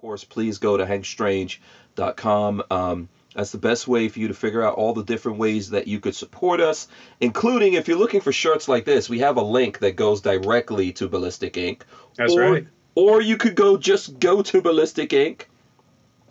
[0.00, 2.62] course, please go to hankstrange.com.
[2.70, 5.86] Um, that's the best way for you to figure out all the different ways that
[5.86, 6.88] you could support us,
[7.20, 10.92] including if you're looking for shirts like this, we have a link that goes directly
[10.92, 11.84] to Ballistic Ink.
[12.16, 12.66] That's or, right.
[12.94, 15.48] Or you could go just go to Ballistic Ink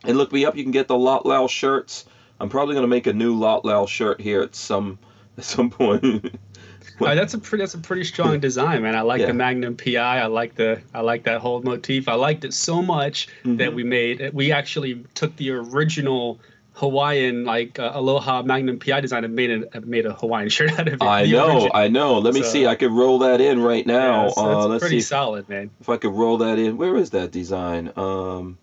[0.03, 0.57] and look me up.
[0.57, 2.05] You can get the Lot Lao shirts.
[2.39, 4.97] I'm probably gonna make a new Lot Lao shirt here at some
[5.37, 6.35] at some point.
[6.99, 8.95] Uh, that's a pretty that's a pretty strong design, man.
[8.95, 9.27] I like Yeah.
[9.27, 9.97] the Magnum PI.
[10.19, 12.07] I like the I like that whole motif.
[12.07, 13.57] I liked it so much Mm-hmm.
[13.57, 16.39] that we made we actually took the original
[16.73, 20.87] Hawaiian like uh, Aloha Magnum PI design and made a made a Hawaiian shirt out
[20.87, 21.03] of it.
[21.03, 21.69] I know.
[21.73, 22.19] I know.
[22.19, 22.67] Let me So- see.
[22.67, 24.25] I could roll that in right now.
[24.27, 25.71] Yeah, so uh, let's pretty see solid, man.
[25.81, 26.77] if I could roll that in.
[26.77, 27.91] Where is that design?
[27.97, 28.57] Um,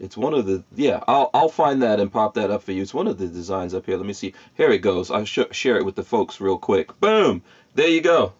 [0.00, 1.04] it's one of the yeah.
[1.06, 2.82] I'll I'll find that and pop that up for you.
[2.82, 3.96] It's one of the designs up here.
[3.96, 4.34] Let me see.
[4.56, 5.12] Here it goes.
[5.12, 6.98] I'll sh- share it with the folks real quick.
[6.98, 7.42] Boom.
[7.74, 8.32] There you go.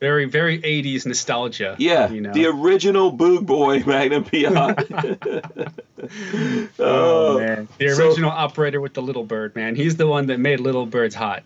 [0.00, 1.74] Very very 80s nostalgia.
[1.78, 2.32] Yeah, you know.
[2.32, 4.38] the original Boog Boy Magnum PI.
[6.78, 9.74] oh man, the so- original operator with the little bird, man.
[9.74, 11.42] He's the one that made little birds hot.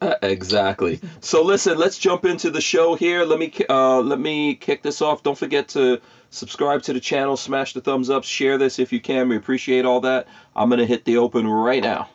[0.00, 1.00] Uh, exactly.
[1.20, 3.24] So listen, let's jump into the show here.
[3.24, 5.24] Let me uh, let me kick this off.
[5.24, 9.00] Don't forget to subscribe to the channel, smash the thumbs up, share this if you
[9.00, 9.28] can.
[9.28, 10.28] We appreciate all that.
[10.54, 12.10] I'm gonna hit the open right now.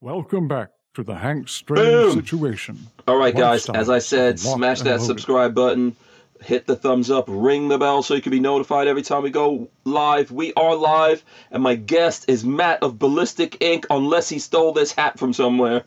[0.00, 2.12] Welcome back to the Hank Strange Boom.
[2.14, 2.78] situation.
[3.06, 3.68] All right, One guys.
[3.68, 5.04] As I said, smash that loaded.
[5.04, 5.96] subscribe button.
[6.40, 9.30] Hit the thumbs up, ring the bell so you can be notified every time we
[9.30, 10.30] go live.
[10.30, 14.92] We are live, and my guest is Matt of Ballistic Ink, unless he stole this
[14.92, 15.84] hat from somewhere.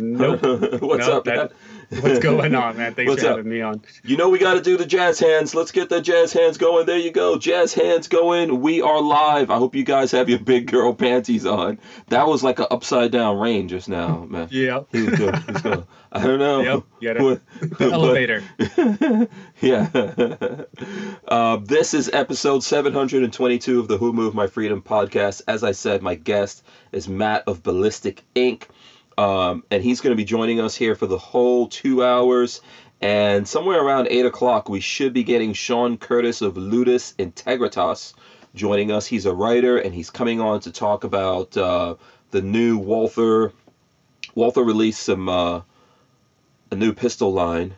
[0.00, 0.42] Nope.
[0.82, 1.52] What's Nope, up, that- Matt?
[2.04, 2.94] What's going on, man?
[2.94, 3.36] Thanks What's for up?
[3.38, 3.82] having me on.
[4.04, 5.56] You know we got to do the jazz hands.
[5.56, 6.86] Let's get the jazz hands going.
[6.86, 7.36] There you go.
[7.36, 8.60] Jazz hands going.
[8.60, 9.50] We are live.
[9.50, 11.80] I hope you guys have your big girl panties on.
[12.06, 14.46] That was like an upside down rain just now, man.
[14.52, 14.84] Yeah.
[14.92, 15.36] He was good.
[15.36, 15.86] He was good.
[16.12, 16.84] I don't know.
[17.00, 17.18] Yep.
[17.20, 17.40] What-
[17.80, 18.44] Elevator.
[19.60, 19.88] yeah.
[21.26, 25.42] uh, this is episode 722 of the Who Moved My Freedom podcast.
[25.48, 26.62] As I said, my guest
[26.92, 28.68] is Matt of Ballistic Ink.
[29.20, 32.62] Um, and he's going to be joining us here for the whole two hours.
[33.02, 38.14] And somewhere around 8 o'clock, we should be getting Sean Curtis of Ludus Integritas
[38.54, 39.06] joining us.
[39.06, 41.96] He's a writer and he's coming on to talk about uh,
[42.30, 43.52] the new Walther.
[44.34, 45.60] Walther released some uh,
[46.70, 47.74] a new pistol line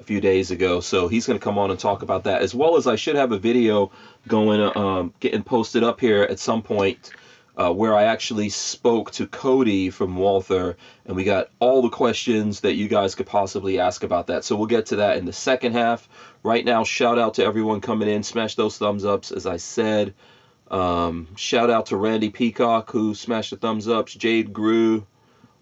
[0.00, 2.56] a few days ago, so he's going to come on and talk about that as
[2.56, 3.92] well as I should have a video
[4.26, 7.12] going, um, getting posted up here at some point
[7.56, 12.60] uh, where I actually spoke to Cody from Walther, and we got all the questions
[12.60, 14.44] that you guys could possibly ask about that.
[14.44, 16.08] So we'll get to that in the second half.
[16.42, 20.14] Right now, shout out to everyone coming in, smash those thumbs ups, as I said.
[20.70, 25.06] Um, shout out to Randy Peacock who smashed the thumbs ups, Jade Grew,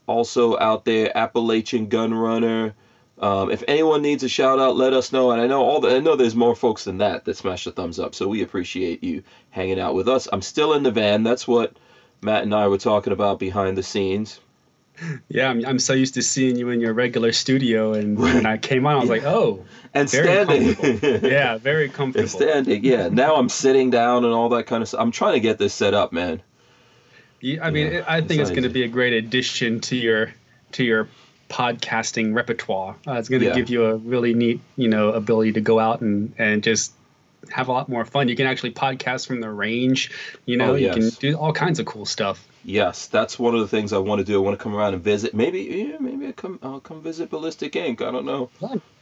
[0.07, 2.75] also out there, Appalachian Gun Runner.
[3.21, 5.31] Um, if anyone needs a shout out, let us know.
[5.31, 7.71] And I know all the, I know there's more folks than that that smash the
[7.71, 8.15] thumbs up.
[8.15, 10.27] So we appreciate you hanging out with us.
[10.33, 11.23] I'm still in the van.
[11.23, 11.77] That's what
[12.23, 14.41] Matt and I were talking about behind the scenes.
[15.29, 18.59] Yeah, I'm, I'm so used to seeing you in your regular studio, and when I
[18.59, 19.65] came on, I was like, oh,
[19.95, 20.77] And standing.
[21.23, 22.29] yeah, very and comfortable.
[22.29, 22.85] standing.
[22.85, 23.09] Yeah.
[23.09, 25.01] Now I'm sitting down and all that kind of stuff.
[25.01, 26.43] I'm trying to get this set up, man.
[27.41, 29.97] Yeah, I mean, Yeah, I think it's it's going to be a great addition to
[29.97, 30.35] your
[30.73, 31.09] to your
[31.51, 32.97] podcasting repertoire.
[33.07, 33.55] Uh, it's going to Yeah.
[33.55, 36.93] give you a really neat, you know, ability to go out and and just
[37.51, 38.29] have a lot more fun.
[38.29, 40.11] You can actually podcast from the range.
[40.47, 42.47] You know, Oh, you can do all kinds of cool stuff.
[42.71, 44.37] Yes, that's one of the things I want to do.
[44.37, 45.35] I want to come around and visit.
[45.35, 46.59] Maybe, yeah, maybe I come.
[46.63, 48.01] I'll come visit Ballistic Ink.
[48.01, 48.49] I don't know.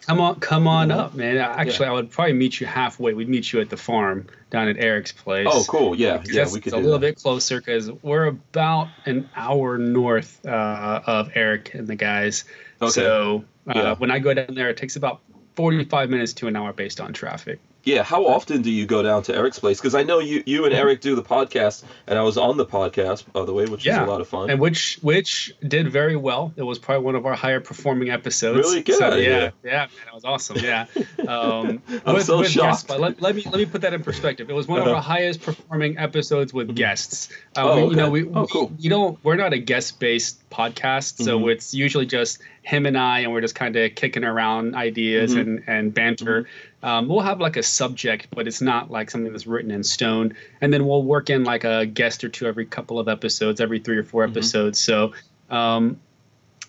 [0.07, 0.97] Come on, come on Yeah.
[0.99, 1.37] up, man.
[1.37, 3.13] Actually, I would probably meet you halfway.
[3.13, 5.47] We'd meet you at the farm down at Eric's place.
[5.51, 5.95] Oh, cool.
[5.95, 7.01] Yeah, yeah, we could a little that.
[7.17, 12.45] bit closer because we're about an hour north uh, of Eric and the guys.
[12.81, 12.91] Okay.
[12.91, 13.95] So uh, Yeah.
[13.97, 15.21] when I go down there, it takes about
[15.57, 17.59] 45 minutes to an hour based on traffic.
[17.85, 19.79] Yeah, how often do you go down to Eric's place?
[19.81, 22.67] Because I know you, you and Eric do the podcast, and I was on the
[22.67, 24.03] podcast, by the way, which Yeah.
[24.03, 24.51] is a lot of fun.
[24.51, 26.53] And which which did very well.
[26.57, 28.59] It was probably one of our higher performing episodes.
[28.59, 28.83] Really?
[28.83, 30.59] Get So, outta yeah, yeah, man, that was awesome.
[30.59, 30.87] Yeah.
[31.29, 32.89] Um, I'm so guests, shocked.
[32.89, 34.49] but let, let me let me put that in perspective.
[34.49, 34.97] It was one of Uh-huh.
[34.97, 37.29] our highest performing episodes with guests.
[37.57, 37.91] Uh, Oh, we, okay.
[37.91, 38.73] You know, we, Oh, we- cool.
[38.79, 41.53] you don't we're not a guest based podcast, so Mhm.
[41.53, 45.41] it's usually just him and I, and we're just kind of kicking around ideas Mhm.
[45.41, 46.47] and and banter.
[46.83, 50.35] Um, we'll have like a subject, but it's not like something that's written in stone.
[50.61, 53.81] And then we'll work in like a guest or two every couple of episodes, every
[53.81, 54.31] three or 4 Mhm.
[54.31, 54.79] episodes.
[54.79, 55.13] So,
[55.51, 55.99] um,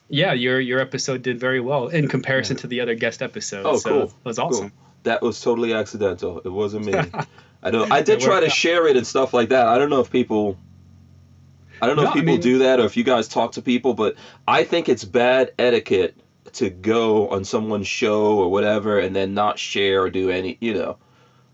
[0.09, 3.67] yeah, your your episode did very well in comparison to the other guest episodes.
[3.67, 4.01] Oh, so cool.
[4.05, 4.71] It was awesome.
[5.03, 6.41] that was totally accidental.
[6.43, 6.93] It wasn't me.
[7.61, 7.91] I don't.
[7.91, 8.51] I did try to out.
[8.51, 9.67] share it and stuff like that.
[9.67, 10.57] I don't know if people.
[11.81, 13.51] I don't know No, if I people mean- do that or if you guys talk
[13.53, 14.15] to people, but
[14.47, 16.15] I think it's bad etiquette
[16.53, 20.57] to go on someone's show or whatever and then not share or do any.
[20.59, 20.97] You know.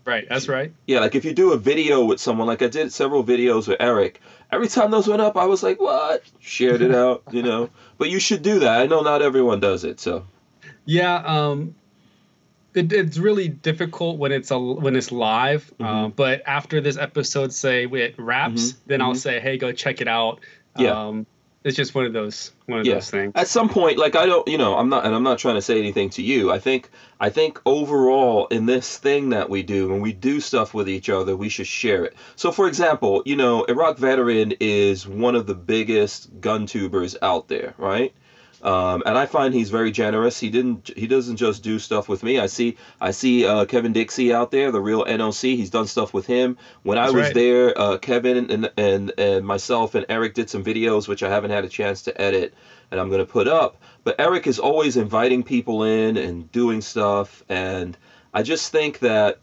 [0.04, 0.72] Right, that's right.
[0.86, 3.78] Yeah, like if you do a video with someone, like I did several videos with
[3.80, 4.20] Eric.
[4.52, 7.70] Every time those went up, I was like, "What?" Shared it out, you know.
[7.98, 8.80] But you should do that.
[8.82, 10.24] I know not everyone does it, so.
[10.84, 11.74] Yeah, um,
[12.74, 15.72] it, it's really difficult when it's a when it's live.
[15.80, 15.86] Mhm.
[15.86, 19.16] Uh, but after this episode, say it wraps, Mhm, then I'll mhm.
[19.16, 20.40] say, "Hey, go check it out."
[20.78, 20.90] Yeah.
[20.90, 21.26] Um,
[21.66, 22.94] it's just one of those one of Yeah.
[22.94, 23.32] those things.
[23.34, 25.62] At some point, like I don't, you know, I'm not, and I'm not trying to
[25.62, 26.52] say anything to you.
[26.52, 30.74] I think, I think overall in this thing that we do, when we do stuff
[30.74, 32.14] with each other, we should share it.
[32.36, 37.48] So, for example, you know, Iraq Veteran is one of the biggest gun tubers out
[37.48, 38.14] there, right?
[38.66, 40.40] Um, and I find he's very generous.
[40.40, 40.90] He didn't.
[40.96, 42.40] He doesn't just do stuff with me.
[42.40, 42.76] I see.
[43.00, 45.54] I see uh, Kevin Dixie out there, the real NOC.
[45.54, 46.56] He's done stuff with him.
[46.82, 47.34] When I was right.
[47.34, 51.52] there, uh, Kevin and, and and myself and Eric did some videos, which I haven't
[51.52, 52.54] had a chance to edit,
[52.90, 53.76] and I'm gonna put up.
[54.02, 57.96] But Eric is always inviting people in and doing stuff, and
[58.34, 59.38] I just think that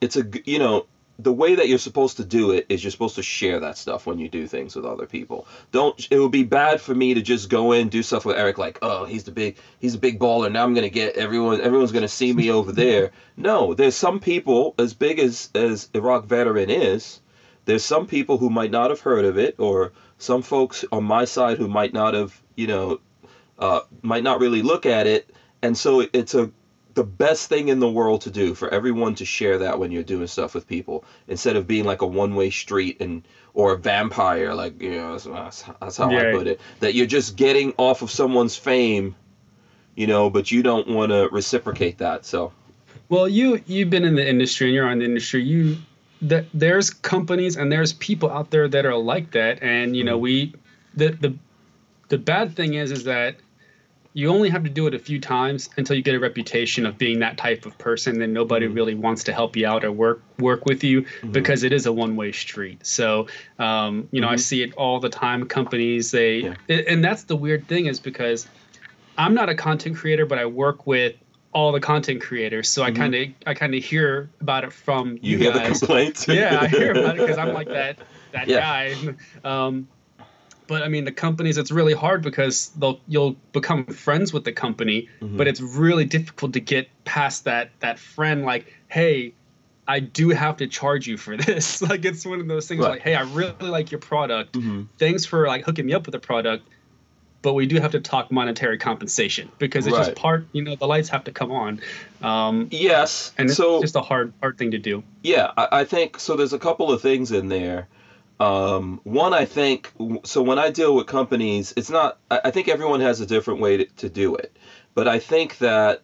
[0.00, 0.84] it's a you know
[1.22, 4.06] the way that you're supposed to do it is you're supposed to share that stuff
[4.06, 5.46] when you do things with other people.
[5.72, 8.58] Don't it would be bad for me to just go in do stuff with Eric
[8.58, 10.50] like, "Oh, he's the big he's a big baller.
[10.50, 13.94] Now I'm going to get everyone everyone's going to see me over there." No, there's
[13.94, 17.20] some people as big as as Iraq veteran is,
[17.64, 21.24] there's some people who might not have heard of it or some folks on my
[21.24, 22.98] side who might not have, you know,
[23.58, 25.30] uh, might not really look at it.
[25.62, 26.50] And so it's a
[26.94, 30.02] the best thing in the world to do for everyone to share that when you're
[30.02, 34.54] doing stuff with people instead of being like a one-way street and or a vampire
[34.54, 38.10] like you know that's, that's, how I put it that you're just getting off of
[38.10, 39.14] someone's fame
[39.96, 42.52] you know but you don't want to reciprocate that so
[43.08, 45.42] Well, you you've been in the industry and you're on the industry.
[45.42, 45.76] You
[46.22, 50.16] that there's companies and there's people out there that are like that, and you know
[50.16, 50.22] Mm-hmm.
[50.22, 50.54] we
[50.94, 51.34] the the
[52.08, 53.36] the bad thing is is that
[54.12, 56.98] you only have to do it a few times until you get a reputation of
[56.98, 58.18] being that type of person.
[58.18, 58.74] Then nobody Mhm.
[58.74, 61.32] really wants to help you out or work work with you Mhm.
[61.32, 62.84] because it is a one way street.
[62.84, 63.28] So
[63.58, 64.40] um, you know I Mhm.
[64.40, 65.46] see it all the time.
[65.46, 66.82] Companies they Yeah.
[66.86, 68.48] and that's the weird thing is because
[69.16, 71.14] I'm not a content creator, but I work with
[71.52, 72.96] all the content creators, so I Mhm.
[72.96, 76.60] kind of I kind of hear about it from you, you, hear the complaints yeah,
[76.60, 77.98] I hear about it because I'm like that
[78.32, 78.58] that Yeah.
[78.58, 78.96] guy.
[79.44, 79.88] Um,
[80.70, 84.52] but I mean, the companies it's really hard because they'll you'll become friends with the
[84.52, 85.36] company, Mhm.
[85.36, 88.44] but it's really difficult to get past that that friend.
[88.46, 89.34] Like, hey.
[89.88, 91.82] I do have to charge you for this.
[91.82, 92.90] like it's one of those things Right.
[92.92, 94.86] like, hey, I really like your product Mhm.
[94.98, 96.62] thanks for like hooking me up with the product
[97.42, 100.04] but we do have to talk monetary compensation because it's Right.
[100.06, 101.80] just part you know the lights have to come on
[102.22, 105.84] um, yes and it's so just a hard hard thing to do Yeah, I, I
[105.84, 106.36] think so.
[106.36, 107.88] There's a couple of things in there.
[108.40, 109.92] Um, one, I think,
[110.24, 113.76] so when I deal with companies, it's not, I, think everyone has a different way
[113.76, 114.56] to, to do it.
[114.94, 116.00] But I think that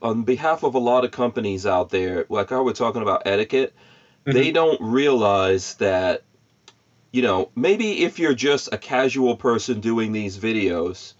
[0.00, 3.74] on behalf of a lot of companies out there, like I we're talking about etiquette,
[4.24, 6.22] they don't realize that,
[7.12, 11.12] you know, maybe if you're just a casual person doing these videos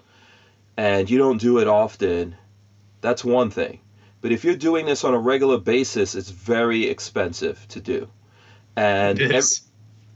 [0.76, 2.34] and you don't do it often,
[3.00, 3.80] that's one thing.
[4.20, 8.08] But if you're doing this on a regular basis, it's very expensive to do.
[8.76, 9.67] And It ev- is.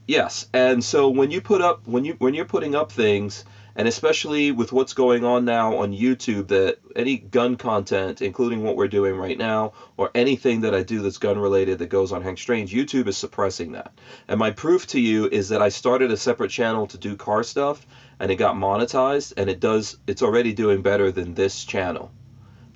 [0.06, 3.44] Yes, and so when you put up when you when you're putting up things,
[3.76, 8.76] and especially with what's going on now on YouTube, that any gun content, including what
[8.76, 12.20] we're doing right now, or anything that I do that's gun related that goes on
[12.20, 13.92] Hank Strange, YouTube is suppressing that.
[14.28, 17.42] And my proof to you is that I started a separate channel to do car
[17.42, 17.86] stuff,
[18.20, 22.10] and it got monetized, and it does it's already doing better than this channel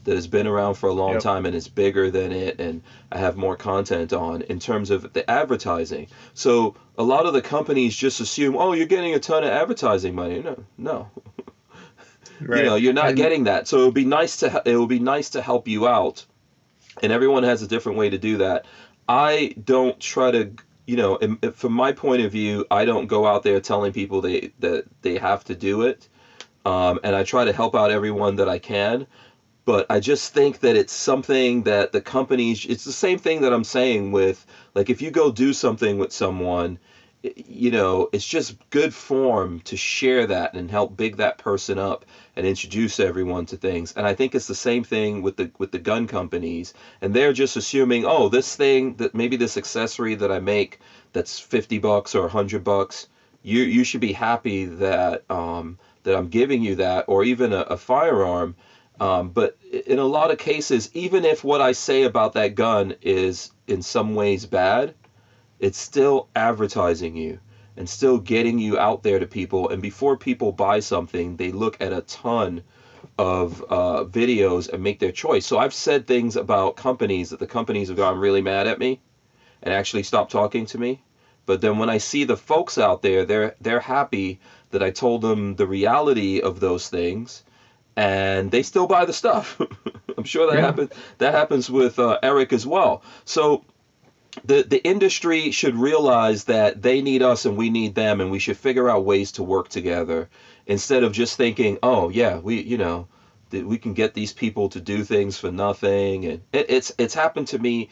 [0.06, 1.20] that has been around for a long Yep.
[1.22, 2.80] time and is bigger than it and
[3.12, 6.06] I have more content on in terms of the advertising.
[6.34, 10.14] So a lot of the companies just assume, "Oh, you're getting a ton of advertising
[10.14, 11.08] money." No, no.
[12.40, 13.66] right You know, you're not And- getting that.
[13.68, 16.24] So it would be nice to it would be nice to help you out.
[17.02, 18.64] And everyone has a different way to do that.
[19.08, 20.50] I don't try to
[20.86, 21.18] you know,
[21.52, 25.18] from my point of view, I don't go out there telling people they that they
[25.18, 26.08] have to do it.
[26.64, 29.06] Um, and I try to help out everyone that I can
[29.66, 33.52] but I just think that it's something that the companies it's the same thing that
[33.52, 36.78] I'm saying with like if you go do something with someone
[37.36, 42.04] you know it's just good form to share that and help big that person up
[42.36, 43.92] and introduce everyone to things.
[43.96, 46.72] And I think it's the same thing with the with the gun companies.
[47.02, 50.78] And they're just assuming oh this thing that maybe this accessory that I make
[51.12, 53.06] that's 50 bucks or 100 bucks
[53.42, 57.60] you you should be happy that um that I'm giving you that or even a,
[57.68, 58.54] a firearm
[59.00, 62.94] um, but in a lot of cases, even if what I say about that gun
[63.02, 64.94] is in some ways bad,
[65.58, 67.38] it's still advertising you
[67.76, 69.68] and still getting you out there to people.
[69.68, 72.62] And before people buy something, they look at a ton
[73.18, 75.46] of uh, videos and make their choice.
[75.46, 78.98] So I've said things about companies that the companies have gotten really mad at me
[79.62, 81.02] and actually stopped talking to me.
[81.46, 84.38] But then when I see the folks out there, they're they're happy
[84.70, 87.44] that I told them the reality of those things,
[87.96, 89.60] and they still buy the stuff.
[90.18, 90.60] I'm sure that Yeah.
[90.60, 90.90] happens.
[91.18, 93.02] That happens with uh, Eric as well.
[93.26, 93.62] So
[94.44, 98.38] the the industry should realize that they need us and we need them, and we
[98.38, 100.28] should figure out ways to work together
[100.66, 103.06] instead of just thinking, oh yeah, we you know
[103.50, 107.14] that we can get these people to do things for nothing, and it, it's it's
[107.14, 107.88] happened to me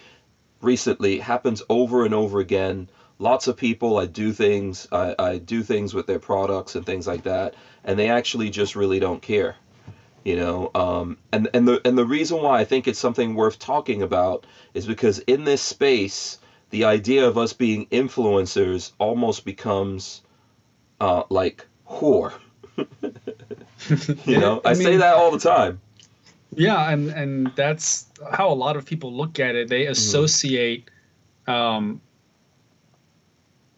[0.63, 1.17] recently.
[1.17, 2.89] It happens over and over again.
[3.19, 7.07] Lots of people, I do things, I, I do things with their products and things
[7.07, 9.57] like that, and they actually just really don't care
[10.25, 13.59] you know um, and and the and the reason why I think it's something worth
[13.59, 16.39] talking about is because in this space
[16.71, 20.23] the idea of us being influencers almost becomes
[21.01, 22.33] uh, like whore
[24.27, 25.81] you know I, I say that all the time
[26.57, 29.67] Yeah, and and that's how a lot of people look at it.
[29.67, 29.71] Mm-hmm.
[29.71, 30.91] They associate
[31.47, 32.01] um,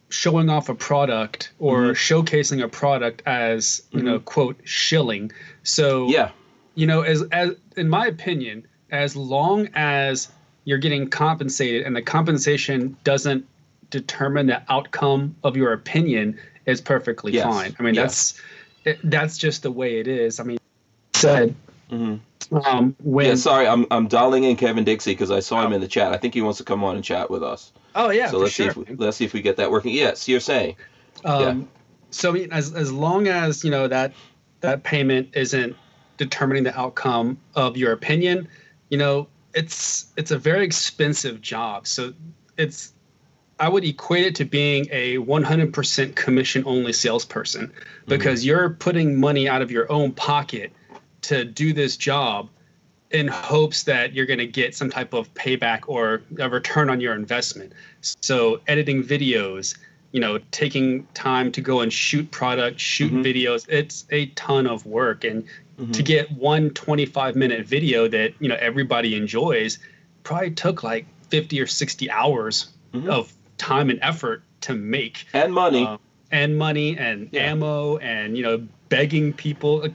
[0.09, 1.91] showing off a product or Mhm.
[1.95, 5.33] showcasing a product as you know quote shilling.
[5.63, 6.13] So Mm-hmm.
[6.13, 6.31] yeah
[6.77, 10.29] you know, as as in my opinion, as long as
[10.65, 13.47] you're getting compensated and the compensation doesn't
[13.91, 17.45] determine the outcome of your opinion, is perfectly Yes.
[17.45, 17.75] fine.
[17.79, 18.03] I mean, Yeah.
[18.03, 18.41] that's
[18.85, 20.39] it, that's just the way it is.
[20.39, 20.59] I mean,
[21.15, 21.55] said
[21.89, 22.17] hmm
[22.53, 25.81] um, when yeah sorry I'm, I'm dialing in Kevin Dixie because I saw him in
[25.81, 28.27] the chat I think he wants to come on and chat with us oh yeah,
[28.27, 28.73] so for let's sure.
[28.73, 29.93] see if we, let's see if we get that working.
[29.93, 30.77] Yes you're saying
[31.25, 31.69] Um,
[32.11, 34.13] So I mean, as as long as you know that
[34.61, 35.77] that payment isn't
[36.17, 38.49] determining the outcome of your opinion,
[38.89, 41.87] you know, it's it's a very expensive job.
[41.87, 42.13] So
[42.57, 42.93] it's
[43.59, 47.73] I would equate it to being a 100% commission only salesperson
[48.07, 50.73] because you're putting money out of your own pocket
[51.23, 52.51] to do this job
[53.17, 57.01] in hopes that you're going to get some type of payback or a return on
[57.01, 57.73] your investment.
[58.23, 59.77] So editing videos,
[60.13, 63.25] you know, taking time to go and shoot product, shoot Mhm.
[63.25, 65.45] videos, it's a ton of work and
[65.79, 65.93] Mhm.
[65.95, 69.79] to get one 25 minute video that, you know, everybody enjoys
[70.23, 73.09] probably took like 50 or 60 hours Mhm.
[73.09, 75.99] of time and effort to make and money um,
[76.31, 77.51] and money and Yeah.
[77.53, 79.87] ammo and you know begging people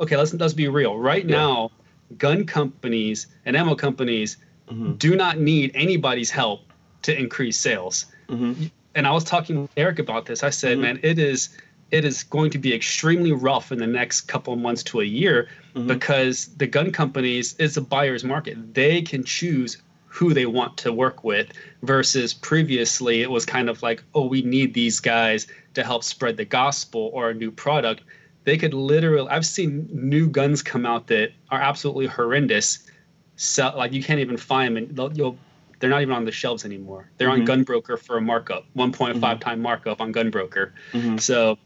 [0.00, 1.36] okay let's let's be real right Yeah.
[1.36, 1.70] now
[2.16, 4.38] gun companies and ammo companies
[4.70, 4.98] Mhm.
[4.98, 6.60] do not need anybody's help
[7.02, 8.70] to increase sales Mhm.
[8.94, 10.82] and i was talking with eric about this i said Mhm.
[10.82, 11.50] man it is
[11.90, 15.04] it is going to be extremely rough in the next couple of months to a
[15.04, 15.86] year Mhm.
[15.86, 20.92] because the gun companies it's a buyer's market they can choose who they want to
[20.92, 21.48] work with
[21.82, 26.36] versus previously it was kind of like oh we need these guys to help spread
[26.36, 28.02] the gospel or a new product
[28.48, 32.90] they could literally i've seen new guns come out that are absolutely horrendous
[33.36, 35.36] so like you can't even find them and they'll- you'll
[35.80, 37.40] they're not even on the shelves anymore they're Mhm.
[37.40, 41.20] on gunbroker for a markup 1.5 time markup on gunbroker Mhm.
[41.20, 41.58] so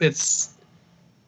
[0.00, 0.50] it's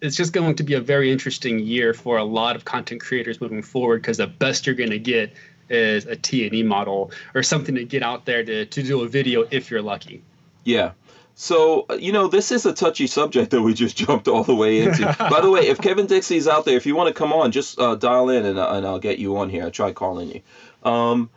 [0.02, 3.40] it's just going to be a very interesting year for a lot of content creators
[3.40, 5.33] moving forward because the best you're going to get
[5.69, 9.49] is a T&E model or something to get out there to, to do a video
[9.50, 10.23] if you're lucky.
[10.64, 10.93] Yeah.
[11.38, 14.55] So, uh, you know, this is a touchy subject that we just jumped all the
[14.55, 15.05] way into.
[15.31, 17.78] By the way, if Kevin Dixie's out there, if you want to come on, just
[17.78, 19.66] uh, dial in and, uh, and I'll get you on here.
[19.66, 20.90] I tried calling you.
[20.90, 21.28] Um,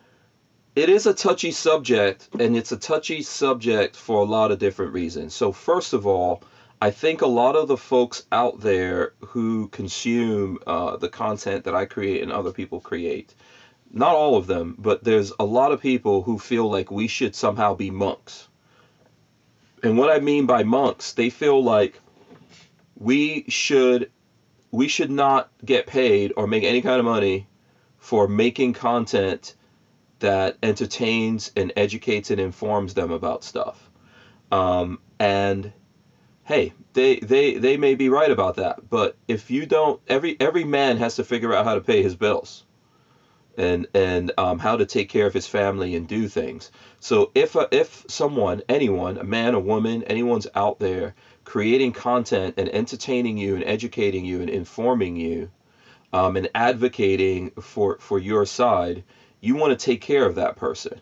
[0.77, 4.93] it is a touchy subject, and it's a touchy subject for a lot of different
[4.93, 5.33] reasons.
[5.33, 6.41] So, first of all,
[6.81, 11.75] I think a lot of the folks out there who consume uh, the content that
[11.75, 13.35] I create and other people create,
[13.91, 17.35] not all of them, but there's a lot of people who feel like we should
[17.35, 18.48] somehow be monks.
[19.83, 21.99] And what I mean by monks, they feel like
[22.97, 24.09] we should
[24.71, 27.47] we should not get paid or make any kind of money
[27.97, 29.55] for making content
[30.19, 33.89] that entertains and educates and informs them about stuff.
[34.51, 35.71] Um, and
[36.43, 40.63] hey, they, they they may be right about that, but if you don't, every every
[40.63, 42.63] man has to figure out how to pay his bills,
[43.59, 46.71] and and um, how to take care of his family and do things.
[46.99, 51.13] So if if someone, anyone, a man, a woman, anyone's out there
[51.43, 55.49] creating content and entertaining you and educating you and informing you,
[56.13, 59.03] um, and advocating for for your side,
[59.41, 60.99] you want to take care of that person.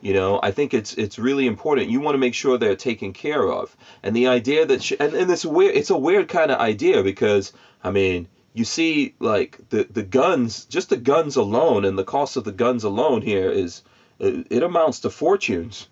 [0.00, 1.88] You know, I think it's it's really important.
[1.88, 3.76] You want to make sure they're taken care of.
[4.02, 7.02] And the idea that sh- and, and it's weird it's a weird kind of idea
[7.02, 7.52] because
[7.82, 12.36] I mean, you see like the the guns, just the guns alone and the cost
[12.36, 13.82] of the guns alone here is
[14.18, 15.88] it, it amounts to fortunes.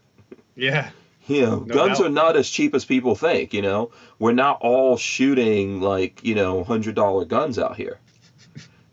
[0.54, 0.90] Yeah.
[1.26, 2.06] You know, No guns doubt.
[2.06, 3.90] are not as cheap as people think, you know.
[4.18, 7.98] We're not all shooting like, you know, $100 guns out here.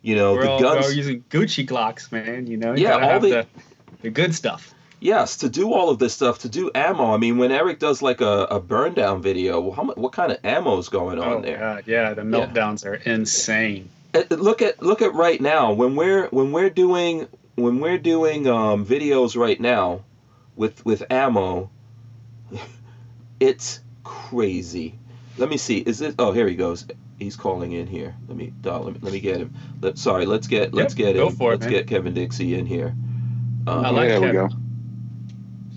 [0.02, 2.46] You know, we're the all, we're all using Gucci Glocks, man.
[2.48, 3.48] You know, you Yeah, all have the- the,
[4.04, 4.74] the good stuff.
[5.02, 7.14] Yes, to do all of this stuff, to do ammo.
[7.14, 10.38] I mean, when Eric does like a, a burn down video, how what kind of
[10.44, 11.58] ammo is going on Oh there?
[11.58, 12.46] god, yeah, the Yeah.
[12.46, 13.90] meltdowns are insane.
[14.14, 18.48] Uh, Look at look at right now when we're when we're doing when we're doing
[18.48, 20.02] um, videos right now
[20.56, 21.70] with with ammo.
[23.40, 24.96] It's crazy.
[25.38, 25.78] Let me see.
[25.78, 26.16] Is it?
[26.20, 26.86] Oh, here he goes.
[27.20, 28.16] He's calling in here.
[28.28, 29.54] Let me, uh, let me, let me get him.
[29.82, 31.36] Let, sorry, let's get let's Yep, get go him.
[31.36, 31.70] for it, let's man.
[31.70, 32.94] get Kevin Dixie in here.
[33.68, 34.50] Um, I like there we Kevin.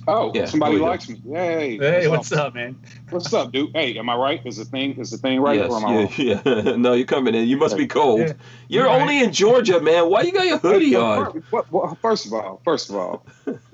[0.06, 0.12] Go.
[0.12, 0.90] Oh, Yeah, somebody here we go.
[0.90, 1.20] likes me.
[1.30, 2.76] Hey, Hey, what's up, man?
[3.10, 3.70] What's up, dude?
[3.74, 4.40] Hey, am I right?
[4.44, 5.58] Is the thing is the thing right?
[5.58, 6.08] yes, or am I wrong?
[6.16, 6.76] yeah, yeah.
[6.76, 7.48] no, you're coming in.
[7.48, 8.20] You must be cold.
[8.20, 8.34] Yeah, You're
[8.68, 9.00] you're right.
[9.00, 10.08] only in Georgia, man.
[10.10, 11.42] Why you got your hoodie on?
[11.50, 13.26] What- what- First of all, first of all,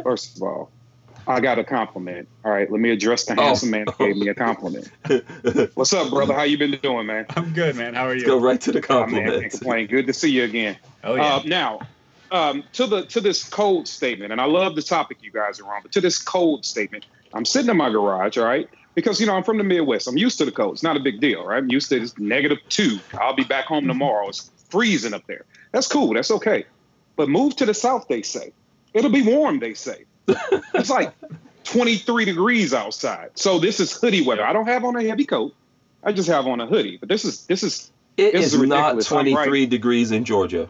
[0.03, 0.71] first of all,
[1.27, 2.27] I got a compliment.
[2.45, 3.43] All right, let me address the Oh.
[3.43, 4.89] handsome man who gave me a compliment.
[5.75, 6.33] What's up, brother?
[6.35, 7.27] How you been doing, man?
[7.37, 7.93] I'm good, man.
[7.95, 8.25] How are you?
[8.25, 9.87] go right to the Oh, man, can't complain.
[9.89, 10.77] Good to see you again.
[11.05, 11.35] Oh yeah.
[11.37, 11.81] Uh, now,
[12.31, 15.75] um, to the to this cold statement, and I love the topic you guys are
[15.75, 19.27] on, but to this cold statement, I'm sitting in my garage, all right, because you
[19.27, 20.09] know I'm from the Midwest.
[20.09, 20.75] I'm used to the cold.
[20.75, 21.59] It's not a big deal, right?
[21.59, 22.99] I'm used to this negative two.
[23.21, 24.29] I'll be back home tomorrow.
[24.29, 25.45] It's freezing up there.
[25.73, 26.15] That's cool.
[26.15, 26.65] That's okay.
[27.17, 28.53] But move to the south, they say.
[28.95, 30.05] It'll be warm, they say.
[30.27, 31.13] it's like
[31.65, 33.31] 23 degrees outside.
[33.35, 34.45] So this is hoodie weather.
[34.45, 35.55] I don't have on a heavy coat.
[36.03, 36.97] I just have on a hoodie.
[36.97, 39.13] But this is this is It This is is not ridiculous.
[39.13, 40.69] I'm 23 degrees in Georgia.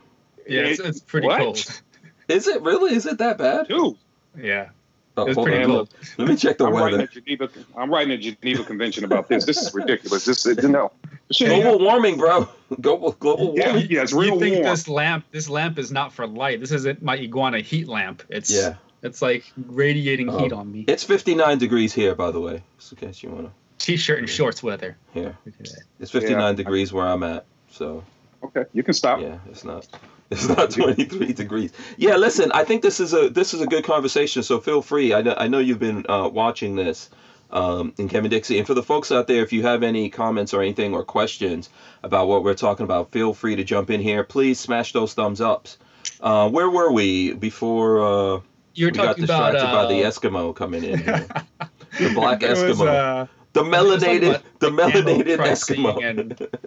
[0.48, 1.40] Yeah, it's, it's pretty what?
[1.40, 1.80] cold.
[2.28, 2.94] Is it really?
[2.94, 3.68] Is it that bad?
[3.68, 3.96] dude.
[4.36, 4.68] Yeah,
[5.16, 5.70] Oh, it's pretty on.
[5.70, 5.94] cold.
[6.16, 7.10] Let me check the I'm writing weather.
[7.16, 7.48] a Geneva.
[7.76, 9.44] I'm writing a Geneva Convention about this.
[9.44, 10.24] This is ridiculous.
[10.24, 10.92] This is no.
[11.38, 12.48] Global warming, bro.
[12.80, 13.82] Global global yeah, warming.
[13.90, 14.66] yeah, yeah it's real you think warm.
[14.66, 16.60] this lamp this lamp is not for light.
[16.60, 18.22] This isn't my iguana heat lamp.
[18.30, 18.76] It's Yeah.
[19.02, 20.84] it's like radiating heat Um, on me.
[20.88, 22.62] It's 59 degrees here, by the way.
[22.78, 23.50] Just in case you wanna.
[23.78, 24.96] T-shirt and shorts weather.
[25.12, 25.82] Here, Look at that.
[26.00, 26.52] it's 59 Yeah.
[26.52, 27.44] degrees where I'm at.
[27.70, 28.04] So
[28.42, 29.20] Okay, you can stop.
[29.20, 29.86] yeah, it's not.
[30.30, 31.72] It's not 23 degrees.
[31.96, 32.52] Yeah, listen.
[32.52, 34.42] I think this is a this is a good conversation.
[34.42, 35.14] So feel free.
[35.14, 37.08] I know I know you've been uh, watching this.
[37.50, 40.52] Um, and Kevin Dixie, and for the folks out there, if you have any comments
[40.52, 41.70] or anything or questions
[42.02, 44.22] about what we're talking about, feel free to jump in here.
[44.22, 45.78] Please smash those thumbs ups.
[46.20, 48.00] Uh, where were we before
[48.36, 48.40] uh,
[48.74, 50.98] You're we got talking about distracted by the uh, Eskimo coming in?
[50.98, 51.26] Here.
[51.98, 56.04] the black was, Eskimo, uh, the were talking melanated, the melanated Eskimo.
[56.04, 56.48] and-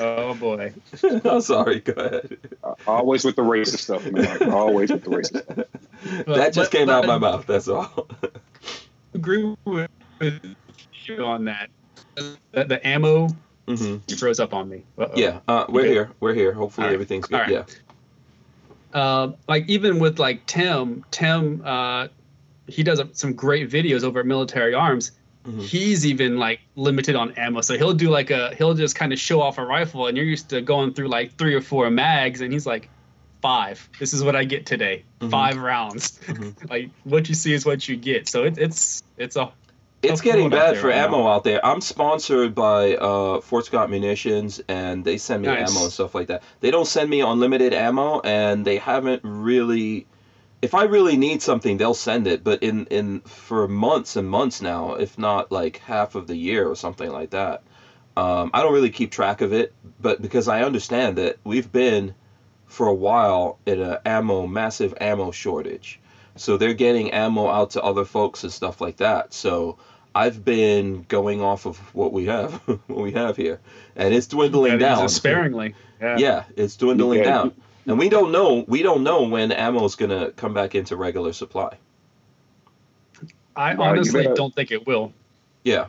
[0.00, 0.72] oh boy.
[1.24, 1.80] I'm sorry.
[1.80, 2.38] Go ahead.
[2.62, 4.50] Uh, Always with the racist stuff, man.
[4.52, 6.26] Always with the racist stuff.
[6.26, 7.46] that just but- came out but- my mouth.
[7.46, 8.08] That's all.
[9.14, 9.90] agree with,
[10.20, 10.40] with
[11.06, 11.70] you on that.
[12.14, 13.28] The, the ammo
[13.68, 14.82] hmm you froze up on me.
[14.98, 15.12] Uh-oh.
[15.14, 15.90] Yeah, uh, we're Okay.
[15.90, 16.10] here.
[16.20, 16.52] We're here.
[16.52, 16.94] Hopefully All right.
[16.94, 17.34] everything's good.
[17.36, 17.50] All right.
[17.50, 19.00] Yeah.
[19.00, 22.08] Uh, like even with like Tim, Tim, uh,
[22.66, 25.12] he does some great videos over at Military Arms.
[25.46, 25.62] Mhm.
[25.62, 29.18] He's even like limited on ammo, so he'll do like a he'll just kind of
[29.18, 32.40] show off a rifle, and you're used to going through like three or four mags,
[32.40, 32.88] and he's like,
[33.40, 33.88] five.
[33.98, 35.02] This is what I get today.
[35.20, 35.30] Mhm.
[35.30, 36.20] Five rounds.
[36.26, 36.54] Mhm.
[36.70, 38.28] like what you see is what you get.
[38.28, 39.50] So it, it's it's a
[40.04, 41.06] It's getting bad for right now.
[41.06, 41.64] ammo out there.
[41.66, 45.70] I'm sponsored by uh, Fort Scott Munitions, and they send me Nice.
[45.70, 46.42] ammo and stuff like that.
[46.60, 50.06] They don't send me unlimited ammo, and they haven't really.
[50.62, 52.44] If I really need something, they'll send it.
[52.44, 56.68] But in in for months and months now, if not like half of the year
[56.68, 57.62] or something like that,
[58.16, 59.72] um, I don't really keep track of it.
[60.00, 62.14] But because I understand that we've been
[62.66, 66.00] for a while in a ammo massive ammo shortage,
[66.36, 69.32] so they're getting ammo out to other folks and stuff like that.
[69.34, 69.76] So
[70.14, 72.54] I've been going off of what we have,
[72.86, 73.60] what we have here,
[73.96, 75.08] and it's dwindling down.
[75.08, 75.74] sparingly.
[76.00, 76.18] Yeah.
[76.18, 77.24] Yeah, it's dwindling Yeah.
[77.24, 77.52] down,
[77.86, 78.64] and we don't know.
[78.68, 81.76] We don't know when ammo is gonna come back into regular supply.
[83.54, 85.12] I Well, honestly better- don't think it will.
[85.64, 85.86] Yeah,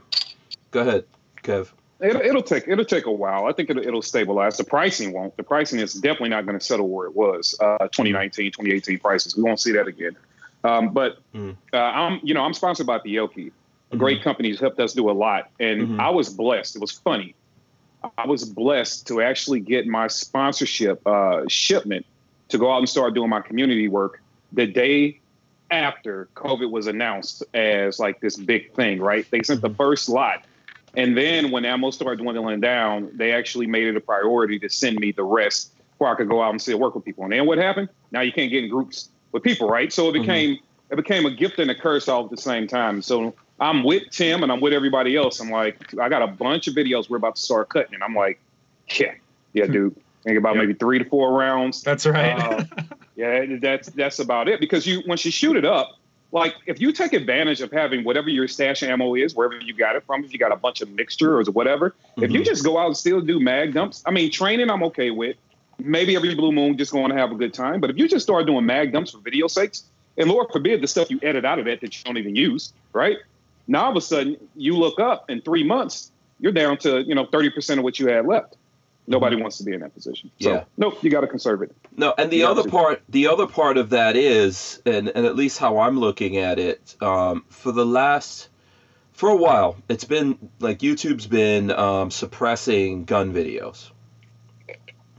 [0.72, 1.06] go ahead,
[1.44, 1.70] Kev.
[2.02, 3.46] It'll, it'll take it'll take a while.
[3.46, 4.58] I think it'll, it'll stabilize.
[4.58, 5.38] The pricing won't.
[5.38, 7.56] The pricing is definitely not going to settle where it was.
[7.60, 9.38] Uh, 2019, 2018 prices.
[9.38, 10.16] We won't see that again.
[10.66, 11.56] Um, but Mm.
[11.74, 13.52] uh, I'm you know I'm sponsored by Fiocchi.
[13.92, 16.00] A great company has helped us do a lot, and Mhm.
[16.00, 16.76] I was blessed.
[16.76, 17.36] It was funny.
[18.18, 22.06] I was blessed to actually get my sponsorship uh, shipment
[22.50, 25.20] to go out and start doing my community work the day
[25.72, 29.26] after COVID was announced as like this big thing, right?
[29.32, 30.46] They sent the first lot.
[30.96, 35.00] And then when ammo started dwindling down, they actually made it a priority to send
[35.00, 37.24] me the rest before I could go out and still work with people.
[37.24, 37.90] And then what happened?
[38.12, 39.92] Now you can't get in groups with people, right?
[39.92, 40.60] So it became
[40.92, 43.02] it became a gift and a curse all at the same time.
[43.02, 43.34] So
[43.64, 45.40] I'm with Tim and I'm with everybody else.
[45.40, 47.94] I'm like, I got a bunch of videos we're about to start cutting.
[47.94, 48.40] And I'm like,
[49.00, 49.14] yeah,
[49.54, 49.96] yeah, dude.
[50.26, 50.62] Think about Yeah.
[50.62, 51.82] maybe three to four rounds.
[51.82, 52.32] That's right.
[52.38, 52.64] Uh,
[53.16, 54.60] yeah, that's that's about it.
[54.60, 55.92] Because you once you shoot it up,
[56.34, 59.96] like if you take advantage of having whatever your stash ammo is, wherever you got
[59.96, 62.46] it from, if you got a bunch of mixture or whatever, if you Mhm.
[62.46, 65.38] just go out and still do mag dumps, I mean training I'm okay with.
[65.80, 67.82] maybe every blue moon just going to have a good time.
[67.82, 69.84] But if you just start doing mag dumps for video sakes,
[70.18, 72.72] and Lord forbid the stuff you edit out of that that you don't even use,
[72.94, 73.18] right?
[73.68, 77.16] Now all of a sudden you look up in three months, you're down to you
[77.16, 78.58] know thirty percent of what you had left.
[79.06, 80.32] Nobody wants to be in that position.
[80.40, 80.64] So, Yeah.
[80.78, 81.76] nope, you got to conserve it.
[81.98, 85.36] No, and the Yeah, other part, the other part of that is, and, and at
[85.36, 88.48] least how I'm looking at it, um, for the last,
[89.12, 93.92] for a while, it's been like YouTube's been um, suppressing gun videos,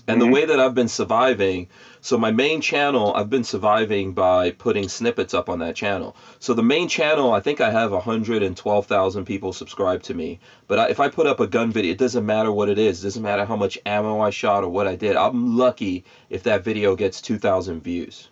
[0.08, 0.32] and the Mhm.
[0.32, 1.68] way that I've been surviving,
[2.04, 6.14] so my main channel, I've been surviving by putting snippets up on that channel.
[6.38, 10.38] So the main channel, I think I have 112,000 people subscribed to me.
[10.66, 13.00] But I, if I put up a gun video, it doesn't matter what it is.
[13.02, 15.16] It doesn't matter how much ammo I shot or what I did.
[15.16, 18.28] I'm lucky if that video gets 2,000 views.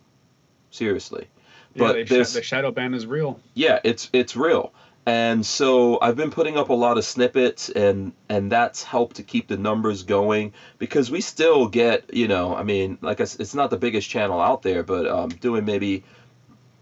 [0.70, 1.28] Seriously.
[1.74, 3.40] Yeah, But sh- the shadow ban is real.
[3.54, 4.70] Yeah, it's it's real.
[5.06, 9.22] And so I've been putting up a lot of snippets and and that's helped to
[9.24, 13.54] keep the numbers going because we still get, you know, I mean, like I it's
[13.54, 16.02] not the biggest channel out there, but um doing maybe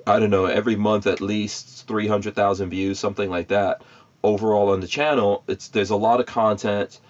[0.07, 3.83] I don't know, every month at least 300,000 views, something like that
[4.23, 5.43] overall on the channel.
[5.49, 7.01] It's there's a lot of content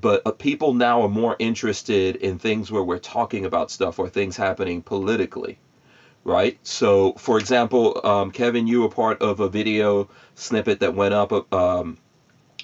[0.00, 4.08] but uh, people now are more interested in things where we're talking about stuff or
[4.08, 5.58] things happening politically
[6.24, 11.14] right so for example um, kevin you were part of a video snippet that went
[11.14, 11.96] up um,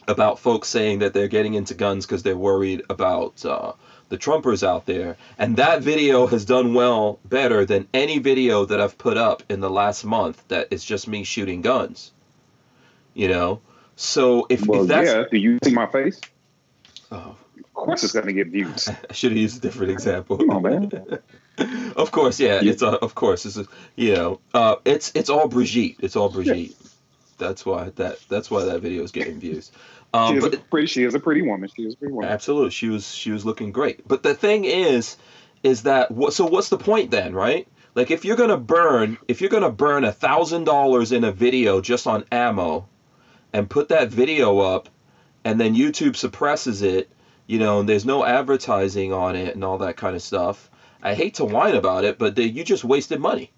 [0.08, 3.72] about folks saying that they're getting into guns because they're worried about uh,
[4.08, 8.80] the trumpers out there and that video has done well better than any video that
[8.80, 12.12] i've put up in the last month that is just me shooting guns
[13.14, 13.60] you know
[14.00, 15.24] so if, Well, if that's yeah.
[15.30, 16.18] Do you see my face?
[17.12, 18.88] oh, Of course, it's going to get views.
[19.10, 20.38] I should have used a different example.
[20.38, 20.90] Come on, man.
[21.96, 22.72] of course, yeah, Yeah.
[22.72, 25.96] it's uh, of course, it's a, you know, uh, it's it's all Brigitte.
[26.00, 26.76] It's all Brigitte.
[27.38, 29.70] That's why that that's why that video is getting views.
[30.12, 30.86] Um, she is but a pretty.
[30.88, 31.70] She is a pretty woman.
[31.76, 32.28] She is a pretty woman.
[32.28, 34.08] absolutely, she was she was looking great.
[34.08, 35.16] But the thing is,
[35.62, 36.32] is that what?
[36.32, 37.68] So what's the point then, right?
[37.94, 41.80] Like if you're gonna burn, if you're gonna burn a thousand dollars in a video
[41.80, 42.88] just on ammo,
[43.52, 44.88] and put that video up,
[45.44, 47.08] and then YouTube suppresses it,
[47.50, 50.70] you know, there's no advertising on it and all that kind of stuff.
[51.02, 53.50] I hate to whine about it, but they, you just wasted money.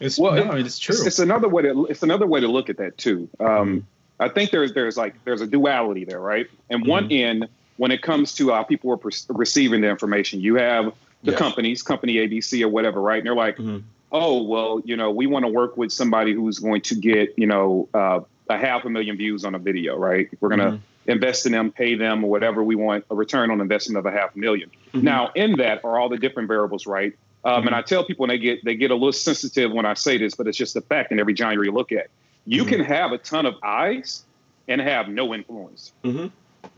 [0.00, 0.94] It's, Well, no, it- I mean, it's true.
[0.96, 3.28] It's, it's another way to it's another way to look at that too.
[3.40, 3.86] Um,
[4.20, 6.46] I think there's there's like there's a duality there, right?
[6.68, 10.56] And one end, when it comes to how people are per- receiving the information, you
[10.56, 11.38] have the Yeah.
[11.38, 13.18] companies, company ABC or whatever, right?
[13.18, 13.82] And they're like, Mhm.
[14.10, 17.46] oh well, you know, we want to work with somebody who's going to get you
[17.46, 20.28] know uh, a half a million views on a video, right?
[20.40, 22.62] We're gonna invest in them, pay them, or whatever.
[22.62, 25.02] We want a return on investment of a half a 1000000 Mhm.
[25.02, 27.12] Now, in that are all the different variables, right?
[27.44, 29.94] Um, And I tell people when they get they get a little sensitive when I
[29.94, 32.08] say this, but it's just a fact in every genre you look at.
[32.44, 32.68] You Mhm.
[32.68, 34.24] can have a ton of eyes
[34.68, 35.92] and have no influence.
[36.04, 36.32] Mhm.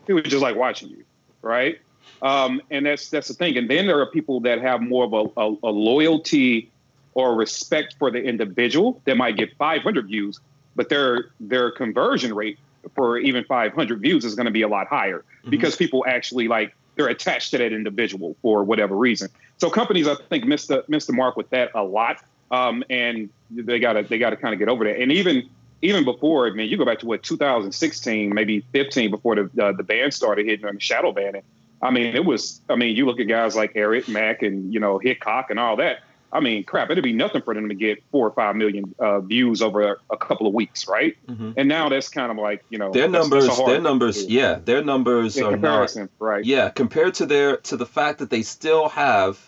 [0.06, 1.04] People just like watching you,
[1.42, 1.76] right?
[2.22, 3.58] Um, and that's that's the thing.
[3.58, 6.72] And then there are people that have more of a, a, a loyalty
[7.12, 10.40] or respect for the individual that might get 500 views,
[10.74, 12.58] but their their conversion rate
[12.94, 16.75] for even 500 views is going to be a lot higher because people actually like
[16.97, 19.29] they're attached to that individual for whatever reason.
[19.59, 23.29] So companies, I think, missed the missed the mark with that a lot, um, and
[23.51, 25.01] they gotta they gotta kind of get over that.
[25.01, 25.49] And even
[25.83, 29.73] even before, I mean, you go back to what 2016, maybe 15, before the uh,
[29.73, 31.42] the ban started hitting on the shadow banning.
[31.83, 32.61] I mean, it was.
[32.70, 35.77] I mean, you look at guys like Eric Mack and you know Hickok and all
[35.77, 35.99] that.
[36.35, 39.20] I mean, crap, it'd be nothing for them to get four or five million uh,
[39.20, 41.16] views over a, a couple of weeks, right?
[41.29, 41.55] Mhm.
[41.57, 44.27] And now that's kind of like you know Their numbers, that's a hard their numbers,
[44.27, 44.33] do.
[44.33, 45.94] yeah, their numbers in are not.
[46.18, 46.44] right?
[46.44, 49.38] Yeah, compared to their to the fact that they still have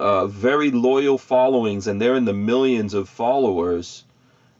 [0.00, 4.04] uh, very loyal followings and they're in the millions of followers.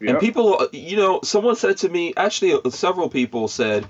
[0.01, 3.87] And people, uh, you know, someone said to me, actually, uh, several people said,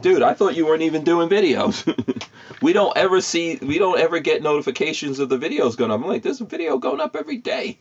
[0.00, 1.82] "Dude, I thought you weren't even doing videos.
[2.62, 6.06] we don't ever see, we don't ever get notifications of the videos going up." I'm
[6.06, 7.78] like, "There's a video going up every day."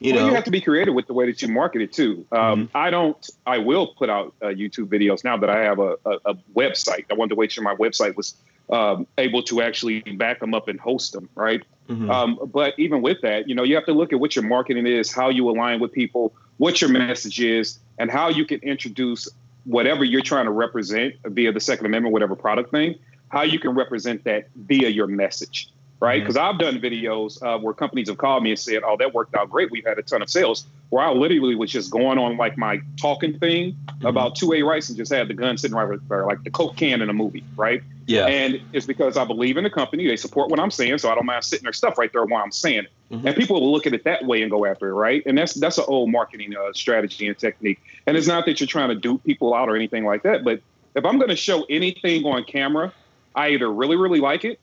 [0.00, 1.92] You well, know, you have to be creative with the way that you market it
[1.92, 2.24] too.
[2.30, 3.28] Um, I don't.
[3.44, 7.06] I will put out uh, YouTube videos now that I have a, a, a website.
[7.10, 8.34] I wanted to wait till my website was
[8.70, 11.62] um, able to actually back them up and host them, right?
[11.88, 12.10] Mhm.
[12.10, 14.86] Um, but even with that, you know, you have to look at what your marketing
[14.86, 19.28] is, how you align with people, what your message is, and how you can introduce
[19.64, 23.70] whatever you're trying to represent via the Second Amendment, whatever product thing, how you can
[23.72, 25.68] represent that via your message,
[26.00, 26.20] right?
[26.20, 26.24] Mhm.
[26.24, 29.34] Because I've done videos uh, where companies have called me and said, "Oh, that worked
[29.34, 29.70] out great.
[29.70, 32.80] We've had a ton of sales." Where I literally was just going on like my
[32.98, 36.42] talking thing about two A rice and just had the gun sitting right there, like
[36.44, 37.82] the Coke can in a movie, right?
[38.06, 40.06] yeah, And it's because I believe in the company.
[40.06, 42.42] They support what I'm saying, so I don't mind sitting their stuff right there while
[42.42, 42.90] I'm saying it.
[43.14, 43.26] Mhm.
[43.26, 45.22] And people will look at it that way and go after it, right?
[45.26, 47.78] And that's that's an old marketing uh, strategy and technique.
[48.06, 50.42] And it's not that you're trying to dupe people out or anything like that.
[50.42, 50.62] But
[50.94, 52.94] if I'm going to show anything on camera,
[53.38, 54.58] I either really, really like it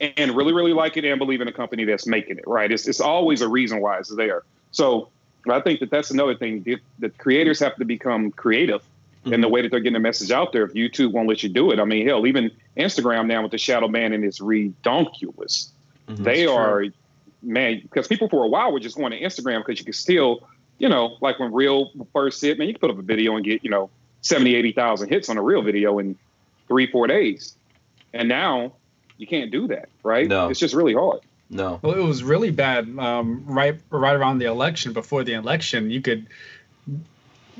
[0.00, 2.70] and really, really like it and believe in a company that's making it, right?
[2.70, 4.42] It's, it's always a reason why it's there.
[4.72, 5.08] So
[5.48, 6.64] I think that that's another thing.
[6.64, 9.34] The, the creators have to become creative mm-hmm.
[9.34, 10.64] in the way that they're getting the message out there.
[10.64, 13.58] If YouTube won't let you do it, I mean, hell, even Instagram now with the
[13.58, 15.68] shadow banning is redonkulous.
[16.08, 16.92] Mm-hmm, they are, true.
[17.42, 20.48] man, because people for a while were just going to Instagram because you could still,
[20.78, 23.44] you know, like when Reels first hit, man, you could put up a video and
[23.44, 23.90] get, you know,
[24.22, 26.16] 70, 80,000 hits on a Reel video in
[26.66, 27.54] three, four days.
[28.12, 28.72] And now
[29.16, 30.26] you can't do that, right?
[30.26, 30.48] No.
[30.48, 31.20] It's just really hard.
[31.50, 31.78] No.
[31.82, 34.92] Well, it was really bad um, right right around the election.
[34.92, 36.26] Before the election, you could,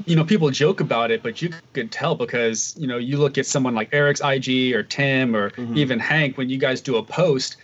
[0.05, 3.39] you know, people joke about it, but you could tell because you know you look
[3.39, 5.77] at someone like Eric's IG or Tim or mm-hmm.
[5.77, 7.57] even Hank when you guys do a post,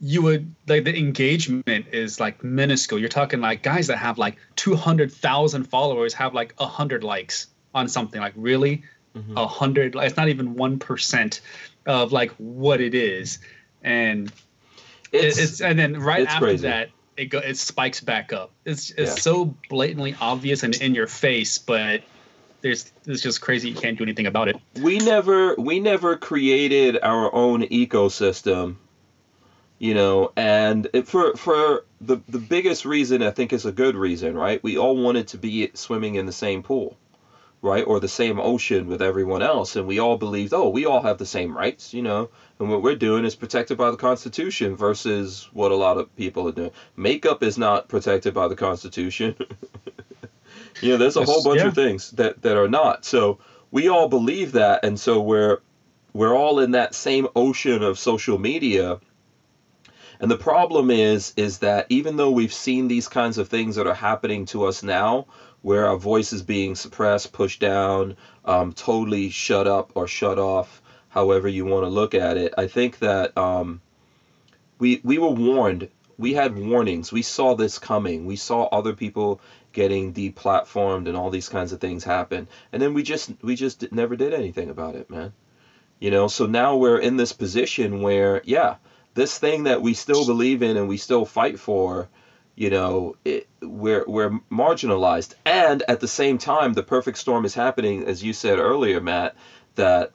[0.00, 3.00] you would like the engagement is like minuscule.
[3.00, 7.02] You're talking like guys that have like two hundred thousand followers have like a hundred
[7.02, 8.20] likes on something.
[8.20, 8.84] Like really,
[9.16, 9.36] mm-hmm.
[9.36, 9.52] a mm-hmm.
[9.52, 9.96] hundred?
[9.96, 11.40] It's not even one percent
[11.86, 13.38] of like what it is,
[13.82, 14.32] and
[15.12, 16.68] it's, it's and then right after crazy.
[16.68, 18.50] that it go it spikes back up.
[18.64, 19.20] It's it's yeah.
[19.20, 22.02] so blatantly obvious and in your face, but
[22.60, 24.56] there's it's just crazy you can't do anything about it.
[24.80, 28.76] We never we never created our own ecosystem,
[29.78, 33.96] you know, and it, for for the the biggest reason I think is a good
[33.96, 34.62] reason, right?
[34.62, 36.96] We all wanted to be swimming in the same pool
[37.62, 37.84] right?
[37.86, 39.76] Or the same ocean with everyone else.
[39.76, 42.82] And we all believed, oh, we all have the same rights, you know, and what
[42.82, 46.72] we're doing is protected by the Constitution versus what a lot of people are doing.
[46.96, 49.36] Makeup is not protected by the Constitution.
[50.82, 51.68] you know, there's a whole bunch yeah.
[51.68, 53.04] of things that, that are not.
[53.04, 53.38] So
[53.70, 54.84] we all believe that.
[54.84, 55.60] And so we're,
[56.12, 58.98] we're all in that same ocean of social media.
[60.18, 63.86] And the problem is, is that even though we've seen these kinds of things that
[63.86, 65.26] are happening to us now,
[65.62, 70.82] where our voice is being suppressed, pushed down, um, totally shut up or shut off,
[71.08, 72.52] however you want to look at it.
[72.58, 73.80] I think that um,
[74.78, 75.88] we we were warned.
[76.18, 77.10] We had warnings.
[77.10, 78.26] We saw this coming.
[78.26, 79.40] We saw other people
[79.72, 83.90] getting deplatformed and all these kinds of things happen, and then we just we just
[83.92, 85.32] never did anything about it, man.
[86.00, 86.26] You know.
[86.26, 88.76] So now we're in this position where, yeah,
[89.14, 92.08] this thing that we still believe in and we still fight for
[92.62, 95.34] you know it, we're we're marginalized.
[95.44, 99.34] And at the same time the perfect storm is happening as you said earlier Matt
[99.74, 100.12] that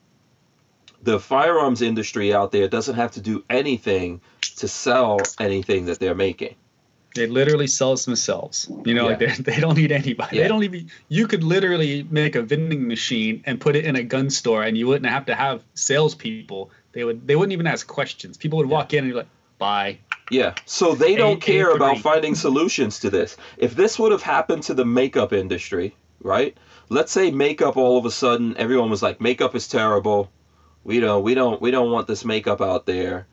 [1.04, 4.22] the firearms industry out there doesn't have to do anything
[4.58, 6.56] to sell anything that they're making.
[7.16, 8.72] They literally sell themselves.
[8.86, 9.18] You know yeah.
[9.28, 10.38] like they don't need anybody.
[10.38, 10.44] Yeah.
[10.44, 14.04] they don't even you could literally make a vending machine and put it in a
[14.04, 16.72] gun store and you wouldn't have to have salespeople.
[16.94, 18.38] They would they wouldn't even ask questions.
[18.38, 19.98] People would walk in and be like bye
[20.30, 20.54] yeah.
[20.66, 23.38] So they don't care about finding solutions to this.
[23.58, 26.58] If this would have happened to the makeup industry, right?
[26.90, 30.32] Let's say makeup all of a sudden everyone was like makeup is terrible.
[30.84, 33.28] We don't we don't we don't want this makeup out there.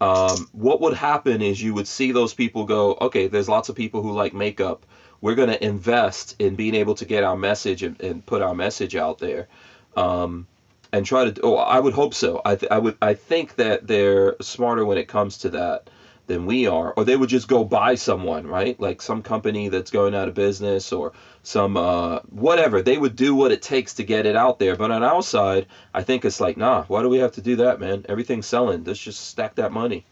[0.00, 3.74] Um, what would happen is you would see those people go, okay, there's lots of
[3.74, 4.86] people who like makeup.
[5.20, 8.54] We're going to invest in being able to get our message and, and put our
[8.54, 9.48] message out there.
[9.96, 10.46] Um,
[10.92, 12.40] and try to, oh, I would hope so.
[12.44, 15.90] I, th- I would, I think that they're smarter when it comes to that
[16.28, 18.78] than we are or they would just go buy someone right?
[18.78, 21.12] Like some company that's going out of business or
[21.42, 22.82] some uh, whatever.
[22.82, 24.76] They would do what it takes to get it out there.
[24.76, 27.56] But on our side i think it's like nah why do we have to do
[27.56, 28.06] that man?
[28.08, 28.84] Everything's selling.
[28.84, 30.04] Let's just stack that money.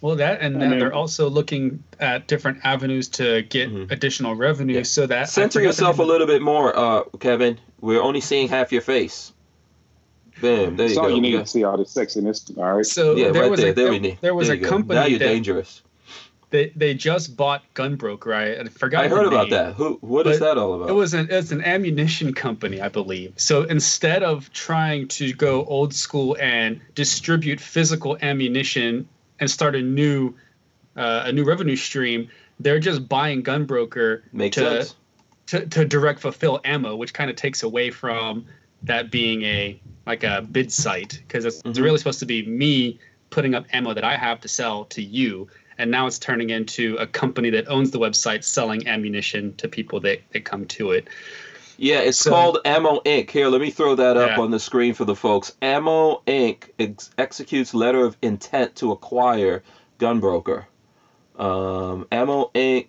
[0.00, 3.92] Well that and then they're also looking at different avenues to get mm-hmm.
[3.92, 4.82] additional revenue yeah.
[4.82, 7.58] so that center yourself a little bit more uh, kevin.
[7.80, 9.32] We're only seeing half your face
[10.40, 11.08] Bam, there you go.
[11.08, 12.56] you need to see all the sexiness.
[12.58, 12.86] All right.
[12.86, 15.00] So yeah, there right was there, a, there, there, there was there a company.
[15.00, 15.82] Now you're that, dangerous.
[16.50, 18.26] They they just bought Gunbroker.
[18.26, 18.58] Right?
[18.58, 19.04] I forgot.
[19.04, 19.74] I heard about that.
[19.74, 19.98] Who?
[20.00, 20.90] What is that all about?
[20.90, 23.32] It was an it's an ammunition company, I believe.
[23.36, 29.08] So instead of trying to go old school and distribute physical ammunition
[29.40, 30.34] and start a new
[30.96, 32.28] uh, a new revenue stream,
[32.60, 34.94] they're just buying Gunbroker Makes to, sense.
[35.46, 38.46] to to direct fulfill ammo, which kind of takes away from
[38.82, 41.70] that being a like a bid site because it's, mm-hmm.
[41.70, 42.98] it's really supposed to be me
[43.30, 45.48] putting up ammo that I have to sell to you.
[45.78, 50.00] And now it's turning into a company that owns the website selling ammunition to people
[50.00, 51.08] that, that come to it.
[51.76, 53.28] Yeah, it's so, called Ammo Inc.
[53.28, 54.42] Here, let me throw that up yeah.
[54.42, 55.54] on the screen for the folks.
[55.60, 56.70] Ammo Inc.
[56.78, 59.62] Ex- executes letter of intent to acquire
[59.98, 60.64] Gunbroker.
[61.38, 62.86] Um, Ammo Inc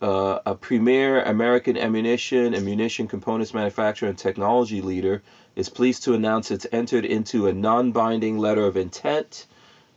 [0.00, 5.22] uh, a premier American ammunition and munition components manufacturer and technology leader,
[5.58, 9.46] is pleased to announce it's entered into a non binding letter of intent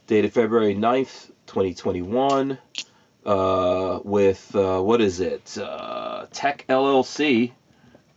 [0.08, 2.58] dated February 9th, 2021,
[3.28, 5.56] uh, with uh, what is it?
[5.60, 7.52] Uh, Tech LLC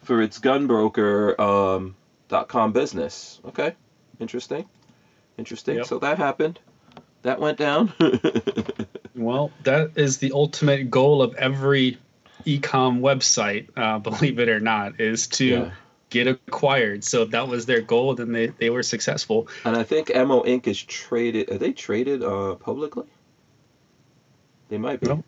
[0.03, 1.95] for its gunbroker.com
[2.31, 3.41] um, .com business.
[3.45, 3.75] Okay,
[4.19, 4.65] interesting.
[5.37, 5.77] Interesting.
[5.77, 5.87] Yep.
[5.87, 6.59] So that happened.
[7.23, 7.93] That went down.
[9.17, 11.99] Well, that is the ultimate goal of every
[12.45, 15.71] ecom website, uh, believe it or not, is to Yeah.
[16.15, 17.03] Get acquired.
[17.03, 19.49] So if that was their goal, then they, they were successful.
[19.65, 20.69] and I think Ammo Inc.
[20.69, 21.51] is traded.
[21.51, 23.07] Are they traded uh, publicly?
[24.69, 25.09] They might be.
[25.09, 25.25] Well,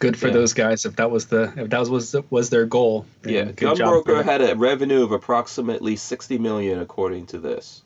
[0.00, 0.32] Good for Yeah.
[0.34, 3.06] those guys if that was the if that was was, was their goal.
[3.24, 3.44] yeah.
[3.44, 4.24] good job Gunbroker them.
[4.24, 7.82] had a revenue of approximately 60 million, according to this.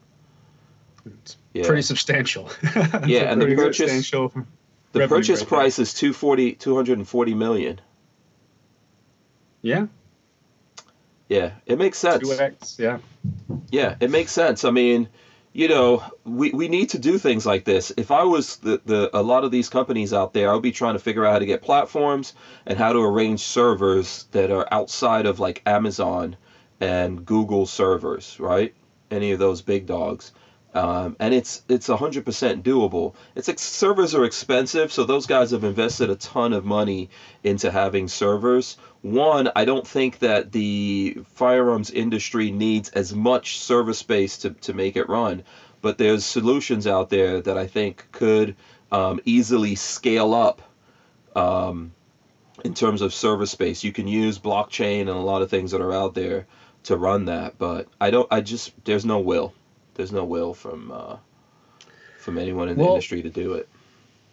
[1.04, 1.66] It's Yeah.
[1.66, 2.50] pretty substantial.
[3.06, 7.80] Yeah, and the purchase- the purchase right price is 240, 240 million.
[9.62, 9.86] Yeah,
[11.28, 12.22] Yeah, it makes sense.
[12.22, 12.78] two X.
[12.78, 12.98] Yeah,
[13.70, 14.64] Yeah, it makes sense.
[14.64, 15.08] I mean,
[15.52, 17.92] you know, we, we need to do things like this.
[17.96, 20.72] If I was the, the a lot of these companies out there, I would be
[20.72, 22.32] trying to figure out how to get platforms
[22.66, 26.36] and how to arrange servers that are outside of like Amazon
[26.80, 28.74] and Google servers, right?
[29.10, 30.32] Any of those big dogs.
[30.74, 33.14] Um, and it's it's 100% doable.
[33.34, 37.10] It's ex- servers are expensive, so those guys have invested a ton of money
[37.44, 38.78] into having servers.
[39.02, 44.72] One, I don't think that the firearms industry needs as much service space to, to
[44.72, 45.42] make it run,
[45.80, 48.54] but there's solutions out there that I think could
[48.92, 50.62] um, easily scale up
[51.34, 51.92] um,
[52.64, 53.82] in terms of service space.
[53.82, 56.46] You can use blockchain and a lot of things that are out there
[56.84, 58.28] to run that, but I don't.
[58.30, 59.52] I just there's no will.
[59.94, 61.16] There's no will from uh,
[62.18, 63.68] from anyone in the Well- industry to do it.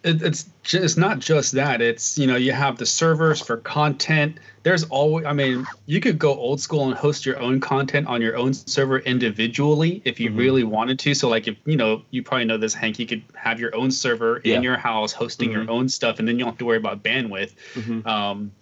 [0.02, 1.80] It, it's ju- it's not just that.
[1.82, 4.38] It's you know you have the servers for content.
[4.62, 5.26] There's always.
[5.26, 8.54] I mean, you could go old school and host your own content on your own
[8.54, 10.38] server individually if you Mhm.
[10.38, 11.14] really wanted to.
[11.14, 12.98] So like if you know you probably know this, Hank.
[12.98, 14.56] You could have your own server Yeah.
[14.56, 15.52] in your house hosting Mhm.
[15.52, 17.52] your own stuff, and then you don't have to worry about bandwidth.
[17.74, 18.06] Mhm.
[18.06, 18.52] Um,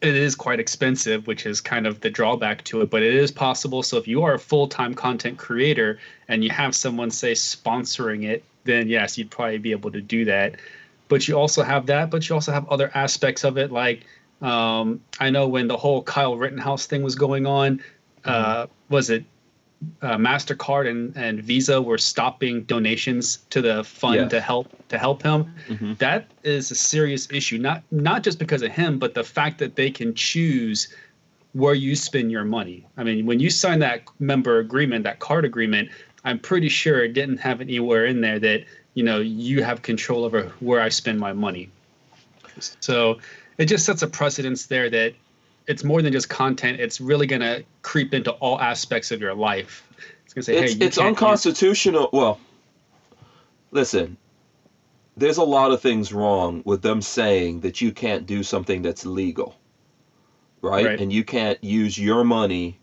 [0.00, 3.32] it is quite expensive, which is kind of the drawback to it, but it is
[3.32, 3.82] possible.
[3.82, 8.24] So if you are a full time content creator and you have someone say sponsoring
[8.24, 10.56] it, then yes, you'd probably be able to do that.
[11.08, 13.72] But you also have that, but you also have other aspects of it.
[13.72, 14.04] Like
[14.42, 17.82] um, I know when the whole Kyle Rittenhouse thing was going on,
[18.24, 19.24] uh, was it
[20.02, 24.30] uh, Mastercard and, and Visa were stopping donations to the fund Yes.
[24.32, 25.96] to help to help him Mhm.
[25.98, 29.76] that is a serious issue not not just because of him but the fact that
[29.76, 30.92] they can choose
[31.52, 35.44] where you spend your money i mean when you sign that member agreement that card
[35.44, 35.88] agreement
[36.28, 38.64] i'm pretty sure it didn't have anywhere in there that
[38.94, 41.70] you know you have control over where i spend my money
[42.80, 43.18] so
[43.58, 45.14] it just sets a precedence there that
[45.66, 49.34] it's more than just content it's really going to creep into all aspects of your
[49.34, 49.84] life
[50.28, 52.10] it's going to say it's hey you it's unconstitutional.
[52.12, 52.38] Well,
[53.70, 54.18] listen,
[55.16, 59.06] there's a lot of things wrong with them saying that you can't do something that's
[59.06, 59.56] legal,
[60.60, 60.84] right?
[60.84, 61.00] Right.
[61.00, 62.78] And you can't use your money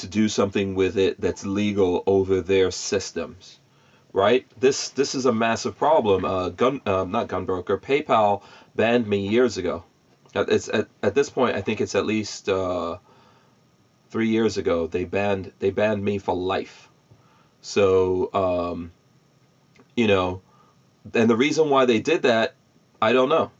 [0.00, 3.60] to do something with it that's legal over their systems,
[4.12, 4.44] right?
[4.58, 6.24] This this is a massive problem.
[6.24, 7.78] Uh, gun, uh, not gun broker.
[7.78, 8.42] PayPal
[8.76, 9.84] banned me years ago.
[10.34, 12.96] It's at, at this point, I think it's at least uh,
[14.10, 14.86] three years ago.
[14.86, 16.88] They banned they banned me for life.
[17.62, 18.92] So, um,
[19.96, 20.40] you know,
[21.14, 22.54] and the reason why they did that,
[23.02, 23.50] I don't know.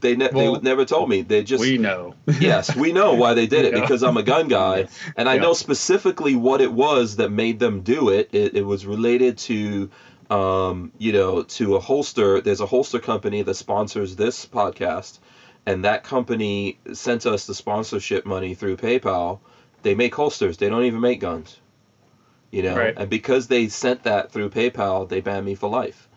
[0.00, 1.22] They ne- Well, they never told me.
[1.22, 4.48] They just we know yes, we know why they did it because I'm a gun
[4.48, 4.86] guy,
[5.16, 5.40] and I Yeah.
[5.42, 8.28] know specifically what it was that made them do it.
[8.32, 9.88] It, it was related to,
[10.30, 12.40] um, you know, to a holster.
[12.40, 15.18] There's a holster company that sponsors this podcast,
[15.66, 19.38] and that company sent us the sponsorship money through PayPal.
[19.82, 20.56] They make holsters.
[20.56, 21.58] They don't even make guns.
[22.50, 22.94] You know, Right.
[22.96, 26.08] and because they sent that through PayPal, they banned me for life.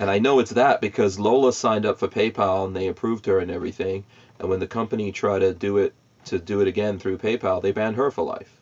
[0.00, 3.38] And I know it's that because Lola signed up for PayPal and they approved her
[3.38, 4.04] and everything.
[4.38, 5.94] And when the company tried to do it
[6.26, 8.60] to do it again through PayPal, they banned her for life.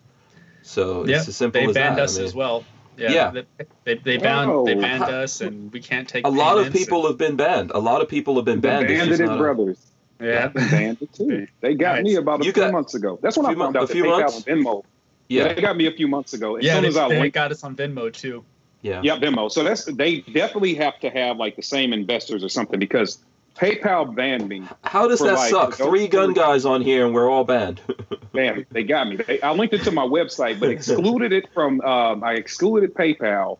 [0.63, 2.03] So Yeah, it's as simple they as banned that.
[2.03, 2.63] us I mean, as well.
[2.97, 3.31] Yeah, Yeah.
[3.31, 4.65] They, they, they banned oh.
[4.65, 4.81] they Oh.
[4.81, 6.25] banned us, and we can't take.
[6.25, 7.71] A lot of payments people have been banned.
[7.73, 8.89] A lot of people have been The banned.
[8.89, 9.77] It's just Bandit not a- brothers.
[10.19, 11.47] and- yeah, Been banded too.
[11.61, 12.03] They got Right.
[12.03, 13.17] me about a You few got- months ago.
[13.21, 14.43] That's when I few found mon- out a that few PayPal months?
[14.47, 14.83] and Venmo.
[15.29, 16.57] Yeah, Yeah, they got me a few months ago.
[16.57, 16.73] As yeah.
[16.73, 18.43] soon They, as I they linked, got us on Venmo too.
[18.81, 19.01] Yeah.
[19.03, 19.51] yeah, Venmo.
[19.51, 23.19] So that's they definitely have to have like the same investors or something because
[23.55, 24.63] PayPal banned me.
[24.83, 25.75] How does that like suck?
[25.75, 27.81] Three gun guys on here and we're all banned.
[28.33, 29.17] Bam, they got me.
[29.17, 31.81] They, I linked it to my website, but excluded it from.
[31.81, 33.57] Um, I excluded PayPal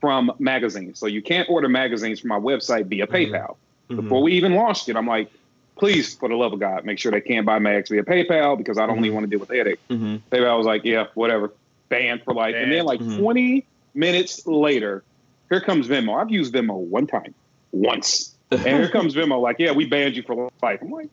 [0.00, 3.56] from magazines, so you can't order magazines from my website via PayPal.
[3.90, 3.96] Mhm.
[3.96, 5.30] Before we even launched it, I'm like,
[5.76, 8.78] please, for the love of God, make sure they can't buy mags via PayPal because
[8.78, 9.06] I don't Mhm.
[9.06, 9.80] even want to deal with headache.
[9.90, 10.20] Mhm.
[10.30, 11.52] PayPal was like, yeah, whatever,
[11.90, 12.54] banned for life.
[12.56, 13.18] And then like Mhm.
[13.18, 13.64] 20
[13.94, 15.02] minutes later,
[15.50, 16.20] here comes Venmo.
[16.20, 17.34] I've used Venmo one time,
[17.72, 19.40] once, and here comes Venmo.
[19.40, 20.80] Like, yeah, we banned you for life.
[20.82, 21.10] I'm like,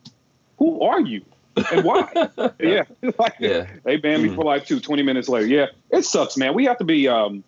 [0.58, 1.22] who are you
[1.70, 2.10] and why?
[2.60, 2.84] yeah,
[3.18, 3.66] like, Yeah.
[3.84, 4.36] they banned me Mhm.
[4.36, 4.80] for life too.
[4.80, 6.54] 20 minutes later, yeah, it sucks, man.
[6.54, 7.08] We have to be.
[7.08, 7.44] um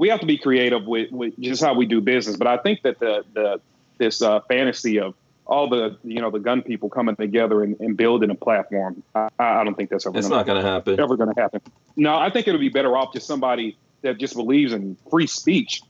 [0.00, 2.36] we have to be creative with, with just how we do business.
[2.36, 3.60] But I think that the the
[3.98, 5.14] this uh, fantasy of
[5.44, 9.28] all the you know the gun people coming together and, and building a platform, I,
[9.40, 10.16] I don't think that's ever.
[10.16, 10.38] It's gonna, happen.
[10.38, 11.00] It's not going to happen.
[11.00, 11.60] Ever going to happen?
[11.96, 15.82] No, I think it'll be better off just somebody that just believes in free speech.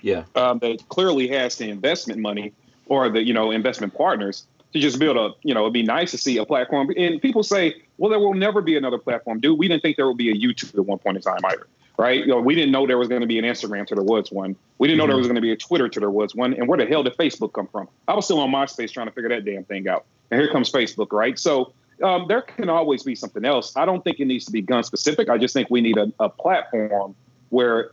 [0.00, 0.24] Yeah.
[0.34, 2.52] Um, that clearly has the investment money
[2.86, 6.10] or the you know investment partners to just build a you know it'd be nice
[6.10, 6.90] to see a platform.
[6.96, 9.58] And people say, well, there will never be another platform, dude.
[9.58, 11.66] We didn't think there would be a YouTube at one point in time either
[11.98, 12.20] right?
[12.20, 14.30] You know, we didn't know there was going to be an Instagram to there was
[14.30, 14.56] one.
[14.78, 15.18] We didn't know there mm-hmm.
[15.18, 16.54] was going to be a Twitter to there was one.
[16.54, 17.88] And where the hell did Facebook come from?
[18.08, 20.04] I was still on MySpace trying to figure that damn thing out.
[20.30, 21.38] And here comes Facebook, right?
[21.38, 23.76] So um, there can always be something else.
[23.76, 25.28] I don't think it needs to be gun specific.
[25.28, 27.14] I just think we need a, a platform
[27.52, 27.90] where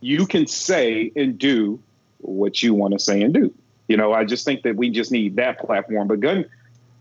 [0.00, 1.78] you can say and do
[2.18, 3.52] what you want to say and do.
[3.88, 6.08] You know, I just think that we just need that platform.
[6.08, 6.46] But gun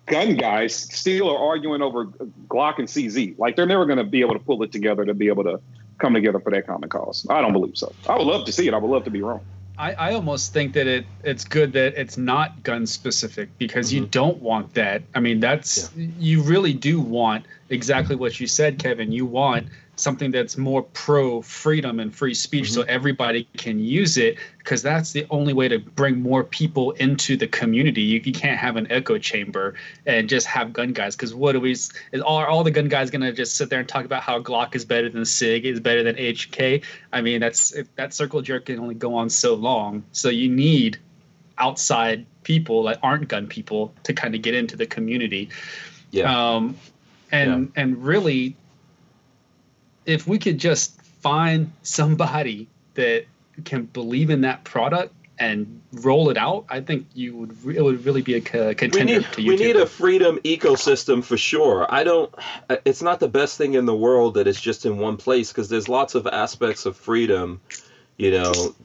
[0.07, 2.05] gun guys still are arguing over
[2.49, 3.39] Glock and CZ.
[3.39, 5.61] Like they're never going to be able to pull it together to be able to
[5.99, 7.25] come together for that common cause.
[7.29, 7.93] I don't believe so.
[8.09, 8.73] I would love to see it.
[8.73, 9.39] I would love to be wrong.
[9.77, 14.03] I, I almost think that it it's good that it's not gun specific because mm-hmm.
[14.03, 15.01] you don't want that.
[15.15, 16.07] I mean, that's yeah.
[16.19, 19.13] you really do want exactly what you said, Kevin.
[19.13, 22.73] You want something that's more pro freedom and free speech mm-hmm.
[22.73, 27.37] so everybody can use it because that's the only way to bring more people into
[27.37, 28.01] the community.
[28.01, 29.75] You, you can't have an echo chamber
[30.05, 31.91] and just have gun guys because what are we is
[32.25, 34.39] all, are all the gun guys going to just sit there and talk about how
[34.39, 36.83] glock is better than sig is better than hk
[37.13, 40.03] i mean that's that circle jerk can only go on so long.
[40.11, 40.97] So you need
[41.57, 45.49] outside people that aren't gun people to kind of get into the community.
[46.11, 46.53] Yeah.
[46.55, 46.77] Um
[47.31, 47.81] and yeah.
[47.81, 48.55] and really
[50.05, 53.25] if we could just find somebody that
[53.65, 58.05] can believe in that product and roll it out, I think you would it would
[58.05, 59.47] really be a contender we need, to YouTube.
[59.47, 61.87] We need a freedom ecosystem for sure.
[61.89, 62.33] I don't.
[62.85, 65.67] It's not the best thing in the world that it's just in one place because
[65.67, 67.59] there's lots of aspects of freedom.
[68.17, 68.75] You know,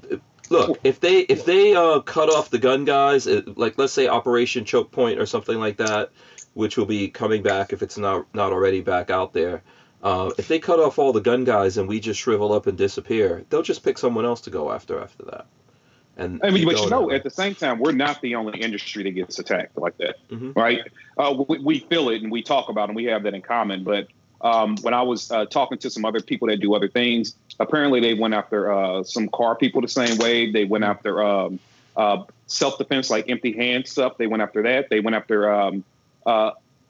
[0.49, 4.09] look if they if they uh, cut off the gun guys, it, like let's say
[4.09, 6.11] Operation Choke Point or something like that,
[6.55, 9.62] which will be coming back if it's not not already back out there.
[10.07, 12.78] Uh, if they cut off all the gun guys and we just shrivel up and
[12.78, 15.46] disappear, they'll just pick someone else to go after after that.
[16.16, 19.02] And I mean, but you know, at the same time, we're not the only industry
[19.02, 20.52] that gets attacked like that, mm-hmm.
[20.52, 20.82] right?
[21.18, 23.42] Uh, we, we, feel it and we talk about it and we have that in
[23.42, 23.82] common.
[23.82, 24.07] But
[24.42, 27.98] um, when I was uh, talking to some other people that do other things, apparently
[27.98, 30.52] they went after uh, some car people the same way.
[30.52, 31.59] They went after um,
[31.96, 34.18] uh, self defense, like empty hand stuff.
[34.18, 34.88] They went after that.
[34.88, 35.84] They went after um,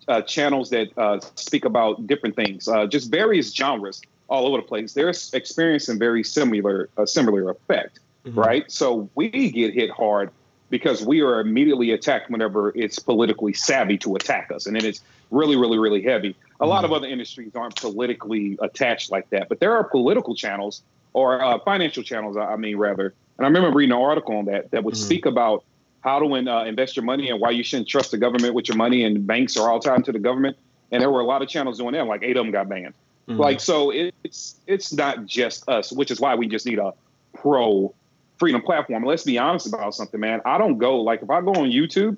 [0.08, 4.62] uh, channels that uh, speak about different things, uh, just various genres all over the
[4.62, 4.92] place.
[4.92, 8.38] They're experiencing very similar a similar effect, mm-hmm.
[8.38, 8.70] right?
[8.70, 10.30] So we get hit hard
[10.68, 15.00] because we are immediately attacked whenever it's politically savvy to attack us, and then it's
[15.30, 16.30] really, really, really heavy.
[16.30, 16.68] A mm-hmm.
[16.68, 20.82] lot of other industries aren't politically attached like that, but there are political channels
[21.12, 23.14] or uh, financial channels, I mean, rather.
[23.38, 25.04] And I remember reading an article on that that would mm-hmm.
[25.04, 25.64] speak about
[26.06, 28.76] how to uh, invest your money and why you shouldn't trust the government with your
[28.76, 30.56] money and banks are all tied to the government.
[30.92, 32.94] And there were a lot of channels doing that, like eight of them got banned.
[33.28, 33.40] Mm-hmm.
[33.40, 36.94] Like so, it's it's not just us, which is why we just need a
[37.34, 37.92] pro
[38.38, 39.04] freedom platform.
[39.04, 40.40] Let's be honest about something, man.
[40.44, 42.16] I don't go like if I go on YouTube,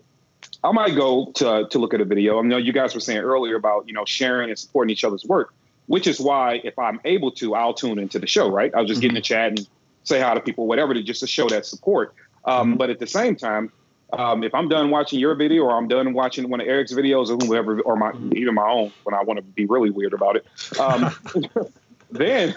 [0.63, 2.39] I might go to to look at a video.
[2.39, 5.25] I know you guys were saying earlier about you know sharing and supporting each other's
[5.25, 5.55] work,
[5.87, 8.51] which is why if I'm able to, I'll tune into the show.
[8.51, 8.71] Right?
[8.75, 9.03] I'll just mm-hmm.
[9.03, 9.69] get in the chat and
[10.05, 12.15] say hi to people, whatever, to just to show that support.
[12.45, 12.77] Um, mm-hmm.
[12.77, 13.73] But at the same time,
[14.13, 17.29] um, if I'm done watching your video or I'm done watching one of Eric's videos
[17.29, 20.37] or whoever, or my even my own when I want to be really weird about
[20.37, 20.47] it,
[20.81, 21.15] um,
[22.11, 22.55] then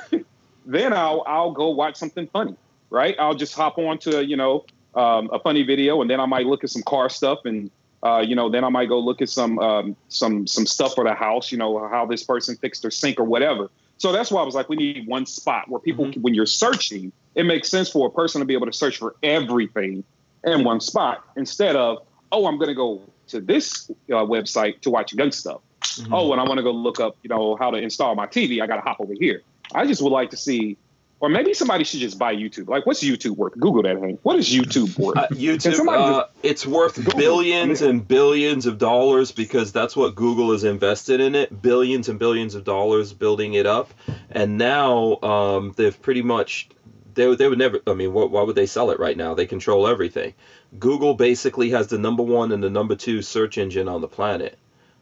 [0.65, 2.55] then I'll I'll go watch something funny,
[2.89, 3.15] right?
[3.19, 6.45] I'll just hop on to you know um, a funny video and then I might
[6.45, 7.69] look at some car stuff and
[8.03, 11.03] uh, you know then I might go look at some um, some some stuff for
[11.03, 13.69] the house, you know how this person fixed their sink or whatever.
[13.97, 16.21] So that's why I was like, we need one spot where people, mm-hmm.
[16.21, 19.15] when you're searching, it makes sense for a person to be able to search for
[19.21, 20.03] everything
[20.43, 21.99] in one spot instead of
[22.31, 26.13] oh i'm going to go to this uh, website to watch gun stuff mm-hmm.
[26.13, 28.61] oh and i want to go look up you know how to install my tv
[28.61, 29.41] i got to hop over here
[29.73, 30.77] i just would like to see
[31.21, 32.67] or maybe somebody should just buy YouTube.
[32.67, 33.53] Like, what's YouTube worth?
[33.53, 34.19] Google that, Hank.
[34.23, 35.17] What is YouTube worth?
[35.17, 37.19] Uh, YouTube, uh, it's worth Google.
[37.19, 41.61] billions and billions of dollars because that's what Google has invested in it.
[41.61, 43.93] Billions and billions of dollars building it up,
[44.31, 46.69] and now um, they've pretty much
[47.13, 49.33] they, they would never i mean why, why would they sell it right now?
[49.33, 50.33] They control everything.
[50.79, 54.57] Google basically has the number one and the number two search engine on the planet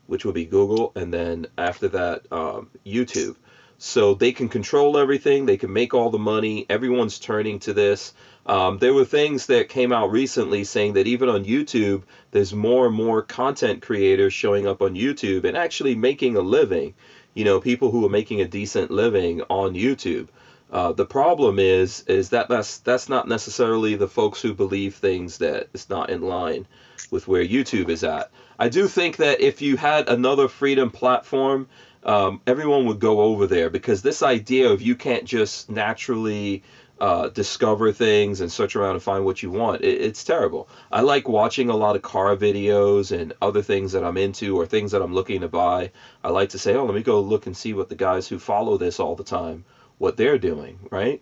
[0.07, 3.35] which would be google and then after that um, youtube.
[3.81, 5.45] So they can control everything.
[5.45, 6.65] They can make all the money.
[6.69, 8.11] Everyone's turning to this.
[8.45, 12.87] Um, there were things that came out recently saying that even on youtube there's more
[12.87, 16.93] and more content creators showing up on youtube and actually making a living.
[17.35, 20.27] You know people who are making a decent living on youtube
[20.69, 25.37] Uh, the problem is is that that's that's not necessarily the folks who believe things
[25.37, 26.65] that is not in line
[27.11, 28.29] with where YouTube is at.
[28.59, 31.67] I do think that if you had another freedom platform,
[32.03, 36.61] um, everyone would go over there because this idea of you can't just naturally
[36.99, 39.81] uh, discover things and search around and find what you want.
[39.81, 40.67] It, it's terrible.
[40.91, 44.65] I like watching a lot of car videos and other things that I'm into or
[44.65, 45.89] things that I'm looking to buy.
[46.23, 48.37] I like to say, oh, let me go look and see what the guys who
[48.37, 49.63] follow this all the time,
[49.99, 51.21] what they're doing, right?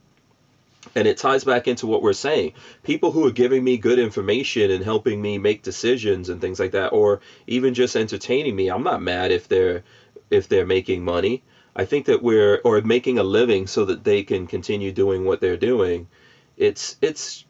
[0.96, 2.54] And it ties back into what we're saying.
[2.84, 6.72] People who are giving me good information and helping me make decisions and things like
[6.72, 9.84] that, or even just entertaining me, I'm not mad if they're
[10.32, 11.42] if they're making money.
[11.76, 15.42] I think that we're or making a living so that they can continue doing what
[15.42, 16.08] they're doing.
[16.56, 17.44] It's it's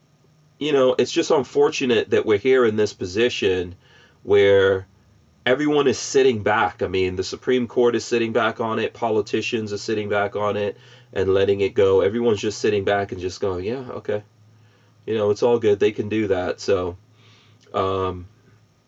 [0.59, 3.75] you know, it's just unfortunate that we're here in this position
[4.23, 4.87] where
[5.45, 6.81] everyone is sitting back.
[6.81, 10.57] I mean, the Supreme Court is sitting back on it, politicians are sitting back on
[10.57, 10.75] it
[11.13, 12.01] and letting it go.
[12.01, 14.23] Everyone's just sitting back and just going, "Yeah, okay."
[15.05, 15.79] You know, it's all good.
[15.79, 16.59] They can do that.
[16.59, 16.97] So
[17.73, 18.27] um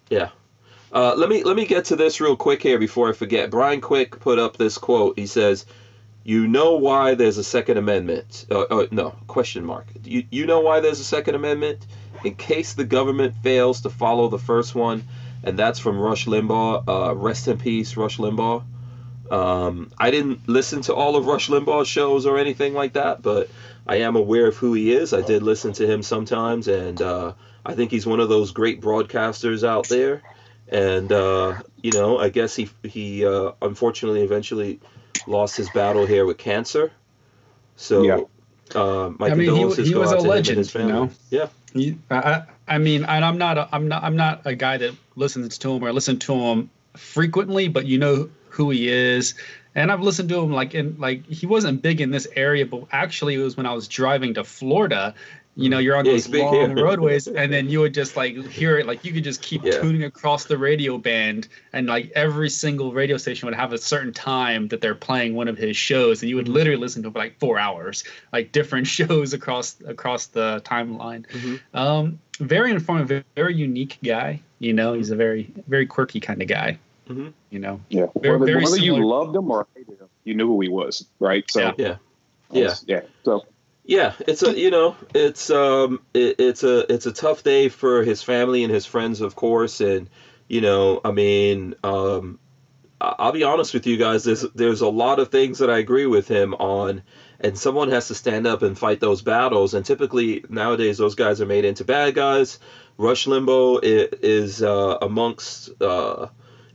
[0.10, 0.30] yeah.
[0.92, 3.52] Uh, let me let me get to this real quick here before I forget.
[3.52, 5.20] Brian Quick put up this quote.
[5.20, 5.66] He says,
[6.24, 8.46] "You know why there's a Second Amendment?
[8.50, 9.86] Uh, uh, no question mark.
[10.04, 11.86] You you know why there's a Second Amendment?
[12.24, 15.04] In case the government fails to follow the first one,
[15.44, 16.84] and that's from Rush Limbaugh.
[16.88, 18.64] Uh, rest in peace, Rush Limbaugh.
[19.32, 23.50] Um, I didn't listen to all of Rush Limbaugh's shows or anything like that, but
[23.88, 25.14] I am aware of who he is.
[25.14, 27.34] I did listen to him sometimes, and uh,
[27.66, 30.24] I think he's one of those great broadcasters out there
[30.70, 34.80] and uh, you know, I guess he he uh, unfortunately eventually
[35.28, 36.92] lost his battle here with cancer.
[37.76, 38.20] So, yeah.
[38.80, 41.10] uh, my I mean, condolences he, he was a legend, You know?
[41.30, 41.48] Yeah.
[41.74, 45.58] He, I, I mean, I'm not a, I'm not I'm not a guy that listens
[45.60, 49.36] to him or listen to him frequently, but you know who he is.
[49.76, 52.86] And I've listened to him like in like he wasn't big in this area, but
[52.92, 55.16] actually it was when I was driving to Florida
[55.60, 58.78] you know you're on yeah, those long roadways and then you would just like hear
[58.78, 59.72] it like you could just keep yeah.
[59.80, 64.14] tuning across the radio band and like every single radio station would have a certain
[64.14, 66.54] time that they're playing one of his shows and you would mm-hmm.
[66.56, 71.78] literally listen to for like four hours like different shows across across the timeline mm-hmm.
[71.78, 76.48] um, very informative very unique guy you know he's a very very quirky kind of
[76.48, 76.78] guy
[77.10, 77.30] mm-hmm.
[77.50, 80.48] you know yeah very, whether, very whether you loved him or hated him you knew
[80.48, 81.96] who he was right so yeah yeah
[82.52, 83.02] yeah, yeah.
[83.24, 83.44] so
[83.90, 88.04] yeah, it's a you know it's um it, it's a it's a tough day for
[88.04, 90.08] his family and his friends, of course, and
[90.48, 92.38] you know I mean um
[93.02, 94.26] I'll be honest with you guys.
[94.26, 97.02] There's there's a lot of things that I agree with him on,
[97.40, 99.74] and someone has to stand up and fight those battles.
[99.74, 102.60] And typically nowadays, those guys are made into bad guys.
[102.96, 106.28] Rush Limbaugh is, uh, amongst uh,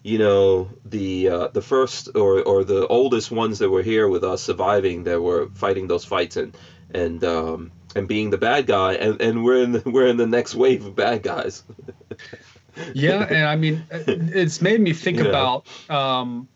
[0.04, 4.22] you know the uh, the first or or the oldest ones that were here with
[4.22, 6.56] us surviving that were fighting those fights and
[6.92, 10.26] and um, and being the bad guy, and, and we're in the, we're in the
[10.26, 11.64] next wave of bad guys.
[12.94, 16.46] yeah, and I mean, it's made me think you about um,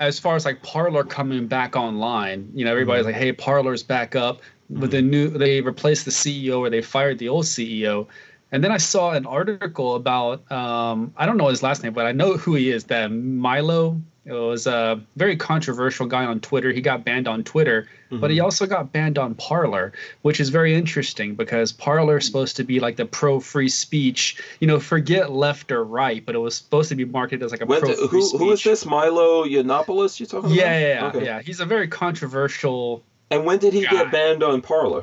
[0.00, 2.50] as far as like Parler coming back online.
[2.54, 3.12] You know, everybody's mm-hmm.
[3.12, 4.40] like, "Hey, Parler's back up."
[4.70, 8.06] With the new, they replaced the CEO or they fired the old CEO.
[8.54, 12.06] And then I saw an article about um, I don't know his last name, but
[12.06, 12.84] I know who he is.
[12.84, 16.70] That Milo it was a very controversial guy on Twitter.
[16.70, 18.20] He got banned on Twitter, mm-hmm.
[18.20, 18.44] but he mm-hmm.
[18.44, 19.92] also got banned on Parler,
[20.22, 24.40] which is very interesting because Parler is supposed to be like the pro free speech,
[24.60, 27.60] you know, forget left or right, but it was supposed to be marketed as like
[27.60, 28.38] a pro free speech.
[28.38, 30.80] Who is this Milo Yiannopoulos you talking yeah, about?
[30.80, 31.24] Yeah, yeah, okay.
[31.24, 31.42] yeah.
[31.42, 33.02] He's a very controversial.
[33.32, 33.90] And when did he guy.
[33.90, 35.02] get banned on Parler?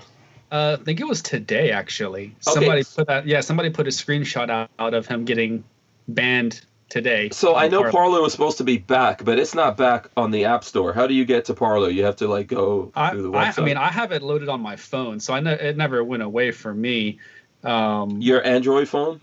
[0.51, 2.25] Uh, I think it was today, actually.
[2.25, 2.35] Okay.
[2.41, 3.25] Somebody put that.
[3.25, 5.63] Yeah, somebody put a screenshot out, out of him getting
[6.09, 7.29] banned today.
[7.31, 7.91] So I know Parler.
[7.91, 10.91] Parler was supposed to be back, but it's not back on the App Store.
[10.91, 11.89] How do you get to Parler?
[11.89, 13.59] You have to like go I, through the website.
[13.59, 16.03] I, I, mean, I have it loaded on my phone, so I know it never
[16.03, 17.19] went away for me.
[17.63, 19.21] Um, Your Android phone?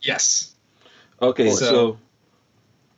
[0.00, 0.54] Yes.
[1.20, 1.98] Okay, so so,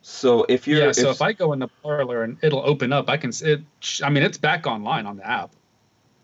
[0.01, 2.93] so if you're yeah, so if, if I go in the Parler and it'll open
[2.93, 3.61] up, I can it.
[4.01, 5.51] I mean, it's back online on the app.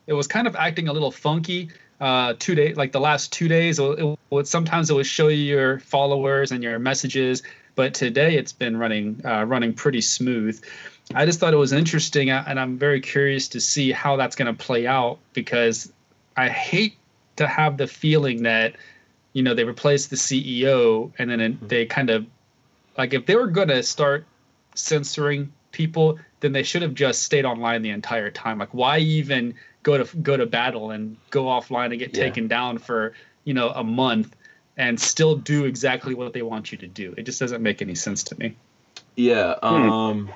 [0.10, 1.70] It was kind of acting a little funky
[2.02, 3.78] uh, two days, like the last two days.
[3.78, 7.44] It, it would sometimes it would show you your followers and your messages,
[7.76, 10.60] but today it's been running uh, running pretty smooth.
[11.14, 14.36] I just thought it was interesting, uh, and I'm very curious to see how that's
[14.36, 15.94] going to play out because
[16.36, 16.96] I hate
[17.36, 18.78] to have the feeling that
[19.34, 21.68] you know they replaced the CEO and then mm-hmm.
[21.68, 22.26] they kind of
[22.98, 24.26] like if they were going to start
[24.74, 28.58] censoring people, then they should have just stayed online the entire time.
[28.58, 29.54] Like why even
[29.84, 32.24] go to go to battle and go offline and get yeah.
[32.24, 33.14] taken down for
[33.44, 34.36] you know a month
[34.78, 37.14] and still do exactly what they want you to do.
[37.18, 38.56] It just doesn't make any sense to me.
[39.16, 39.56] Yeah.
[39.62, 39.90] Hmm.
[39.90, 40.34] Um,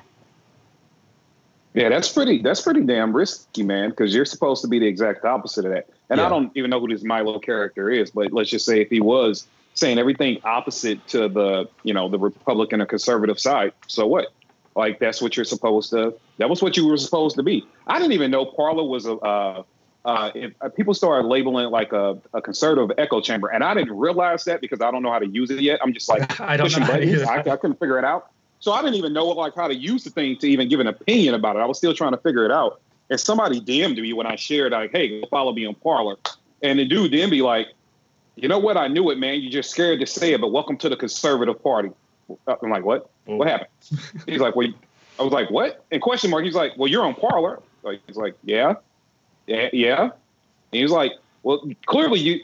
[1.72, 2.42] Yeah, that's pretty.
[2.42, 3.90] That's pretty damn risky, man.
[3.90, 5.88] Because you're supposed to be the exact opposite of that.
[6.10, 6.26] And Yeah.
[6.26, 9.00] I don't even know who this Milo character is, but let's just say if he
[9.00, 14.28] was saying everything opposite to the, you know, the Republican or conservative side, so what?
[14.76, 16.14] Like that's what you're supposed to.
[16.38, 17.66] That was what you were supposed to be.
[17.86, 19.14] I didn't even know Parler was a.
[19.14, 19.62] Uh,
[20.04, 23.72] uh, if, uh, people started labeling it like a, a conservative echo chamber, and I
[23.72, 25.80] didn't realize that because I don't know how to use it yet.
[25.82, 27.22] I'm just like I don't know pushing how to buttons.
[27.22, 27.38] I.
[27.38, 28.30] I couldn't figure it out.
[28.60, 30.86] So I didn't even know like how to use the thing to even give an
[30.86, 31.60] opinion about it.
[31.60, 32.80] I was still trying to figure it out.
[33.10, 36.16] And somebody DM'd me when I shared like, "Hey, go follow me on Parler,"
[36.62, 37.68] and the dude then be like,
[38.36, 38.76] "You know what?
[38.76, 39.40] I knew it, man.
[39.40, 41.90] You're just scared to say it, but welcome to the conservative party."
[42.46, 43.10] I'm like, "What?
[43.26, 43.70] What happened?"
[44.26, 44.68] He's like, "Well,"
[45.18, 46.44] I was like, "What?" And question mark.
[46.44, 48.74] He's like, "Well, you're on Parler." Like, he's like, "Yeah,
[49.46, 50.12] yeah, yeah." And
[50.72, 51.12] he was like,
[51.42, 52.40] "Well, clearly you."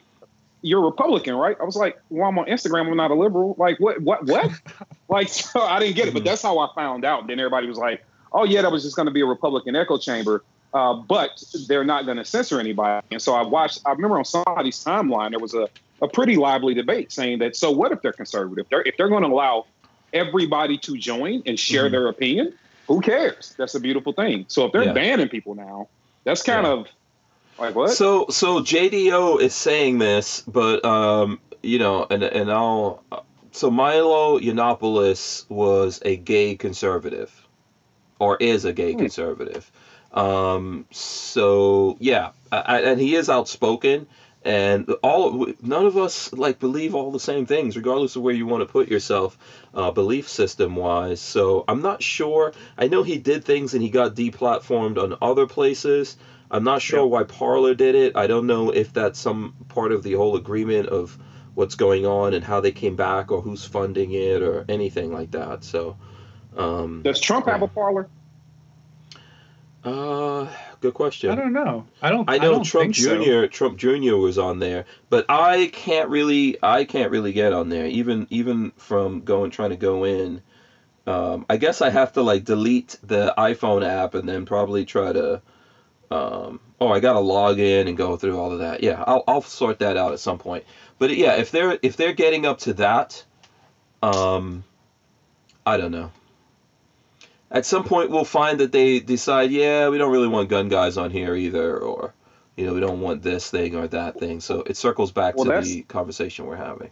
[0.62, 1.56] You're Republican, right?
[1.58, 2.86] I was like, well, I'm on Instagram.
[2.86, 3.54] I'm not a liberal.
[3.56, 4.50] Like, what, what, what?
[5.08, 7.26] like, so I didn't get it, but that's how I found out.
[7.28, 8.04] Then everybody was like,
[8.34, 10.44] oh, yeah, that was just going to be a Republican echo chamber.
[10.72, 13.04] Uh, but they're not going to censor anybody.
[13.10, 15.68] And so I watched, I remember on somebody's timeline, there was a,
[16.02, 18.66] a pretty lively debate saying that, so what if they're conservative?
[18.70, 19.66] They're, if they're going to allow
[20.12, 21.92] everybody to join and share Mhm.
[21.92, 22.54] their opinion,
[22.88, 23.54] who cares?
[23.58, 24.46] That's a beautiful thing.
[24.48, 24.92] So if they're Yeah.
[24.92, 25.88] banning people now,
[26.24, 26.72] that's kind Yeah.
[26.72, 26.86] of
[27.58, 27.90] like what?
[27.90, 33.04] So so JDO is saying this, but um, you know, and and I'll
[33.52, 37.30] so Milo Yiannopoulos was a gay conservative,
[38.18, 39.00] or is a gay Hmm.
[39.00, 39.70] conservative.
[40.12, 44.08] Um, so yeah, I- and he is outspoken,
[44.42, 48.46] and all none of us like believe all the same things, regardless of where you
[48.46, 49.36] want to put yourself,
[49.74, 51.20] uh, belief system wise.
[51.20, 52.52] So I'm not sure.
[52.78, 56.16] I know he did things and he got deplatformed on other places.
[56.50, 58.16] I'm not sure why Parler did it.
[58.16, 61.16] I don't know if that's some part of the whole agreement of
[61.54, 65.32] what's going on and how they came back or who's funding it or anything like
[65.32, 65.64] that.
[65.64, 65.96] So,
[66.56, 68.08] um, Does Trump have a Parler?
[69.84, 70.46] uh,
[70.80, 71.30] good question.
[71.30, 71.86] I don't know.
[72.02, 72.28] I don't.
[72.28, 73.22] I know don't Trump think so.
[73.22, 73.46] Jr.
[73.46, 74.16] Trump Jr.
[74.16, 78.72] was on there, but I can't really I can't really get on there even even
[78.76, 80.42] from going trying to go in.
[81.06, 85.12] Um, I guess I have to like delete the iPhone app and then probably try
[85.12, 85.42] to.
[86.10, 88.82] Um, oh, I gotta log in and go through all of that.
[88.82, 90.64] Yeah, I'll I'll sort that out at some point.
[90.98, 93.24] But yeah, if they're if they're getting up to that,
[94.02, 94.64] um,
[95.64, 96.10] I don't know.
[97.50, 100.96] At some point, we'll find that they decide, yeah, we don't really want gun guys
[100.96, 102.14] on here either, or
[102.56, 104.40] you know, we don't want this thing or that thing.
[104.40, 106.90] So it circles back Well, to the conversation we're having.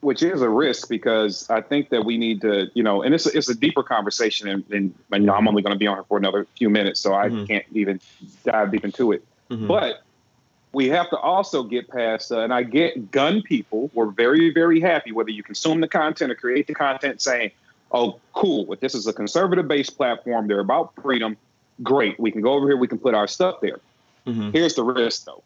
[0.00, 3.26] which is a risk because I think that we need to, you know, and it's
[3.26, 5.96] a, it's a deeper conversation, and, and, you know, I'm only going to be on
[5.96, 7.48] here for another few minutes, so I Mhm.
[7.48, 8.00] can't even
[8.44, 9.24] dive deep into it.
[9.50, 9.68] Mhm.
[9.68, 10.02] But
[10.72, 14.80] we have to also get past, uh, and I get gun people were very, very
[14.80, 17.52] happy whether you consume the content or create the content saying,
[17.92, 21.36] oh, cool, if this is a conservative based platform, they're about freedom,
[21.82, 22.18] great.
[22.18, 23.80] We can go over here, we can put our stuff there.
[24.26, 24.52] Mhm.
[24.52, 25.42] Here's the risk though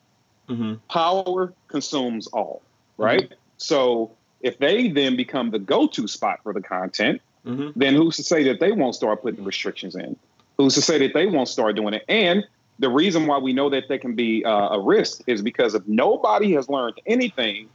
[0.49, 0.81] Mhm.
[0.89, 2.63] power consumes all,
[2.97, 3.33] right?
[3.59, 4.11] So
[4.41, 7.73] if they then become the go-to spot for the content, Mhm.
[7.77, 10.17] then who's to say that they won't start putting restrictions in?
[10.57, 12.05] Who's to say that they won't start doing it?
[12.09, 12.45] And
[12.79, 15.87] the reason why we know that they can be uh, a risk is because if
[15.87, 17.69] nobody has learned anything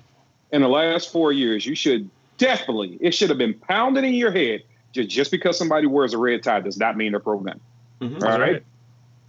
[0.52, 4.32] in the last four years, you should definitely, it should have been pounded in your
[4.32, 4.64] head.
[4.94, 7.60] Just, just because somebody wears a red tie does not mean they're pro-gun.
[8.02, 8.24] Mhm.
[8.24, 8.40] All right.
[8.40, 8.64] right.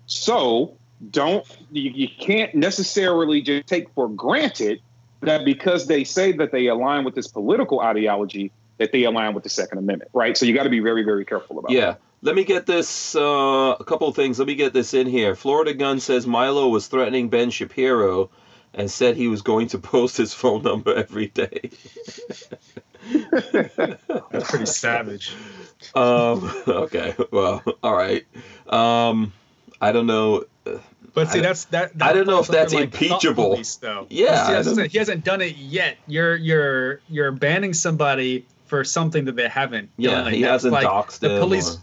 [0.07, 0.77] So
[1.11, 4.81] don't you, you can't necessarily just take for granted
[5.23, 9.43] that because they say that they align with this political ideology that they align with
[9.43, 10.37] the Second Amendment, right?
[10.37, 11.73] So you got to be very very careful about.
[11.73, 11.97] Yeah.
[12.23, 14.39] Let me get this, uh, a couple of things.
[14.39, 15.35] Let me get this in here.
[15.35, 18.31] Florida Gun says Milo was threatening Ben Shapiro
[18.77, 21.70] and said he was going to post his phone number every day.
[23.11, 25.33] That's pretty savage.
[25.95, 27.14] Um, okay.
[27.31, 28.24] Well, all right.
[28.68, 29.33] Um,
[29.81, 30.45] I don't know.
[31.14, 31.93] But see, that's that.
[32.01, 33.51] I don't know if that's like, impeachable.
[33.53, 34.07] police, though.
[34.11, 35.97] Yeah, See, I that's the don't- he hasn't done it yet.
[36.07, 39.89] You're you're you're banning somebody for something that they haven't.
[39.97, 40.24] Yeah, done.
[40.27, 41.77] Like, he hasn't like doxed the police.
[41.77, 41.81] or-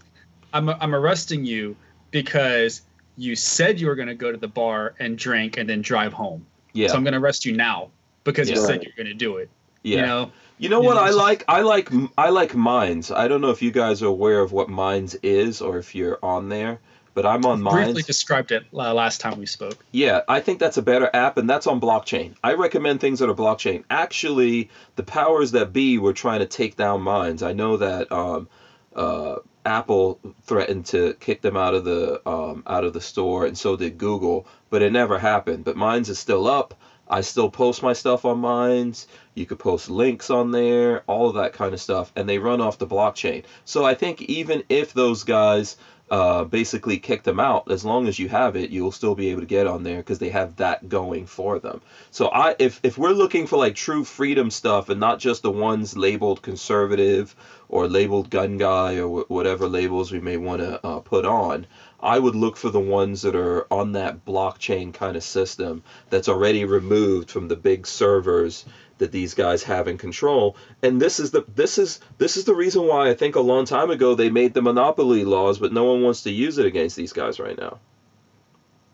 [0.53, 1.75] I'm I'm arresting you
[2.11, 2.81] because
[3.17, 6.13] you said you were going to go to the bar and drink and then drive
[6.13, 6.45] home.
[6.73, 6.89] Yeah.
[6.89, 7.89] So I'm going to arrest you now
[8.23, 9.49] because you said you're going to do it.
[9.83, 9.97] yeah.
[9.97, 10.31] You know.
[10.59, 11.43] You know Yeah, what I like?
[11.47, 13.11] I like I like Minds.
[13.11, 16.19] I don't know if you guys are aware of what Minds is or if you're
[16.23, 16.79] on there,
[17.15, 18.05] but I'm on Briefly Minds.
[18.05, 19.83] described it uh, last time we spoke.
[19.91, 22.35] Yeah, I think that's a better app, and that's on blockchain.
[22.43, 23.83] I recommend things that are blockchain.
[23.89, 27.41] Actually, the powers that be were trying to take down Minds.
[27.41, 28.47] I know that um,
[28.95, 33.57] uh, Apple threatened to kick them out of the um, out of the store, and
[33.57, 35.63] so did Google, but it never happened.
[35.63, 36.73] But Minds is still up.
[37.07, 39.07] I still post my stuff on Minds.
[39.35, 42.61] You could post links on there, all of that kind of stuff, and they run
[42.61, 43.43] off the blockchain.
[43.65, 45.75] So I think even if those guys
[46.13, 47.71] uh, basically kick them out.
[47.71, 50.19] As long as you have it, you'll still be able to get on there because
[50.19, 51.81] they have that going for them.
[52.11, 55.51] So I, if if we're looking for like true freedom stuff and not just the
[55.51, 57.35] ones labeled conservative
[57.69, 61.67] or labeled gun guy or wh- whatever labels we may want to uh, put on,
[62.01, 66.29] I would look for the ones that are on that blockchain kind of system that's
[66.29, 68.65] already removed from the big servers
[68.97, 70.55] that these guys have in control.
[70.81, 73.65] And this is the this is this is the reason why I think a long
[73.65, 76.95] time ago they made the monopoly laws, but no one wants to use it against
[76.95, 77.79] these guys right now.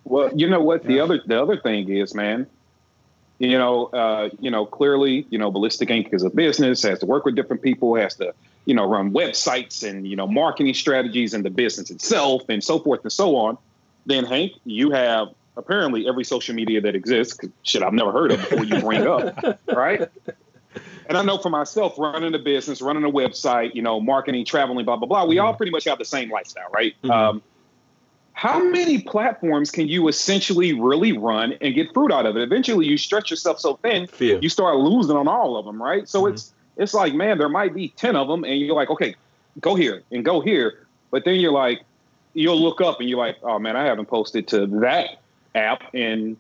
[0.04, 2.48] Well, you know what the other the other thing is, man.
[3.38, 7.06] You know, uh, you know, clearly, you know, Ballistic Ink is a business, has to
[7.06, 8.34] work with different people, has to,
[8.66, 12.80] you know, run websites and you know marketing strategies and the business itself and so
[12.80, 13.58] forth and so on.
[14.06, 15.30] Then Hank, you have
[15.60, 17.38] apparently every social media that exists.
[17.64, 20.10] Shit, I've never heard of before you bring up, right?
[21.08, 24.86] And I know for myself, running a business, running a website, you know, marketing, traveling,
[24.86, 25.26] blah blah blah.
[25.26, 26.94] We all pretty much have the same lifestyle, right?
[27.04, 27.12] Mhm.
[27.12, 27.44] Um,
[28.34, 32.42] how many platforms can you essentially really run and get fruit out of it?
[32.42, 34.40] Eventually, you stretch yourself so thin, Fear.
[34.42, 36.08] you start losing on all of them, right?
[36.08, 36.32] So Mhm.
[36.34, 39.14] it's it's like, man, there might be ten of them, and you're like, okay,
[39.60, 41.82] go here and go here, but then you're like,
[42.34, 45.10] you'll look up and you're like, oh man, I haven't posted to that
[45.56, 46.38] app in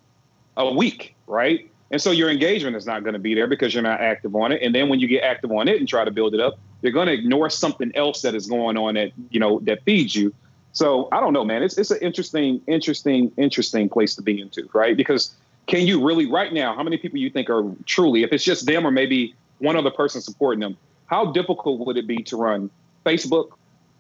[0.57, 1.69] a week, right?
[1.91, 4.51] And so your engagement is not going to be there because you're not active on
[4.51, 4.61] it.
[4.61, 6.91] And then when you get active on it and try to build it up, you're
[6.93, 10.33] going to ignore something else that is going on that you know that feeds you.
[10.71, 11.63] So I don't know, man.
[11.63, 14.95] It's it's an interesting, interesting, interesting place to be into, right?
[14.95, 15.35] Because
[15.67, 16.75] can you really right now?
[16.75, 19.91] How many people you think are truly, if it's just them or maybe one other
[19.91, 22.69] person supporting them, how difficult would it be to run
[23.05, 23.49] Facebook,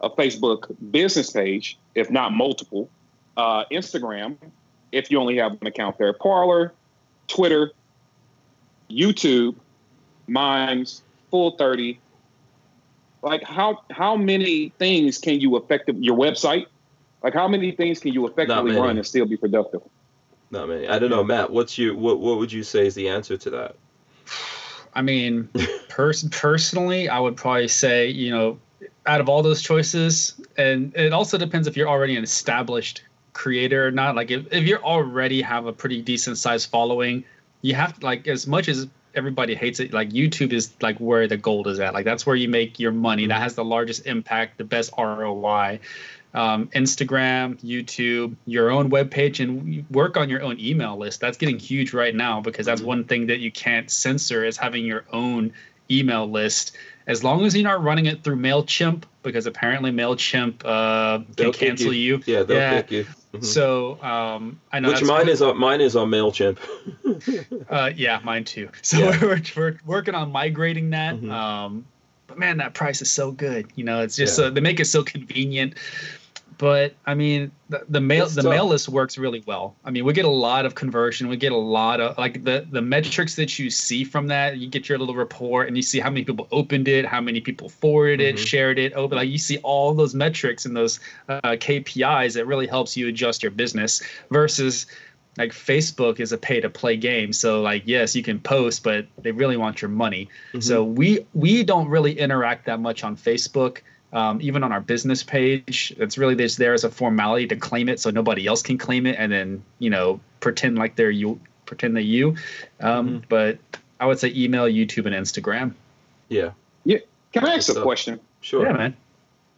[0.01, 2.89] a Facebook business page, if not multiple,
[3.35, 4.37] uh, Instagram,
[4.91, 6.73] if you only have an account there, Parler,
[7.27, 7.71] Twitter,
[8.89, 9.55] YouTube,
[10.27, 11.97] Minds, Full30.
[13.21, 16.67] Like how how many things can you effective your website?
[17.21, 19.81] Like how many things can you effectively run and still be productive?
[20.51, 20.87] Not many.
[20.87, 21.51] I don't know, Matt.
[21.51, 23.75] What's you what what would you say is the answer to that?
[24.93, 25.49] I mean,
[25.89, 28.57] pers- personally, I would probably say, you know,
[29.05, 33.03] out of all those choices, and it also depends if you're already an established
[33.33, 34.15] creator or not.
[34.15, 37.23] Like, if, if you already have a pretty decent sized following,
[37.61, 41.27] you have to, like, as much as everybody hates it, like, YouTube is like where
[41.27, 41.93] the gold is at.
[41.93, 43.27] Like, that's where you make your money.
[43.27, 45.79] That has the largest impact, the best ROI.
[46.31, 51.19] Um, Instagram, YouTube, your own webpage, and work on your own email list.
[51.21, 54.85] That's getting huge right now because that's one thing that you can't censor is having
[54.85, 55.53] your own
[55.89, 56.77] email list.
[57.07, 61.91] As long as you're not running it through Mailchimp, because apparently Mailchimp uh, can cancel
[61.91, 62.21] you.
[62.27, 62.81] Yeah, they'll Yeah.
[62.83, 63.05] kick you.
[63.33, 63.45] Mhm.
[63.45, 66.57] So um, I know Which mine is on mine is on Mailchimp.
[67.69, 68.69] uh, yeah, mine too.
[68.81, 69.21] So Yeah.
[69.21, 71.15] we're, we're working on migrating that.
[71.15, 71.29] Mhm.
[71.31, 71.85] Um,
[72.27, 73.67] but man, that price is so good.
[73.75, 74.45] You know, it's just Yeah.
[74.45, 75.75] so they make it so convenient.
[76.59, 79.77] But I mean, the, the mail the mail list works really well.
[79.85, 81.29] I mean, we get a lot of conversion.
[81.29, 84.57] We get a lot of like the the metrics that you see from that.
[84.57, 87.39] You get your little report and you see how many people opened it, how many
[87.39, 88.45] people forwarded it, Mhm.
[88.45, 88.91] shared it.
[88.93, 90.99] Open like you see all those metrics and those
[91.29, 92.33] uh, KPIs.
[92.33, 94.85] That really helps you adjust your business versus
[95.37, 97.31] like Facebook is a pay to play game.
[97.31, 100.27] So like yes, you can post, but they really want your money.
[100.53, 100.61] Mhm.
[100.61, 103.77] So we we don't really interact that much on Facebook.
[104.11, 107.89] Um, even on our business page, it's really just there as a formality to claim
[107.89, 111.39] it, so nobody else can claim it, and then you know pretend like they're you,
[111.67, 112.35] pretend they're you.
[112.79, 113.23] Um, Mhm.
[113.29, 113.59] But
[113.99, 115.73] I would say email, YouTube, and Instagram.
[116.29, 116.51] yeah,
[116.85, 116.99] Yeah.
[117.33, 118.19] Can I ask Good a question?
[118.41, 118.65] sure.
[118.65, 118.97] Yeah, man.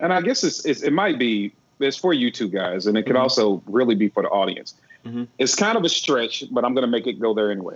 [0.02, 3.04] And I guess it's, it's it might be it's for you two guys, and it
[3.04, 3.22] could Mhm.
[3.22, 4.74] also really be for the audience.
[5.06, 5.28] Mhm.
[5.40, 7.76] It's kind of a stretch, but I'm going to make it go there anyway.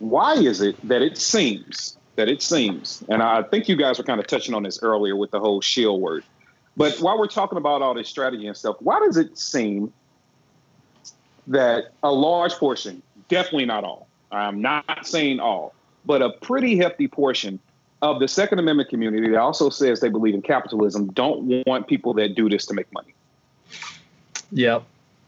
[0.00, 4.04] Why is it that it seems that it seems, and I think you guys were
[4.04, 6.24] kind of touching on this earlier with the whole shield word,
[6.76, 9.92] but while we're talking about all this strategy and stuff, why does it seem
[11.46, 17.08] that a large portion, definitely not all, I'm not saying all, but a pretty hefty
[17.08, 17.58] portion
[18.02, 22.12] of the Second Amendment community that also says they believe in capitalism don't want people
[22.14, 23.14] that do this to make money.
[24.52, 24.84] Yep.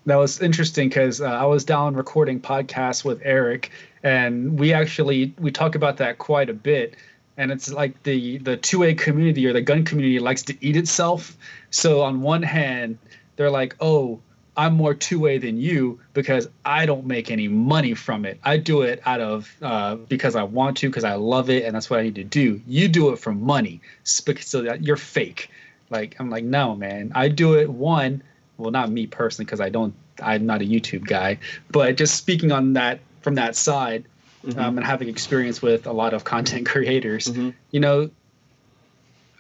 [0.08, 3.70] That was interesting because uh, I was down recording podcasts with Eric,
[4.02, 6.96] and we actually we talk about that quite a bit.
[7.36, 10.76] And it's like the the two A community or the gun community likes to eat
[10.76, 11.36] itself.
[11.68, 12.96] So on one hand,
[13.36, 14.18] they're like, "Oh,
[14.56, 18.40] I'm more two A than you because I don't make any money from it.
[18.42, 21.74] I do it out of uh, because I want to because I love it and
[21.74, 22.62] that's what I need to do.
[22.66, 25.50] You do it for money, so that you're fake."
[25.90, 27.12] Like I'm like, no, man.
[27.14, 28.22] I do it one
[28.58, 31.38] well not me personally because i don't i'm not a youtube guy
[31.70, 34.04] but just speaking on that from that side
[34.44, 34.56] Mhm.
[34.56, 37.54] um, and having experience with a lot of content creators Mhm.
[37.72, 38.10] you know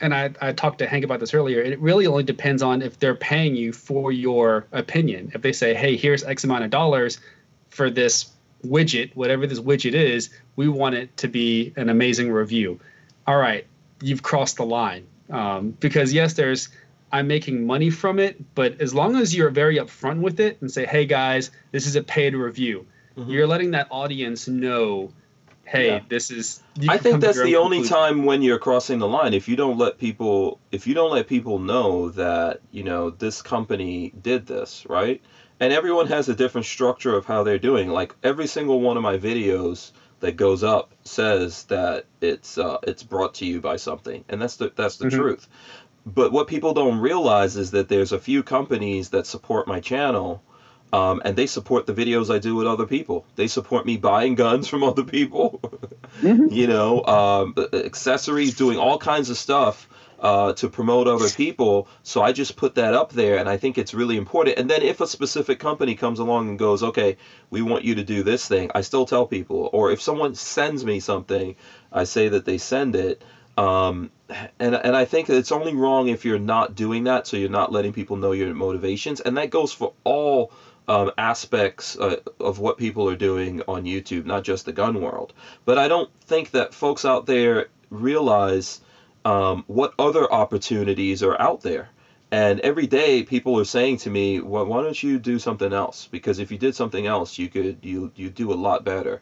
[0.00, 3.00] and I, I talked to Hank about this earlier, it really only depends on if
[3.00, 5.32] they're paying you for your opinion.
[5.34, 7.18] If they say, hey, here's X amount of dollars
[7.70, 8.30] for this
[8.64, 12.78] widget, whatever this widget is, we want it to be an amazing review.
[13.26, 13.66] All right,
[14.00, 15.04] you've crossed the line.
[15.30, 16.68] Um, because yes, there's
[17.10, 20.70] I'm making money from it, but as long as you're very upfront with it and
[20.70, 22.86] say, hey guys, this is a paid review,
[23.16, 23.30] mm-hmm.
[23.30, 25.12] you're letting that audience know
[25.68, 26.00] hey, yeah.
[26.08, 26.62] this is.
[26.88, 29.34] I think that's the only time when you're crossing the line.
[29.34, 33.42] If you don't let people, if you don't let people know that you know this
[33.42, 35.22] company did this, right?
[35.60, 37.90] And everyone has a different structure of how they're doing.
[37.90, 39.90] Like every single one of my videos
[40.20, 44.56] that goes up says that it's uh, it's brought to you by something, and that's
[44.56, 45.18] the that's the mm-hmm.
[45.18, 45.48] truth.
[46.14, 50.42] But what people don't realize is that there's a few companies that support my channel
[50.92, 53.26] um, and they support the videos I do with other people.
[53.36, 55.60] They support me buying guns from other people,
[56.20, 56.46] mm-hmm.
[56.50, 59.88] you know, um, accessories, doing all kinds of stuff
[60.20, 61.88] uh, to promote other people.
[62.02, 64.58] So I just put that up there, and I think it's really important.
[64.58, 67.16] And then if a specific company comes along and goes, okay,
[67.50, 69.68] we want you to do this thing, I still tell people.
[69.72, 71.54] Or if someone sends me something,
[71.92, 73.22] I say that they send it.
[73.58, 74.10] Um,
[74.60, 77.72] and and I think it's only wrong if you're not doing that, so you're not
[77.72, 80.52] letting people know your motivations, and that goes for all
[80.86, 85.32] um, aspects uh, of what people are doing on YouTube, not just the gun world.
[85.64, 88.80] But I don't think that folks out there realize
[89.24, 91.90] um, what other opportunities are out there.
[92.30, 96.06] And every day, people are saying to me, "Well, why don't you do something else?
[96.10, 99.20] Because if you did something else, you could you you do a lot better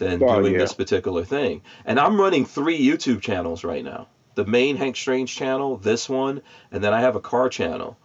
[0.00, 0.58] than oh, doing yeah.
[0.58, 5.36] this particular thing." And I'm running three YouTube channels right now: the main Hank Strange
[5.36, 6.42] channel, this one,
[6.72, 7.96] and then I have a car channel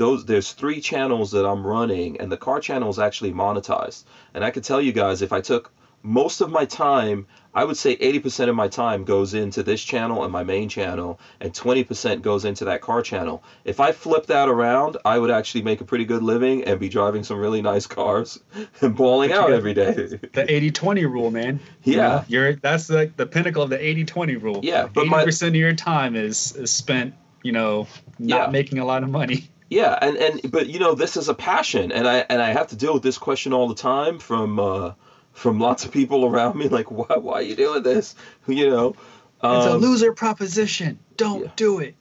[0.00, 4.04] those there's three channels that I'm running and the car channel is actually monetized.
[4.32, 5.70] And I can tell you guys if I took
[6.02, 10.22] most of my time, I would say 80% of my time goes into this channel
[10.22, 13.42] and my main channel, and 20% goes into that car channel.
[13.64, 16.88] If I flip that around, I would actually make a pretty good living and be
[16.88, 18.38] driving some really nice cars
[18.80, 19.92] and balling out every day.
[19.92, 21.60] The 80-20 rule, man.
[21.82, 21.92] Yeah.
[21.92, 24.60] You know, you're that's like the pinnacle of the 80-20 rule.
[24.62, 25.10] Yeah, but 80%
[25.42, 27.88] my, of your time is is spent, you know,
[28.18, 28.50] not yeah.
[28.50, 29.48] making a lot of money.
[29.70, 32.68] Yeah, and and but you know this is a passion, and I and I have
[32.68, 34.92] to deal with this question all the time from uh,
[35.40, 38.14] from lots of people around me, like why why are you doing this?
[38.46, 38.94] You know,
[39.40, 40.98] um, it's a um, loser proposition.
[41.16, 41.50] Don't yeah.
[41.56, 41.94] do it.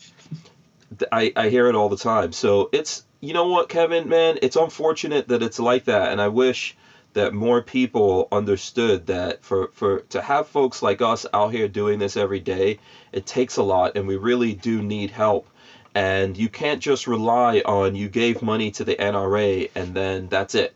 [1.12, 2.34] I I hear it all the time.
[2.34, 6.28] So it's you know what, Kevin, man, it's unfortunate that it's like that, and I
[6.28, 6.76] wish
[7.14, 11.98] that more people understood that for for to have folks like us out here doing
[12.00, 12.80] this every day,
[13.14, 15.48] it takes a lot, and we really do need help
[15.96, 20.54] and you can't just rely on you gave money to the NRA and then that's
[20.54, 20.76] it.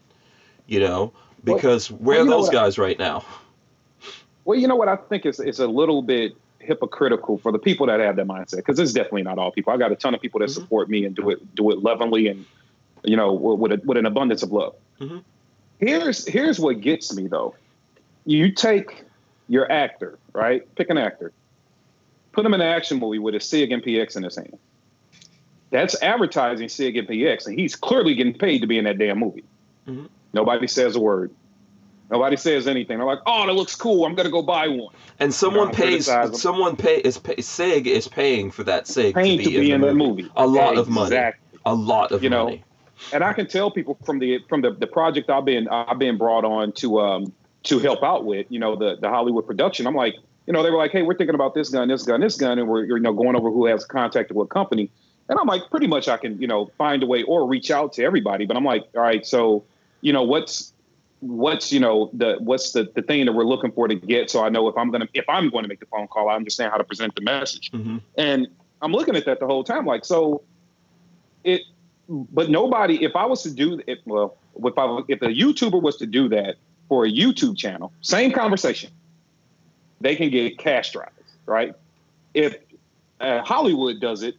[0.66, 1.14] You know,
[1.44, 3.26] because well, where well, are those guys I, right now?
[4.46, 7.88] Well, you know what I think is is a little bit hypocritical for the people
[7.88, 9.74] that have that mindset because it's definitely not all people.
[9.74, 10.62] I got a ton of people that mm-hmm.
[10.62, 12.46] support me and do it do it lovingly and
[13.04, 14.76] you know with a, with an abundance of love.
[15.00, 15.20] Mm-hmm.
[15.80, 17.56] Here's here's what gets me though.
[18.26, 19.04] You take
[19.50, 20.64] your actor, right?
[20.76, 21.34] Pick an actor,
[22.32, 24.58] put him in an action movie with a SIG MPX in his hand
[25.74, 29.44] that's advertising SIG MPX, and he's clearly getting paid to be in that damn movie.
[29.88, 30.06] Mm-hmm.
[30.34, 31.32] Nobody says a word.
[32.12, 32.98] Nobody says anything.
[32.98, 34.06] They're like, "Oh, that looks cool.
[34.06, 36.06] I'm gonna go buy one." And someone you know, pays.
[36.40, 39.72] Someone pay is pay, SIG is paying for that SIG paying to be, to be
[39.72, 40.24] in, the movie.
[40.24, 40.32] movie.
[40.36, 41.32] A lot of money.
[41.66, 42.64] A lot of you know, money.
[43.14, 46.18] And I can tell people from the from the, the project I've been I've been
[46.18, 48.48] brought on to um to help out with.
[48.50, 49.88] You know, the the Hollywood production.
[49.88, 50.16] I'm like,
[50.46, 52.60] you know, they were like, "Hey, we're thinking about this gun, this gun, this gun,"
[52.60, 54.92] and we're you know going over who has contacted what company.
[55.30, 57.94] And I'm like, pretty much I can, you know, find a way or reach out
[57.94, 58.46] to everybody.
[58.46, 59.64] But I'm like, all right, so,
[60.04, 60.74] you know, what's
[61.22, 64.44] what's, you know, the what's the, the thing that we're looking for to get so
[64.44, 66.72] I know if I'm gonna if I'm going to make the phone call, I understand
[66.72, 67.72] how to present the message.
[67.72, 67.98] Mm-hmm.
[68.18, 68.48] And
[68.82, 70.44] I'm looking at that the whole time, like, so
[71.44, 71.62] it
[72.10, 75.96] but nobody, if I was to do it, well, if I if a YouTuber was
[75.98, 76.56] to do that
[76.90, 78.92] for a YouTube channel, same conversation,
[80.02, 81.12] they can get cash drives,
[81.46, 81.74] right?
[82.34, 82.58] If
[83.22, 84.36] uh, Hollywood does it,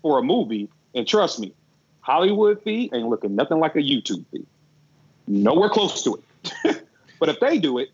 [0.00, 1.52] for a movie, and trust me,
[2.00, 4.46] Hollywood fee ain't looking nothing like a YouTube fee.
[5.28, 6.22] Nowhere close to
[6.64, 6.84] it.
[7.20, 7.90] but if they do it,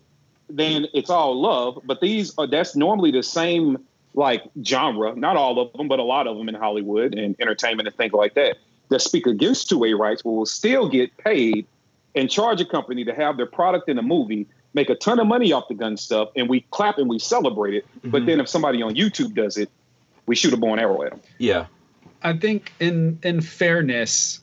[0.49, 1.81] then it's all love.
[1.85, 3.83] But these are that's normally the same
[4.13, 7.87] like genre, not all of them, but a lot of them in Hollywood and entertainment
[7.87, 8.57] and things like that,
[8.89, 11.67] that speak against two A rights but will still get paid
[12.15, 15.27] and charge a company to have their product in a movie, make a ton of
[15.27, 17.85] money off the gun stuff, and we clap and we celebrate it.
[17.85, 18.11] Mm-hmm.
[18.11, 19.69] But then if somebody on YouTube does it,
[20.25, 21.21] we shoot a bow and arrow at them.
[21.37, 21.65] Yeah.
[22.23, 24.39] I think in in fairness,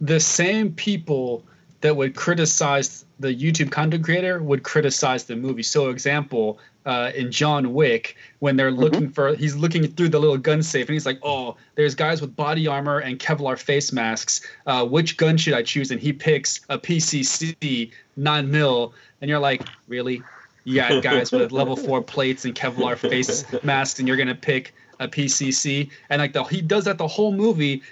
[0.00, 1.44] the same people
[1.84, 5.62] that would criticize the YouTube content creator would criticize the movie.
[5.62, 10.38] So, example, uh, in John Wick, when they're looking for, he's looking through the little
[10.38, 14.40] gun safe and he's like, oh, there's guys with body armor and Kevlar face masks.
[14.64, 15.90] Uh, which gun should I choose?
[15.90, 18.94] And he picks a PCC 9 mil.
[19.20, 20.22] And you're like, really?
[20.64, 24.72] You got guys with level four plates and Kevlar face masks, and you're to pick
[25.00, 25.90] a PCC?
[26.08, 27.82] And like, the, he does that the whole movie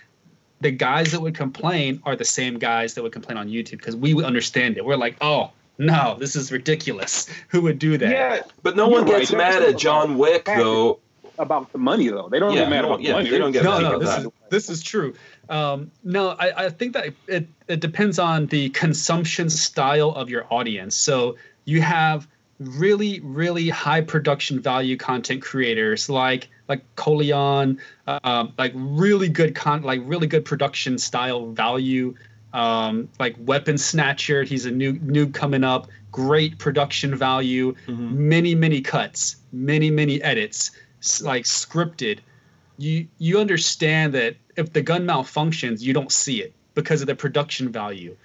[0.62, 3.96] the guys that would complain are the same guys that would complain on YouTube because
[3.96, 4.84] we would understand it.
[4.84, 7.28] We're like, oh no, this is ridiculous.
[7.48, 8.10] Who would do that?
[8.10, 9.38] Yeah, But no one gets right.
[9.38, 11.00] mad at John Wick though.
[11.38, 12.28] about the money though.
[12.28, 13.30] They don't Yeah, get mad no, about the yeah, money.
[13.30, 14.20] they don't get no, mad no, about this that.
[14.20, 15.14] is this is true.
[15.48, 20.46] Um, no, I, I think that it it depends on the consumption style of your
[20.50, 20.96] audience.
[20.96, 22.28] So you have
[22.68, 29.82] really really high production value content creators like like Colion, um, like really good con
[29.82, 32.14] like really good production style value.
[32.54, 35.88] Um, like Weapon Snatcher, he's a new new coming up.
[36.10, 40.70] Great production value, many many cuts, many many edits,
[41.22, 42.18] like scripted
[42.78, 47.14] you you understand that if the gun malfunctions, you don't see it because of the
[47.14, 48.16] production value.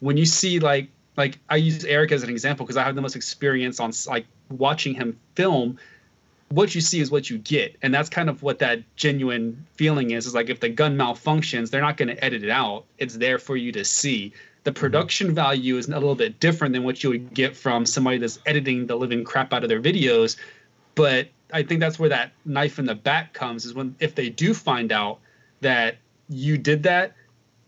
[0.00, 3.02] When you see like like I use Eric as an example because I have the
[3.02, 5.78] most experience on like watching him film.
[6.48, 10.10] What you see is what you get, and that's kind of what that genuine feeling
[10.10, 10.26] is.
[10.26, 12.84] Is like if the gun malfunctions, they're not going to edit it out.
[12.98, 14.34] It's there for you to see.
[14.64, 14.78] The mm-hmm.
[14.78, 18.38] production value is a little bit different than what you would get from somebody that's
[18.44, 20.36] editing the living crap out of their videos
[20.94, 24.28] but I think that's where that knife in the back comes is when if they
[24.28, 25.20] do find out
[25.60, 25.96] that
[26.28, 27.14] you did that,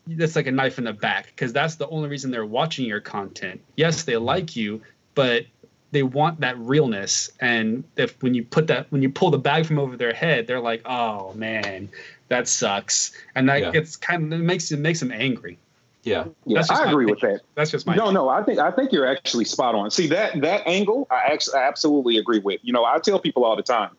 [0.06, 3.00] that's like a knife in the back because that's the only reason they're watching your
[3.00, 3.60] content.
[3.76, 4.82] Yes, they like you,
[5.14, 5.46] but
[5.92, 7.30] they want that realness.
[7.40, 10.46] And if when you put that when you pull the bag from over their head,
[10.46, 11.88] they're like, "Oh man,
[12.28, 13.70] that sucks," and that Yeah.
[13.74, 15.58] it's kind of it makes it makes them angry.
[16.02, 16.26] Yeah.
[16.44, 17.40] Yeah, I my agree with that.
[17.54, 19.90] That's just my No, no, I think I think you're actually spot on.
[19.90, 22.60] See that that angle, I actually I absolutely agree with.
[22.62, 23.90] You know, I tell people all the time,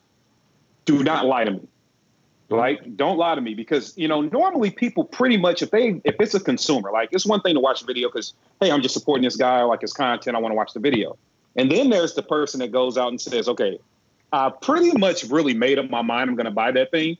[0.84, 1.68] do not lie to me.
[2.48, 6.14] Like, don't lie to me because you know normally people pretty much if they if
[6.20, 8.94] it's a consumer, like it's one thing to watch a video because hey, I'm just
[8.94, 11.18] supporting this guy, I like his content, I want to watch the video,
[11.56, 13.80] and then there's the person that goes out and says, okay,
[14.32, 17.16] I pretty much really made up my mind, I'm going to buy that thing.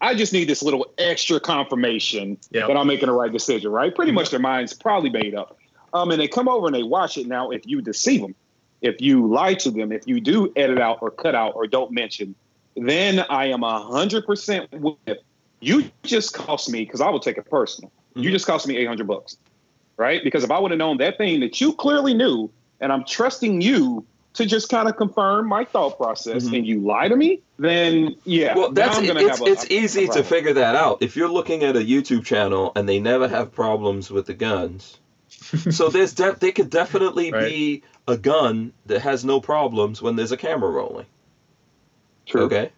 [0.00, 2.68] I just need this little extra confirmation Yep.
[2.68, 3.94] that I'm making the right decision, right?
[3.94, 5.56] Pretty much their mind's probably made up.
[5.94, 7.26] Um, and they come over and they watch it.
[7.26, 8.34] Now, if you deceive them,
[8.82, 11.92] if you lie to them, if you do edit out or cut out or don't
[11.92, 12.34] mention,
[12.76, 15.18] then I am a hundred percent with
[15.60, 15.90] you.
[16.02, 17.90] Just cost me because I will take it personal.
[18.14, 18.32] You Mhm.
[18.32, 19.36] just cost me eight hundred bucks,
[19.96, 20.22] right?
[20.22, 22.50] Because if I would have known that thing that you clearly knew,
[22.80, 24.04] and I'm trusting you
[24.34, 26.58] to just kind of confirm my thought process, Mhm.
[26.58, 29.64] and you lie to me, then yeah, Well, that's I'm gonna it's have a- it's
[29.64, 30.98] a- easy a to figure that out.
[31.00, 34.98] If you're looking at a YouTube channel and they never have problems with the guns,
[35.70, 37.48] so there's de- there could definitely Right.
[37.48, 41.06] be a gun that has no problems when there's a camera rolling.
[42.26, 42.42] True.
[42.42, 42.70] Okay.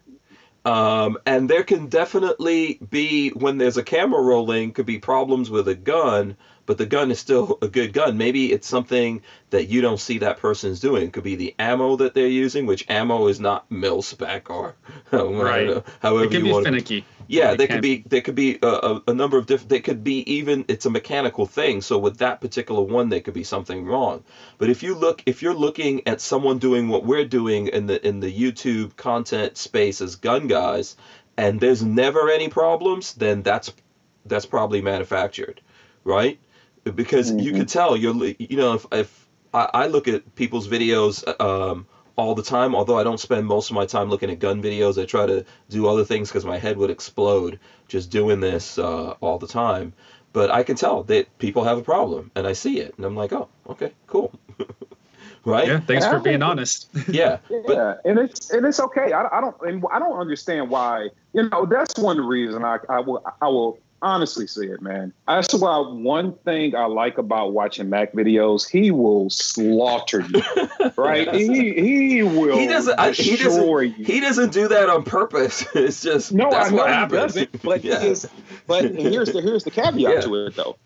[0.65, 5.67] Um, and there can definitely be when there's a camera rolling could be problems with
[5.67, 6.35] a gun,
[6.69, 8.15] but the gun is still a good gun.
[8.15, 11.07] Maybe it's something that you don't see that person's doing.
[11.07, 14.75] It could be the ammo that they're using, which ammo is not mil spec or
[15.11, 15.83] Right.
[15.99, 17.05] however it can be want to finicky.
[17.25, 19.69] yeah, there could be there could be a, a, number of different.
[19.69, 21.81] There could be even it's a mechanical thing.
[21.81, 24.23] So with that particular one, there could be something wrong.
[24.59, 28.07] But if you look, if you're looking at someone doing what we're doing in the
[28.07, 30.95] in the YouTube content space as gun guys,
[31.35, 33.73] and there's never any problems, then that's
[34.27, 35.61] that's probably manufactured,
[36.03, 36.37] right?
[36.83, 37.53] Because you Mhm.
[37.53, 42.35] can tell you're you know if if I, I look at people's videos um, all
[42.35, 45.05] the time, although I don't spend most of my time looking at gun videos, I
[45.05, 49.37] try to do other things because my head would explode just doing this uh, all
[49.37, 49.93] the time.
[50.33, 53.15] But I can tell that people have a problem, and I see it, and I'm
[53.15, 54.31] like, oh, okay, cool,
[55.45, 55.67] right?
[55.67, 56.87] Yeah, thanks And for being honest.
[57.11, 59.11] Yeah, but Yeah, and it's and it's okay.
[59.11, 61.09] I, I don't and I don't understand why.
[61.33, 65.13] You know, that's one reason I I will I will honestly see it, man.
[65.27, 70.41] That's why one thing I like about watching Mac videos, he will slaughter you,
[70.97, 71.33] right?
[71.33, 72.99] He he will he doesn't.
[72.99, 73.67] I, he doesn't.
[73.67, 74.05] you.
[74.05, 75.65] He doesn't do that on purpose.
[75.75, 78.01] It's just No, that's I know what he doesn't, but Yeah.
[78.01, 78.27] is.
[78.67, 80.21] But here's the here's the caveat Yeah.
[80.21, 80.77] to it though.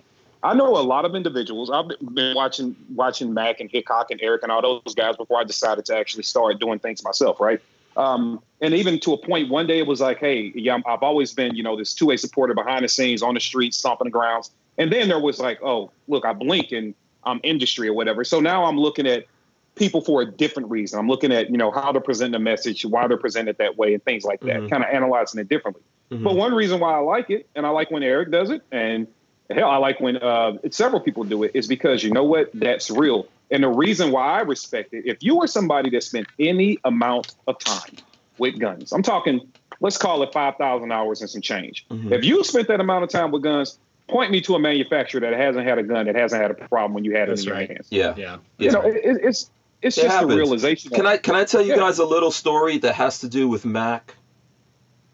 [0.41, 1.69] I know a lot of individuals.
[1.71, 5.39] I've been- been watching watching Mac and Hickok and Eric and all those guys before
[5.39, 7.61] I decided to actually start doing things myself, right?
[7.95, 11.03] Um, and even to a point, one day it was like, hey, yeah, I'm- I've
[11.03, 14.05] always been, you know, this two way supporter behind the scenes on the streets, stomping
[14.05, 14.51] the grounds.
[14.77, 18.23] And then there was like, oh, look, I blink and I'm industry or whatever.
[18.23, 19.25] So now I'm looking at
[19.75, 20.99] people for a different reason.
[20.99, 23.93] I'm looking at, you know, how they're presenting a message, why they're presented that way,
[23.93, 24.69] and things like that, Mhm.
[24.69, 25.81] kind of analyzing it differently.
[26.11, 26.23] Mhm.
[26.23, 29.07] But one reason why I like it, and I like when Eric does it, and
[29.49, 32.49] hell, I like when uh, several people do it, is because you know what?
[32.53, 33.27] That's real.
[33.51, 37.35] And the reason why I respect it, if you were somebody that spent any amount
[37.47, 37.97] of time
[38.39, 39.47] with guns, I'm talking,
[39.79, 41.85] let's call it 5,000 hours and some change.
[41.89, 42.11] Mhm.
[42.11, 43.77] If you spent that amount of time with guns,
[44.07, 46.93] point me to a manufacturer that hasn't had a gun that hasn't had a problem
[46.93, 47.87] when you had it That's in your hands.
[47.89, 48.13] Yeah.
[48.17, 48.37] Yeah.
[48.57, 48.65] Yeah.
[48.65, 49.49] You know, it, it- it's
[49.81, 50.31] it's It just happens.
[50.31, 50.91] the realization.
[50.91, 51.77] Can I can I tell you Yeah.
[51.77, 54.15] guys a little story that has to do with Mac?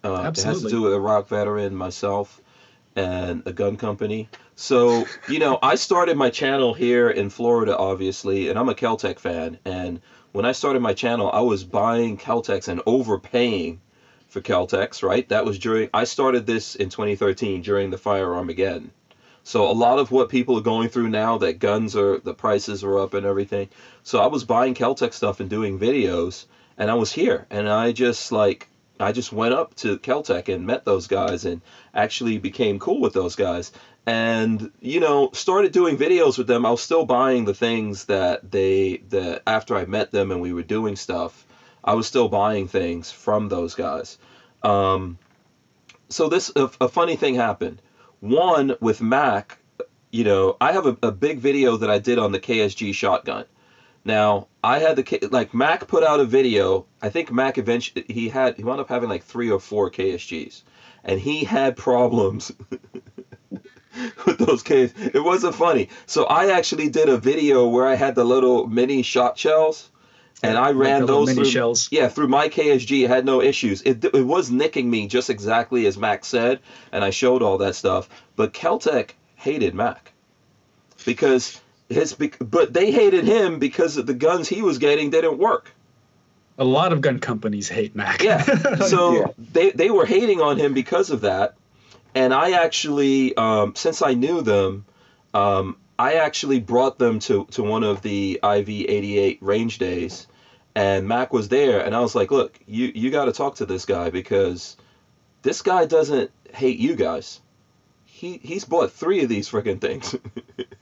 [0.04, 2.40] Uh, It has to do with Iraq Veteran, myself,
[2.96, 4.30] and a gun company.
[4.60, 9.18] So you know, I started my channel here in Florida, obviously, and I'm a Keltec
[9.18, 9.58] fan.
[9.64, 10.02] And
[10.34, 13.80] when I started my channel, I was buying Keltecs and overpaying
[14.28, 15.02] for Keltecs.
[15.02, 15.28] Right?
[15.30, 15.88] That was during.
[15.94, 18.92] I started this in 2013 during the firearm again.
[19.44, 22.84] So a lot of what people are going through now, that guns are the prices
[22.84, 23.70] are up and everything.
[24.04, 26.44] So I was buying Keltec stuff and doing videos,
[26.78, 28.68] and I was here, and I just like
[29.00, 31.62] I just went up to Keltec and met those guys, and
[31.94, 33.72] actually became cool with those guys,
[34.10, 36.66] and you know started doing videos with them.
[36.66, 40.52] I was still buying the things that they that after I met them and we
[40.52, 41.46] were doing stuff,
[41.84, 44.18] I was still buying things from those guys.
[44.64, 45.20] Um,
[46.10, 47.84] so this a, a funny thing happened.
[48.20, 49.60] One with Mac,
[50.10, 53.46] you know, I have a, a big video that I did on the KSG shotgun.
[54.06, 56.84] Now I had the like Mac put out a video.
[57.00, 60.64] I think Mac eventually he had he wound up having like three or four KSGs,
[61.04, 62.52] and he had problems
[64.26, 64.94] with those Ks.
[65.14, 65.90] It wasn't funny.
[66.06, 69.90] So I actually did a video where I had the little mini shot shells,
[70.44, 71.88] and I ran little those mini through, shells.
[71.92, 73.82] yeah, through my KSG, it had no issues.
[73.82, 76.60] It, it was nicking me just exactly as Mac said,
[76.92, 78.08] and I showed all that stuff.
[78.36, 80.12] But Keltec hated Mac
[81.06, 81.60] because
[81.90, 85.72] his, but they hated him because the guns he was getting didn't work.
[86.58, 88.22] A lot of gun companies hate Mac.
[88.22, 88.44] Yeah.
[88.86, 89.26] So Yeah.
[89.54, 91.56] they they were hating on him because of that,
[92.16, 94.86] and I actually, um, since I knew them,
[95.34, 100.28] um, I actually brought them to to one of the IV88 range days,
[100.76, 103.66] and Mac was there, and I was like, look, you you got to talk to
[103.66, 104.78] this guy because
[105.42, 107.42] this guy doesn't hate you guys.
[108.20, 110.16] He he's bought three of these freaking things.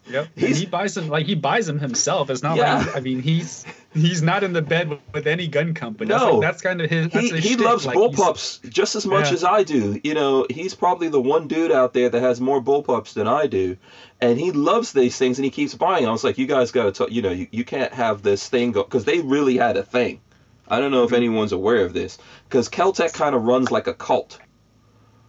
[0.10, 0.28] Yep.
[0.38, 2.30] He buys them like he buys them himself.
[2.30, 2.78] It's not Yeah.
[2.78, 6.08] like I mean he's he's not in the bed with, with any gun company.
[6.08, 6.38] That's, No.
[6.38, 7.10] like, that's kind of his.
[7.10, 7.66] That's he, his he shtick.
[7.66, 9.34] loves like, bullpups just as much Yeah.
[9.34, 10.00] as I do.
[10.06, 13.48] You know, he's probably the one dude out there that has more bullpups than I
[13.48, 13.76] do,
[14.22, 16.08] and he loves these things and he keeps buying.
[16.08, 17.12] I was like, you guys got to, talk.
[17.12, 20.22] you know, you, you can't have this thing go because they really had a thing.
[20.70, 21.14] I don't know Mm-hmm.
[21.16, 22.18] if anyone's aware of this
[22.48, 24.40] because Keltec kind of runs like a cult.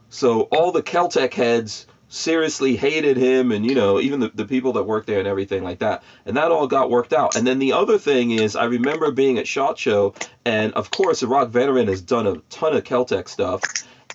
[0.08, 4.72] So all the Keltec heads seriously hated him and you know even the, the people
[4.72, 6.02] that work there and everything like that.
[6.26, 7.36] And that all got worked out.
[7.36, 11.22] And then the other thing is i remember being at shot show and of course
[11.22, 13.62] Iraq Veteran has done a ton of keltec stuff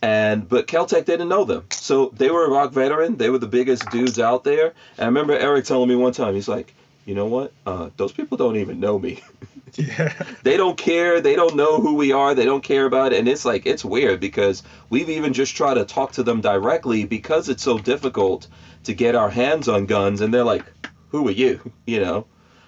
[0.01, 1.65] and but keltec didn't know them.
[1.71, 3.17] So they were Iraq Veteran.
[3.17, 4.73] They were the biggest dudes out there.
[4.97, 6.73] And i remember eric telling me one time he's like
[7.05, 7.51] you know what?
[7.65, 9.19] Uh, those people don't even know me.
[9.75, 10.13] Yeah.
[10.43, 11.19] they don't care.
[11.19, 12.33] They don't know who we are.
[12.33, 13.19] They don't care about it.
[13.19, 17.05] And it's like it's weird because we've even just tried to talk to them directly
[17.05, 18.47] because it's so difficult
[18.83, 20.71] to get our hands on guns and they're like
[21.09, 21.59] who are you?
[21.85, 22.25] You know?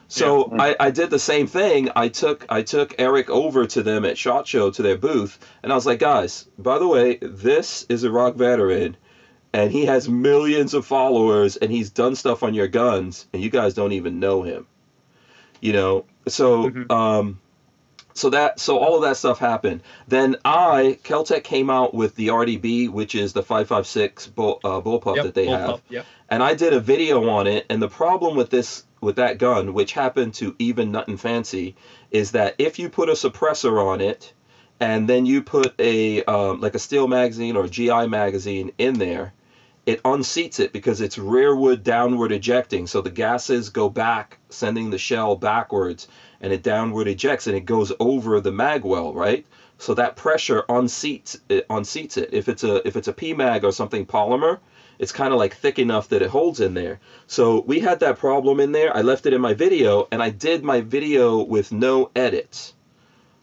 [0.07, 1.89] So I, I did the same thing.
[1.95, 5.37] I took i took eric over to them at shot show to their booth.
[5.63, 8.97] And i was like guys by the way this is Iraq Veteran
[9.55, 13.49] and he has millions of followers and he's done stuff on your guns and you
[13.49, 14.67] guys don't even know him
[15.61, 16.91] you know so Mhm.
[16.91, 17.39] um
[18.13, 22.27] so that so all of that stuff happened then i keltec came out with the
[22.27, 25.23] rdb which is the 556 bull, uh, bullpup Yep.
[25.23, 26.05] that they bullpup, have Yep.
[26.29, 27.65] and I did a video on it.
[27.69, 31.75] And the problem with this, with that gun, which happened to even Nothing Fancy,
[32.11, 34.33] is that if you put a suppressor on it,
[34.79, 38.95] and then you put a um, like a steel magazine or a GI magazine in
[38.95, 39.33] there,
[39.85, 42.87] it unseats it because it's rearward downward ejecting.
[42.87, 46.07] So the gases go back, sending the shell backwards,
[46.41, 49.45] and it downward ejects, and it goes over the mag well, right?
[49.77, 52.29] So that pressure unseats it, unseats it.
[52.31, 54.59] If it's a if it's a PMag or something polymer,
[54.97, 56.99] it's kind of like thick enough that it holds in there.
[57.27, 58.95] So we had that problem in there.
[58.95, 62.73] I left it in my video, and I did my video with no edits.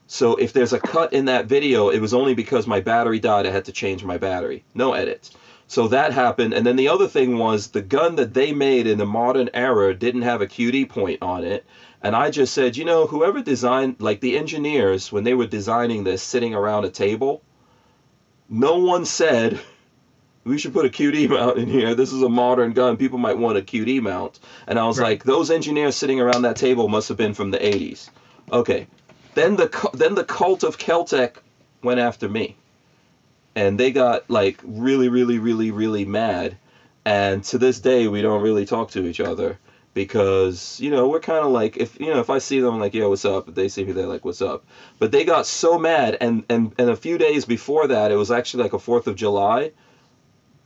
[0.06, 3.47] So if there's a cut in that video, it was only because my battery died.
[3.47, 4.64] I had to change my battery.
[4.74, 5.31] No edits.
[5.73, 6.53] So that happened.
[6.53, 9.94] And then the other thing was the gun that they made in the modern era
[9.94, 11.65] didn't have a QD point on it.
[12.03, 16.05] And I just said, you know, whoever designed, like the engineers, when they were designing
[16.05, 17.40] this sitting around a table,
[18.51, 19.59] no one said,
[20.44, 21.94] we should put a QD mount in here.
[21.94, 22.99] This is a modern gun.
[22.99, 24.40] People might want a QD mount.
[24.66, 25.12] And I was Right.
[25.12, 28.11] like, those engineers sitting around that table must have been from the 80s.
[28.53, 28.86] Okay.
[29.35, 31.36] Then the then the cult of Keltec
[31.82, 32.57] went after me.
[33.55, 36.57] And they got like really really really really mad.
[37.05, 39.59] And to this day we don't really talk to each other
[39.95, 42.81] because you know we're kind of like if you know if I see them I'm
[42.81, 43.49] like yo what's up?
[43.49, 44.62] If they see me they're like what's up?
[44.99, 48.31] But they got so mad and and and a few days before that it was
[48.31, 49.70] actually like a 4th of July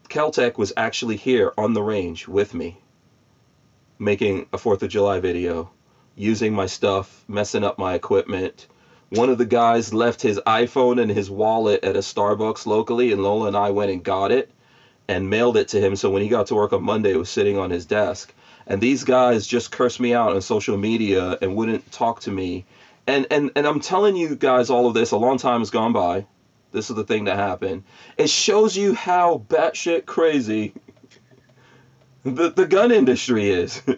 [0.08, 2.78] Keltec was actually here on the range with me
[3.98, 5.70] making a 4th of July video
[6.14, 8.66] using my stuff messing up my equipment
[9.10, 13.22] one of the guys left his iPhone and his wallet at a Starbucks locally and
[13.22, 14.50] Lola and I went and got it
[15.08, 15.94] and mailed it to him.
[15.96, 18.32] So when he got to work on Monday it was sitting on his desk.
[18.66, 22.64] And these guys just cursed me out on social media and wouldn't talk to me.
[23.06, 25.92] And and and I'm telling you guys all of this a long time has gone
[25.92, 26.26] by.
[26.72, 27.84] This is the thing that happened.
[28.18, 30.74] It shows you how batshit crazy
[32.24, 33.82] the the gun industry is.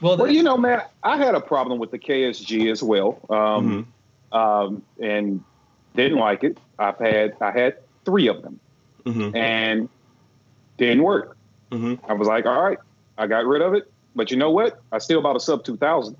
[0.00, 3.90] Well, Well, you know, man, I had a problem with the KSG as well, um,
[4.32, 5.44] um, and
[5.94, 6.58] didn't like it.
[6.78, 7.74] I've had I had
[8.04, 8.60] three of them,
[9.04, 9.88] hmm and
[10.78, 11.36] didn't work.
[11.72, 12.78] hmm I was like, all right,
[13.18, 13.84] I got rid of it.
[14.14, 14.78] But you know what?
[14.92, 16.16] I still bought a sub two thousand.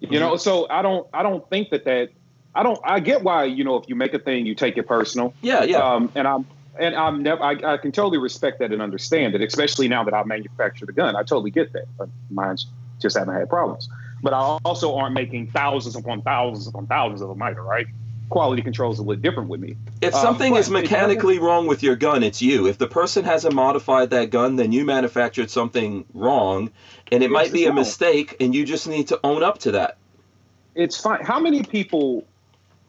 [0.00, 2.10] You know, so I don't I don't think that that
[2.54, 4.86] I don't I get why you know if you make a thing you take it
[4.86, 5.34] personal.
[5.42, 6.46] yeah yeah Um, and I'm
[6.78, 10.12] and I'm never I, I can totally respect that and understand it, especially now that
[10.14, 11.16] I manufacture the gun.
[11.16, 11.86] I totally get that.
[11.96, 12.66] But mine's
[13.00, 13.88] just haven't had problems.
[14.24, 17.86] But I also aren't making thousands upon thousands upon thousands of them either, right?
[18.30, 19.76] Quality control is a little different with me.
[20.00, 22.66] If Um, something but is mechanically wrong with your gun, it's you.
[22.66, 26.70] If the person hasn't modified that gun, then you manufactured something wrong,
[27.12, 27.76] and it might be a wrong.
[27.76, 29.98] mistake, and you just need to own up to that.
[30.74, 31.22] It's fine.
[31.22, 32.24] How many people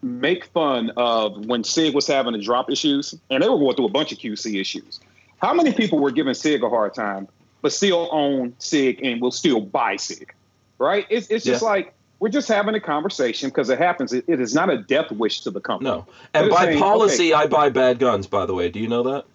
[0.02, 3.88] make fun of when SIG was having the drop issues, and they were going through
[3.88, 5.02] a bunch of QC issues?
[5.40, 7.28] How many people were giving SIG a hard time,
[7.62, 10.34] but still own SIG and will still buy SIG?
[10.78, 11.06] Right?
[11.10, 11.70] It's, it's just Yeah.
[11.70, 14.14] like we're just having a conversation because it happens.
[14.14, 15.90] It, it is not a death wish to the company.
[15.90, 16.06] No.
[16.34, 18.28] And by saying, policy, I buy bad guns.
[18.28, 19.26] By the way, do you know that?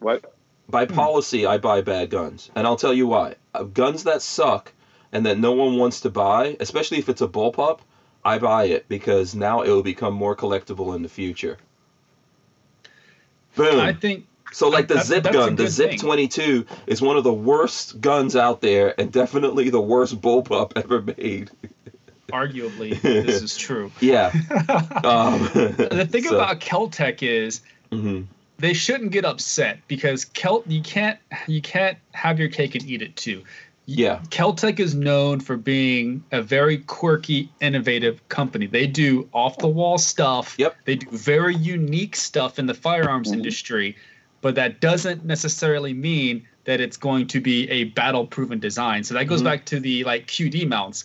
[0.00, 0.34] What?
[0.68, 3.34] By policy, I buy bad guns, and I'll tell you why.
[3.54, 4.72] Uh, Guns that suck
[5.12, 7.80] and that no one wants to buy, especially if it's a bullpup,
[8.24, 11.58] I buy it because now it will become more collectible in the future.
[13.54, 13.80] Boom.
[13.80, 15.98] I think So like the That- zip that's gun, the Zip thing.
[15.98, 21.00] 22 is one of the worst guns out there and definitely the worst bullpup ever
[21.02, 21.50] made.
[22.32, 23.90] arguably this is true.
[24.00, 24.32] Yeah.
[25.04, 27.60] Um, the thing so- about Keltec is
[27.90, 28.26] Mhm.
[28.58, 33.02] they shouldn't get upset because Kel you can't you can't have your cake and eat
[33.02, 33.42] it too.
[33.84, 34.20] Yeah.
[34.30, 38.66] Keltec is known for being a very quirky, innovative company.
[38.66, 40.54] They do off the wall stuff.
[40.56, 40.76] Yep.
[40.84, 43.38] They do very unique stuff in the firearms Mhm.
[43.38, 43.96] industry,
[44.42, 49.02] but that doesn't necessarily mean that it's going to be a battle proven design.
[49.02, 49.44] So that goes Mhm.
[49.44, 51.04] back to the like QD mounts.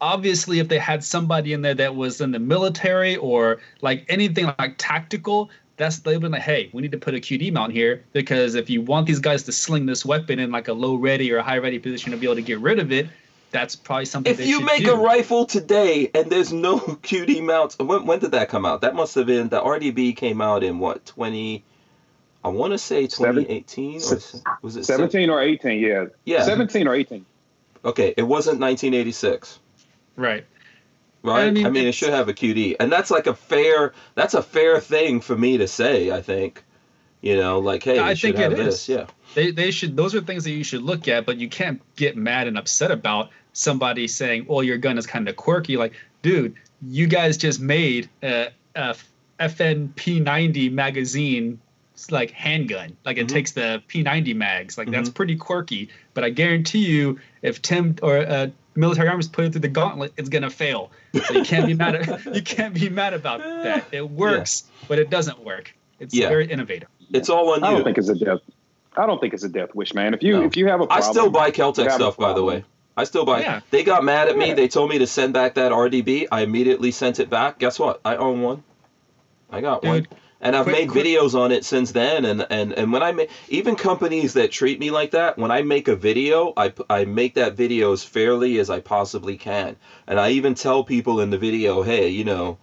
[0.00, 4.46] Obviously, if they had somebody in there that was in the military or like anything
[4.58, 8.04] like tactical, that's they've been like, hey, we need to put a QD mount here
[8.12, 11.32] because if you want these guys to sling this weapon in like a low ready
[11.32, 13.08] or a high ready position to be able to get rid of it,
[13.50, 14.32] that's probably something.
[14.32, 14.92] If you make do.
[14.92, 18.82] a rifle today and there's no QD mounts, when, when did that come out?
[18.82, 21.64] That must have been the RDB came out in what 20?
[22.48, 23.96] I want to say Seven- 2018 or
[24.62, 26.06] was it se- 17 or 18, yeah.
[26.24, 26.42] Yeah.
[26.42, 27.24] 17 or 18.
[27.84, 29.58] Okay, it wasn't 1986.
[30.16, 30.44] right.
[31.22, 31.38] right?
[31.42, 33.92] I I mean, mean, it should have a QD, and that's like a fair.
[34.14, 36.10] That's a fair thing for me to say.
[36.10, 36.64] I think,
[37.20, 38.82] you know, like, hey, I you should think it have this.
[38.82, 38.88] is.
[38.88, 41.80] Yeah, They they should those are things that you should look at, but you can't
[41.96, 45.92] get mad and upset about somebody saying, "Well, your gun is kind of quirky." Like,
[46.22, 48.96] dude, you guys just made a, a
[49.40, 51.60] FNP90 magazine it's
[52.10, 52.96] like handgun.
[53.04, 53.32] Like it Mhm.
[53.32, 54.78] takes the P90 mags.
[54.78, 55.14] Like that's Mhm.
[55.14, 55.88] pretty quirky.
[56.14, 58.46] But I guarantee you, if Tim or uh,
[58.76, 60.90] military arms put it through the gauntlet, it's gonna fail.
[61.24, 63.86] So you can't be mad at you can't be mad about that.
[63.92, 65.74] It works, but it doesn't work.
[66.00, 66.28] It's Yeah.
[66.28, 66.88] very innovative.
[67.12, 67.66] it's all on you.
[67.66, 68.40] I don't think it's a death.
[68.96, 70.12] I don't think it's a death wish, man.
[70.14, 70.42] If you No.
[70.44, 72.64] if you have a I problem, I still buy you Keltec stuff, by the way.
[72.96, 73.40] I still buy.
[73.42, 73.60] Yeah.
[73.70, 74.48] They got mad at me.
[74.48, 74.54] Yeah.
[74.54, 76.26] They told me to send back that RDB.
[76.32, 77.58] I immediately sent it back.
[77.60, 78.00] Guess what?
[78.04, 78.62] I own one.
[79.50, 80.06] I got one.
[80.40, 83.02] Dude, And I've quick- made quick- videos on it since then, and and and when
[83.02, 86.72] I make even companies that treat me like that, when I make a video, I
[86.88, 91.20] I make that video as fairly as I possibly can, and I even tell people
[91.20, 92.58] in the video, hey, you know,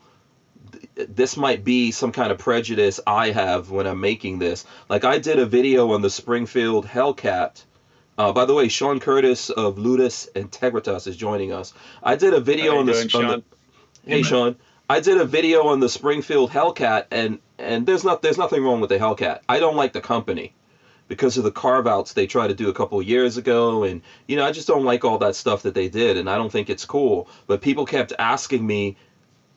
[0.96, 4.64] th- this might be some kind of prejudice I have when I'm making this.
[4.90, 7.64] Like I did a video on the Springfield Hellcat.
[8.18, 11.74] Uh, by the way, Sean Curtis of Ludus Integritas is joining us.
[12.02, 13.44] I did a video on the doing, on the- Sean?
[14.08, 14.56] Hey Sean,
[14.90, 18.80] I did a video on the Springfield Hellcat, and and there's not there's nothing wrong
[18.80, 19.38] with the Hellcat.
[19.50, 20.52] I don't like the company
[21.08, 24.36] because of the carve outs they tried to do a couple years ago, and you
[24.36, 26.70] know I just don't like all that stuff that they did, and I don't think
[26.70, 27.28] it's cool.
[27.48, 28.96] But people kept asking me,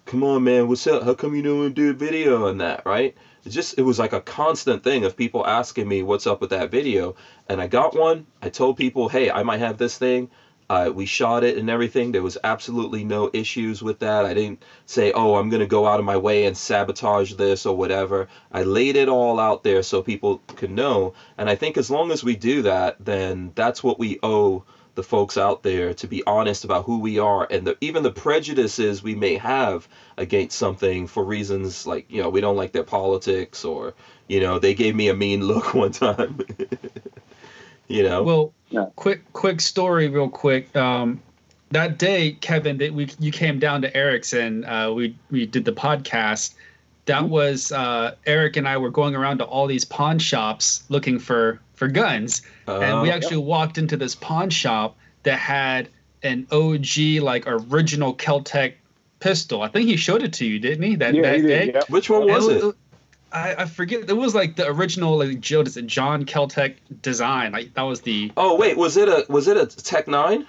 [0.04, 1.02] "Come on, man, what's up?
[1.02, 3.14] How come you don't do a video on that?" Right?
[3.44, 6.50] it just it was like a constant thing of people asking me what's up with
[6.50, 7.14] that video,
[7.48, 8.26] and I got one.
[8.42, 10.28] I told people, hey, I might have this thing.
[10.70, 12.12] Uh, we shot it and everything.
[12.12, 14.24] There was absolutely no issues with that.
[14.26, 17.64] I didn't say, oh, I'm going to go out of my way and sabotage this
[17.64, 18.26] or whatever.
[18.52, 21.12] I laid it all out there so people could know.
[21.38, 24.62] And I think as long as we do that, then that's what we owe
[24.94, 28.10] the folks out there to be honest about who we are and the, even the
[28.10, 29.86] prejudices we may have
[30.16, 33.94] against something for reasons like, you know, we don't like their politics or,
[34.28, 36.38] you know, they gave me a mean look one time.
[37.88, 38.22] you know?
[38.22, 38.86] Well, Yeah.
[38.96, 40.74] quick quick story, real quick.
[40.76, 41.20] Um,
[41.70, 45.64] that day, Kevin, that we you came down to Eric's and uh, we we did
[45.64, 46.54] the podcast.
[47.06, 47.30] That Mm-hmm.
[47.30, 51.60] was uh, Eric and I were going around to all these pawn shops looking for
[51.74, 55.88] for guns, and we Uh, actually walked into this pawn shop that had
[56.22, 58.74] an OG like original Keltec
[59.20, 59.62] pistol.
[59.62, 60.96] I think he showed it to you, didn't he?
[60.96, 61.66] That Yeah, that he day.
[61.66, 61.74] did.
[61.76, 61.80] Yeah.
[61.88, 62.74] which one was it?
[63.32, 64.08] I, I forget.
[64.08, 67.52] It was like the original, like Joe, is it John Keltec design?
[67.52, 70.46] Like that was the Oh wait, was it a was it a Tech Nine?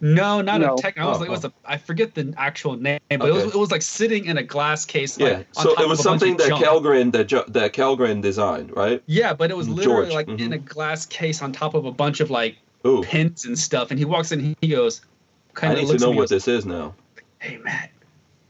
[0.00, 0.74] no, not No.
[0.74, 0.96] a tech.
[0.96, 1.52] I was Oh, like, it was a.
[1.64, 4.84] I forget the actual name, but it was it was like sitting in a glass
[4.84, 5.18] case.
[5.18, 5.38] Like, Yeah.
[5.56, 6.64] on So top it was something that junk.
[6.64, 9.02] Kellgren that Jo- that Kellgren designed, right?
[9.06, 10.40] Yeah, but it was literally George, like mhm.
[10.40, 13.90] in a glass case on top of a bunch of like Ooh, pins and stuff.
[13.90, 15.00] And he walks in, he goes,
[15.54, 15.78] kind of looks.
[15.78, 16.94] I need to looks know at what goes, this is now.
[17.40, 17.90] Hey Matt,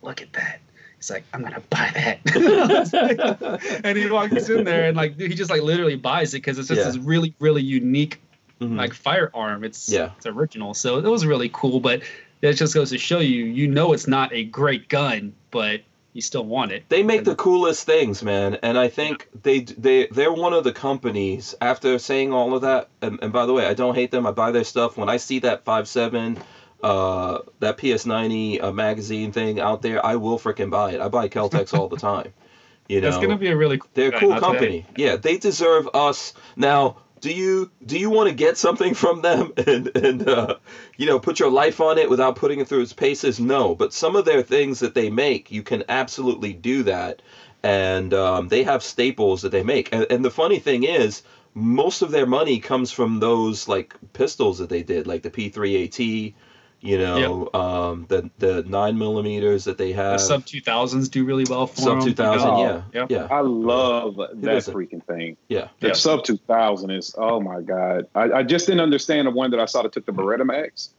[0.03, 0.61] look at that.
[0.99, 3.81] He's like, I'm gonna buy that.
[3.85, 6.69] and he walks in there and like he just like literally buys it because it's
[6.69, 6.85] just Yeah.
[6.87, 8.21] this really really unique
[8.61, 8.77] Mhm.
[8.77, 9.63] like firearm.
[9.65, 10.11] It's Yeah.
[10.17, 11.79] it's original, so it was really cool.
[11.81, 12.03] But
[12.41, 15.81] that just goes to show you, you know, it's not a great gun, but
[16.15, 16.83] you still want it.
[16.89, 20.73] They make the coolest things, man, and I think they they they're one of the
[20.73, 21.55] companies.
[21.61, 24.27] After saying all of that, and, and by the way, I don't hate them.
[24.27, 24.97] I buy their stuff.
[24.97, 26.39] When I see that five seven,
[26.83, 31.01] uh, that PS90 uh, magazine thing out there, I will freaking buy it.
[31.01, 32.33] I buy Keltecs all the time.
[32.89, 33.91] You know, That's gonna be a really cool.
[33.93, 34.59] They're a cool I'll tell you.
[34.59, 34.87] company.
[34.97, 36.33] Yeah, they deserve us.
[36.57, 40.55] Now, do you do you want to get something from them and and uh,
[40.97, 43.39] you know put your life on it without putting it through its paces?
[43.39, 47.21] No, but some of their things that they make, you can absolutely do that.
[47.63, 49.89] And um, they have staples that they make.
[49.93, 51.23] And, and the funny thing is,
[51.55, 56.33] most of their money comes from those like pistols that they did, like the P3AT.
[56.81, 60.13] You know, um, the the nine millimeters that they have.
[60.13, 62.07] The sub two thousands do really well for Sub them.
[62.09, 63.07] 2000, Oh, yeah, yeah.
[63.09, 64.75] yeah, I love that doesn't?
[64.75, 65.37] freaking thing.
[65.49, 65.69] yeah.
[65.81, 65.93] The Yeah.
[65.95, 68.07] sub 2000 is, oh my God.
[68.15, 70.91] I, I just didn't understand the one that I saw that took the Beretta Max.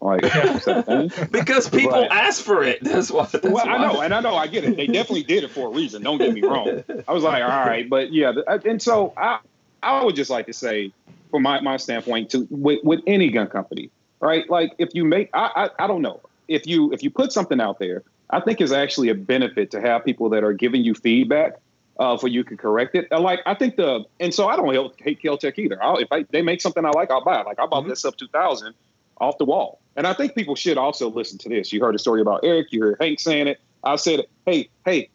[0.00, 1.10] Like, is that a thing?
[1.30, 2.08] Because people Right.
[2.10, 2.78] ask for it.
[2.82, 3.26] That's why.
[3.32, 4.76] That's well, I know, and I know, I get it.
[4.76, 6.02] They definitely did it for a reason.
[6.02, 6.82] Don't get me wrong.
[7.06, 8.32] I was like, all right, but yeah,
[8.64, 9.38] and so I,
[9.84, 10.92] I would just like to say,
[11.30, 13.90] from my, my standpoint, to with, with any gun company,
[14.20, 14.48] right?
[14.50, 17.60] Like, if you make, I, I, I don't know, if you if you put something
[17.60, 20.94] out there, I think is actually a benefit to have people that are giving you
[20.94, 21.54] feedback.
[22.00, 23.08] Uh, for you can correct it.
[23.10, 24.72] Uh, Like I think the and so I don't
[25.02, 25.82] hate- Keltec either.
[25.82, 27.44] I'll, if I, they make something I like, I'll buy it.
[27.46, 27.88] Like I bought Mhm.
[27.88, 28.72] this up 2000
[29.20, 29.80] off the wall.
[29.96, 31.72] And I think people should also listen to this.
[31.72, 32.68] You heard a story about Eric.
[32.70, 33.58] You heard Hank saying it.
[33.82, 35.08] I said, hey, hey,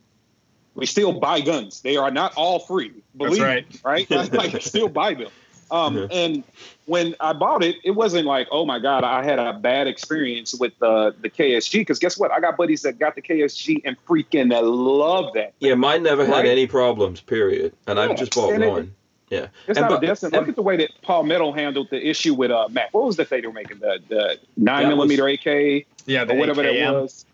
[0.75, 1.79] we still buy guns.
[1.79, 2.89] They are not all free.
[2.89, 3.73] That's Believe right.
[3.73, 4.09] me, right?
[4.33, 5.31] Like, like still buy them.
[5.71, 6.07] Um, Yeah.
[6.11, 6.43] And
[6.85, 10.53] when I bought it, it wasn't like, oh my God, I had a bad experience
[10.53, 11.79] with the the KSG.
[11.81, 12.31] Because guess what?
[12.31, 15.53] I got buddies that got the KSG and freaking love that.
[15.59, 17.21] Yeah, mine never had any problems.
[17.21, 17.73] Period.
[17.87, 18.93] And Yeah, I've just bought and it- one.
[19.29, 19.47] yeah.
[19.67, 22.05] It's And not but- a death and- Look at the way that Palmetto handled the
[22.05, 22.93] issue with uh, Mac.
[22.93, 23.79] What was the thing they were making?
[23.79, 25.85] The the nine That was- millimeter AK.
[26.05, 26.85] Yeah, the or whatever AKM.
[26.93, 27.25] that was.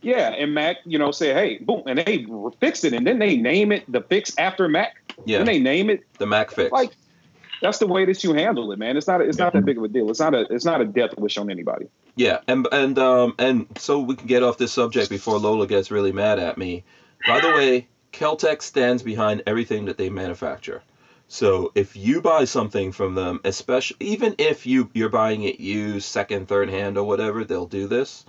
[0.00, 2.24] Yeah, and Mac, you know, say, hey, boom, and they
[2.60, 4.94] fixed it, and then they name it the fix after Mac.
[5.24, 5.38] Yeah.
[5.38, 6.70] Then they name it The Mac fix.
[6.70, 6.92] like
[7.60, 8.96] that's the way that you handle it, man.
[8.96, 10.10] It's not it's not that big of a deal.
[10.10, 11.88] It's not a it's not a death wish on anybody.
[12.16, 15.90] Yeah, and and um and so we can get off this subject before Lola gets
[15.90, 16.84] really mad at me.
[17.26, 20.82] By the way, Keltec stands behind everything that they manufacture.
[21.28, 26.06] So if you buy something from them, especially even if you you're buying it used,
[26.06, 28.24] second, third hand or whatever, they'll do this.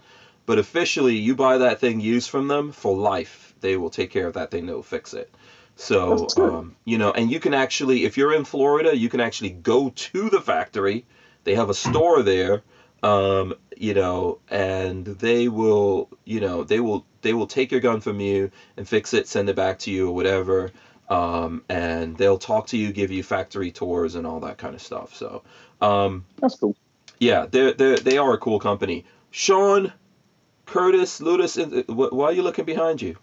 [0.46, 3.54] But officially, you buy that thing used from them for life.
[3.62, 4.66] They will take care of that thing.
[4.66, 5.32] They'll fix it.
[5.80, 9.50] So um, you know, and you can actually, if you're in Florida, you can actually
[9.50, 11.06] go to the factory.
[11.46, 12.62] They have a store there
[13.04, 18.02] um, you know, and they will, you know, they will they will take your gun
[18.02, 20.70] from you and fix it, send it back to you or whatever,
[21.10, 24.82] um, and they'll talk to you, give you factory tours and all that kind of
[24.82, 25.16] stuff.
[25.16, 25.42] So,
[25.82, 26.76] um, That's cool.
[27.20, 29.06] yeah, they're they they are a cool company.
[29.32, 29.92] Sean,
[30.66, 31.58] Curtis, Ludus,
[31.88, 33.16] why are you looking behind you?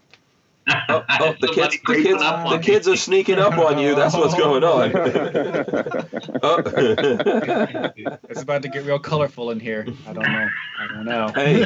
[0.89, 2.63] Oh, oh, the kids, the kids, up on the me.
[2.63, 3.95] kids are sneaking up on you.
[3.95, 4.91] That's what's going on.
[6.43, 6.61] Oh.
[8.29, 9.87] It's about to get real colorful in here.
[10.07, 10.49] I don't know.
[10.79, 11.27] I don't know.
[11.33, 11.65] Hey.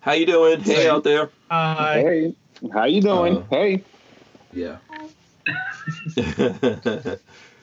[0.00, 0.60] How you doing?
[0.60, 1.30] Hey out there.
[1.50, 2.00] Hi.
[2.00, 2.34] hey,
[2.72, 3.38] how you doing?
[3.38, 3.82] Uh, hey,
[4.52, 4.76] Yeah.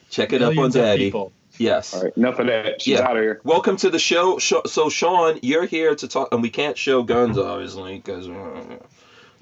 [0.09, 1.05] Check it up on Millions Daddy.
[1.05, 1.31] people.
[1.57, 1.93] Yes.
[1.93, 2.81] All right, enough of that.
[2.81, 3.07] She's Yeah.
[3.07, 3.39] out of here.
[3.43, 4.37] Welcome to the show.
[4.39, 8.27] So, Sean, you're here to talk, and we can't show guns, obviously, because.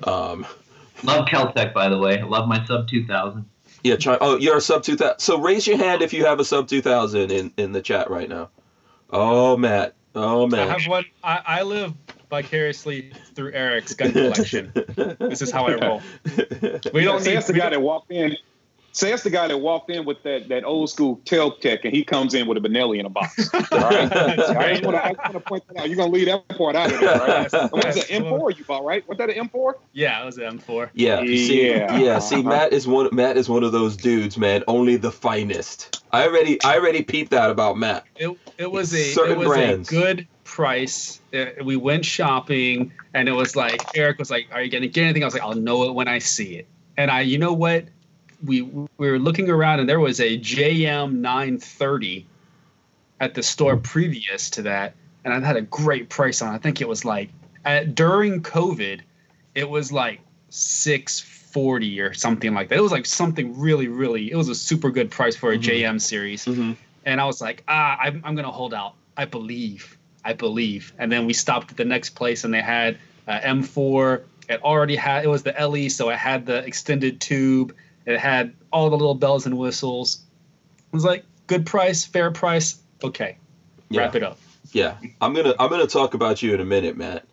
[0.04, 0.46] Um,
[1.04, 2.20] Love Keltec, by the way.
[2.20, 3.46] I love my sub 2000.
[3.84, 4.18] yeah, try.
[4.20, 5.20] Oh, you're a sub 2000.
[5.20, 8.28] So, raise your hand if you have a sub 2000 in, in the chat right
[8.28, 8.50] now.
[9.10, 9.96] Oh, Matt.
[10.16, 10.60] Oh, Matt.
[10.60, 10.82] I Matt.
[10.82, 11.06] have one.
[11.24, 11.94] I, I live
[12.30, 14.72] vicariously through Eric's gun collection.
[14.74, 16.02] this is how I roll.
[16.94, 17.38] We don't say need.
[17.38, 18.36] that's the we guy that walked in.
[18.92, 22.04] Say that's the guy that walked in with that, that old school Keltec, and he
[22.04, 23.54] comes in with a Benelli in a box.
[23.54, 24.10] All right?
[24.10, 24.82] That's I right.
[24.82, 25.88] just want to point that out.
[25.90, 27.28] You're gonna leave that part out of there, right?
[27.44, 28.08] Yes, And what's yes.
[28.10, 29.08] M4 you bought, right?
[29.08, 29.74] Was that an M4?
[29.94, 30.90] Yeah, it was an M4.
[30.94, 31.98] Yeah, see, Yeah.
[31.98, 32.20] yeah.
[32.20, 32.50] See, Uh-huh.
[32.50, 33.10] Matt is one.
[33.12, 34.64] Matt is one of those dudes, man.
[34.68, 36.04] Only the finest.
[36.12, 38.06] I already, I already peeped that about Matt.
[38.16, 39.90] It it was a Certain it was brands.
[39.90, 41.22] a good price.
[41.34, 45.04] Uh, we went shopping, and it was like Eric was like, "Are you gonna get
[45.04, 46.68] anything?" I was like, "I'll know it when I see it."
[46.98, 47.86] And I, you know what?
[48.44, 52.26] We we were looking around, and there was a JM 930
[53.20, 54.96] at the store previous to that,
[55.26, 56.54] and I had a great price on.
[56.54, 56.56] it.
[56.56, 57.30] I think it was like
[57.66, 59.02] at, during COVID,
[59.56, 62.78] it was like six forty or something like that.
[62.78, 64.32] It was like something really, really.
[64.32, 65.64] It was a super good price for a Mhm.
[65.64, 66.74] JM series Mm-hmm.
[67.06, 68.94] and I was like, ah, I'm, I'm gonna hold out.
[69.18, 70.94] I believe, I believe.
[70.98, 72.98] And then we stopped at the next place, and they had
[73.28, 74.22] uh, M4.
[74.48, 77.76] It already had it was the LE, so it had the extended tube.
[78.06, 80.20] It had all the little bells and whistles.
[80.80, 82.80] It was like good price, fair price.
[83.04, 83.38] Okay,
[83.90, 84.02] Yeah.
[84.02, 84.38] wrap it up.
[84.72, 87.26] Yeah, I'm gonna I'm gonna talk about you in a minute, Matt.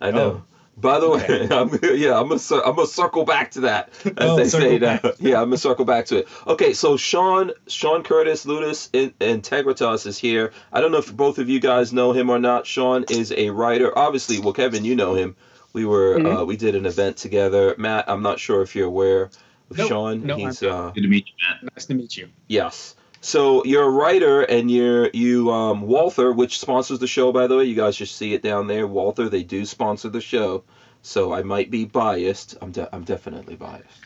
[0.00, 0.30] I know.
[0.30, 0.42] Oh.
[0.76, 1.54] By the way, Okay.
[1.54, 4.98] I'm yeah, I'm gonna I'm gonna circle back to that as Oh, they say now.
[5.20, 6.28] Yeah, I'm gonna circle back to it.
[6.48, 10.52] Okay, so Sean Sean Curtis Ludus in, Integritas is here.
[10.72, 12.66] I don't know if both of you guys know him or not.
[12.66, 13.96] Sean is a writer.
[13.96, 15.36] Obviously, well, Kevin, you know him.
[15.72, 16.26] We were Mm-hmm.
[16.38, 17.74] uh, we did an event together.
[17.78, 19.36] Matt, I'm not sure if you're aware of
[19.76, 19.88] Nope.
[19.88, 20.26] Sean.
[20.26, 21.74] No, He's uh, Good to meet you, Matt.
[21.74, 22.28] Nice to meet you.
[22.48, 22.94] Yes.
[23.20, 27.32] So you're a writer, and you're you um, Walther, which sponsors the show.
[27.32, 28.86] By the way, you guys just see it down there.
[28.86, 30.64] Walther, they do sponsor the show,
[31.00, 32.56] so I might be biased.
[32.60, 33.98] I'm de- I'm definitely biased,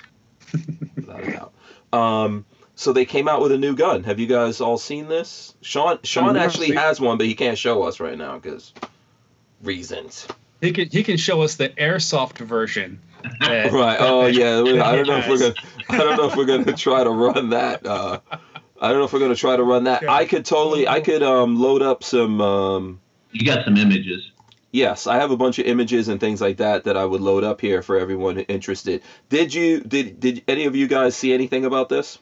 [0.94, 1.52] without a doubt.
[1.92, 2.44] Um,
[2.76, 4.04] so they came out with a new gun.
[4.04, 5.52] Have you guys all seen this?
[5.62, 8.72] Sean Sean actually has one, but he can't show us right now because
[9.62, 10.28] reasons.
[10.60, 13.00] He can he can show us the airsoft version.
[13.40, 13.96] that- Right.
[14.00, 14.58] Oh yeah.
[14.84, 15.54] I don't know if we're gonna.
[15.88, 17.86] I don't know if we're gonna try to run that.
[17.86, 18.20] Uh,
[18.80, 20.08] I don't know if we're gonna try to run that.
[20.08, 20.86] I could totally.
[20.88, 22.40] I could um, load up some.
[22.40, 23.00] Um,
[23.32, 24.30] You got some images.
[24.72, 27.44] yes, I have a bunch of images and things like that that I would load
[27.44, 29.02] up here for everyone interested.
[29.28, 29.80] Did you?
[29.80, 32.18] Did Did any of you guys see anything about this?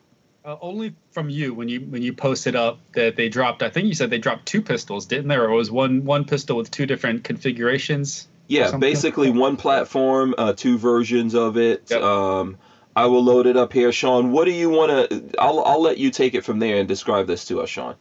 [0.47, 3.64] Uh, only from you when you when you posted up that they dropped.
[3.64, 5.43] I think you said they dropped two pistols, didn't there?
[5.43, 8.28] Or was one one pistol with two different configurations?
[8.47, 11.90] Yeah, basically one platform, uh, two versions of it.
[11.90, 12.01] Yep.
[12.01, 12.59] Um,
[12.94, 14.31] I will load it up here, Sean.
[14.31, 15.31] What do you want to?
[15.40, 17.97] I'll I'll let you take it from there and describe this to us, Sean.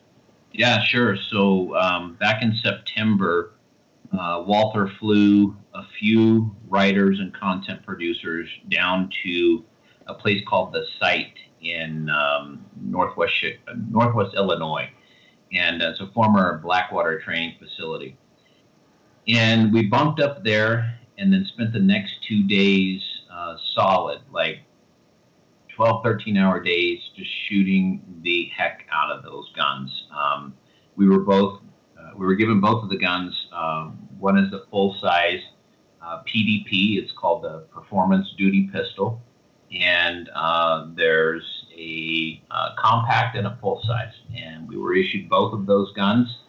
[0.51, 1.17] Yeah, sure.
[1.17, 3.53] So um, back in September,
[4.13, 9.65] uh, Walther flew a few writers and content producers down to
[10.05, 11.33] a place called the Site
[11.65, 13.33] in um, northwest
[13.89, 14.89] northwest Illinois,
[15.53, 18.17] and uh, it's a former Blackwater training facility.
[19.27, 23.01] And we bunked up there, and then spent the next two days
[23.31, 24.59] uh, solid, like
[25.75, 29.91] 12, 13 hour days just shooting the heck out of those guns.
[30.15, 30.53] Um,
[30.95, 31.61] we were both,
[31.99, 33.33] uh, we were given both of the guns.
[33.51, 35.41] Um, one is the full size
[36.01, 39.21] uh, PDP, it's called the Performance Duty Pistol.
[39.71, 44.13] And uh, there's a uh, compact and a full size.
[44.35, 46.39] And we were issued both of those guns.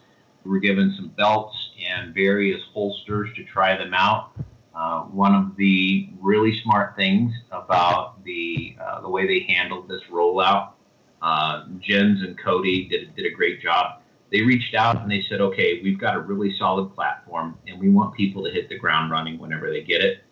[0.43, 4.31] We were given some belts and various holsters to try them out.
[4.73, 10.01] Uh, one of the really smart things about the uh, the way they handled this
[10.11, 10.73] rollout,
[11.21, 14.01] uh, Jens and Cody did did a great job.
[14.31, 17.89] They reached out and they said, "Okay, we've got a really solid platform, and we
[17.89, 20.23] want people to hit the ground running whenever they get it."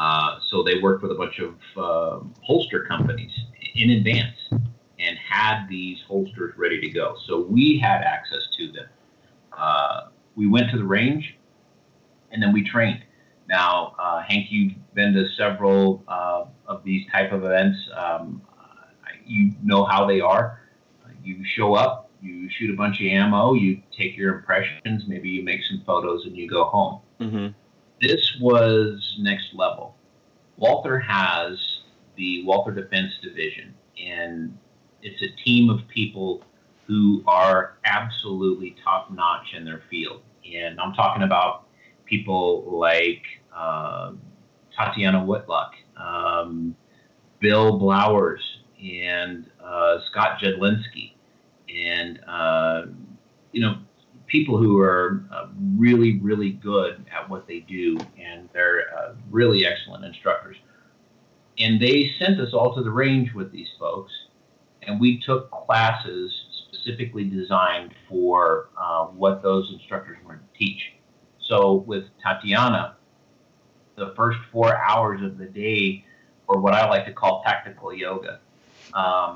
[0.00, 3.32] Uh, so they worked with a bunch of uh, holster companies
[3.74, 4.34] in advance
[4.98, 7.16] and had these holsters ready to go.
[7.26, 8.86] So we had access to them.
[9.52, 11.36] Uh, we went to the range,
[12.30, 13.02] and then we trained.
[13.46, 17.78] Now, uh, Hank, you've been to several uh, of these type of events.
[17.94, 18.40] Um,
[19.26, 20.62] you know how they are.
[21.22, 25.44] You show up, you shoot a bunch of ammo, you take your impressions, maybe you
[25.44, 27.00] make some photos, and you go home.
[27.20, 27.48] Mm-hmm.
[28.00, 29.94] This was next level.
[30.56, 31.58] Walther has
[32.16, 34.56] the Walther Defense Division, and
[35.02, 36.42] it's a team of people
[36.86, 40.22] who are absolutely top notch in their field.
[40.50, 41.66] And I'm talking about
[42.06, 43.22] people like
[43.54, 44.12] uh,
[44.76, 46.74] Tatiana Whitlock, um,
[47.40, 48.40] Bill Blowers
[48.82, 51.12] and uh, Scott Jedlinski,
[51.68, 52.86] and uh,
[53.52, 53.76] you know
[54.30, 59.66] people who are uh, really really good at what they do, and they're uh, really
[59.66, 60.56] excellent instructors.
[61.58, 64.12] And they sent us all to the range with these folks,
[64.82, 66.32] and we took classes
[66.68, 70.92] specifically designed for uh, what those instructors were to teach.
[71.40, 72.96] So with Tatiana,
[73.96, 76.04] the first four hours of the day,
[76.46, 78.40] or what I like to call tactical yoga,
[78.94, 79.34] um,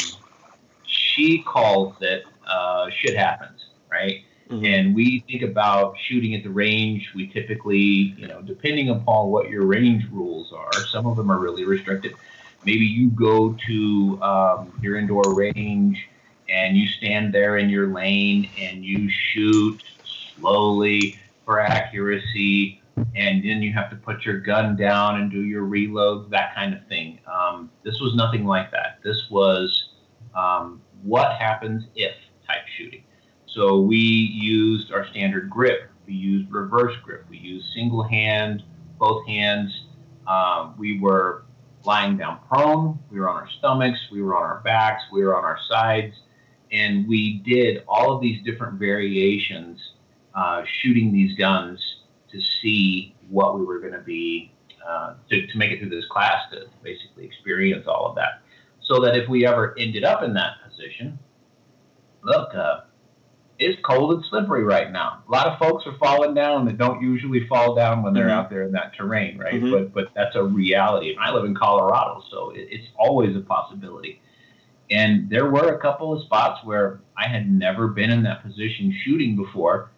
[0.86, 3.60] she calls it uh, shit happens,
[3.90, 4.24] right?
[4.50, 4.64] Mm-hmm.
[4.64, 7.10] And we think about shooting at the range.
[7.14, 11.38] We typically, you know, depending upon what your range rules are, some of them are
[11.38, 12.14] really restricted.
[12.64, 16.08] Maybe you go to um, your indoor range
[16.48, 19.82] and you stand there in your lane and you shoot
[20.38, 22.80] slowly for accuracy,
[23.14, 26.72] and then you have to put your gun down and do your reloads, that kind
[26.74, 27.18] of thing.
[27.30, 28.98] Um, this was nothing like that.
[29.02, 29.90] This was
[30.34, 32.14] um, what happens if
[32.46, 33.04] type shooting.
[33.54, 35.90] So we used our standard grip.
[36.06, 37.24] We used reverse grip.
[37.30, 38.62] We used single hand,
[38.98, 39.86] both hands.
[40.26, 41.44] Um, we were
[41.84, 42.98] lying down prone.
[43.10, 43.98] We were on our stomachs.
[44.10, 45.02] We were on our backs.
[45.12, 46.14] We were on our sides
[46.74, 49.78] and we did all of these different variations,
[50.34, 51.80] uh, shooting these guns
[52.32, 54.50] to see what we were going to be
[54.86, 58.42] uh, to, to make it through this class to basically experience all of that.
[58.82, 61.18] So that if we ever ended up in that position,
[62.22, 62.80] look, uh,
[63.58, 65.22] it's cold and slippery right now.
[65.28, 68.32] A lot of folks are falling down that don't usually fall down when they're mm-hmm.
[68.32, 69.54] out there in that terrain, right?
[69.54, 69.70] Mm-hmm.
[69.70, 71.10] But but that's a reality.
[71.10, 74.20] And I live in Colorado, so it, it's always a possibility.
[74.90, 78.94] And there were a couple of spots where I had never been in that position
[79.04, 79.90] shooting before.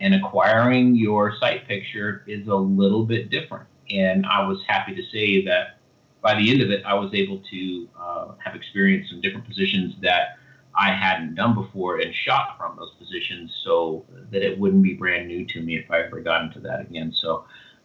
[0.00, 3.66] And acquiring your sight picture is a little bit different.
[3.90, 5.78] And I was happy to say that
[6.20, 9.94] by the end of it, I was able to uh, have experienced some different positions
[10.02, 10.38] that
[10.78, 15.26] I hadn't done before and shot from those positions so that it wouldn't be brand
[15.26, 17.12] new to me if I ever got into that again.
[17.12, 17.44] So,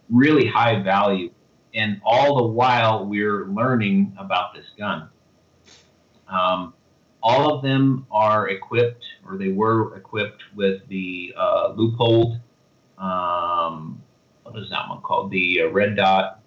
[0.10, 1.32] really high value.
[1.74, 5.10] And all the while, we're learning about this gun.
[6.28, 6.76] Um,
[7.24, 12.40] all of them are equipped, or they were equipped with the uh, Leupold.
[13.00, 14.04] Um,
[14.44, 15.32] what is that one called?
[15.32, 16.42] The uh, red dot.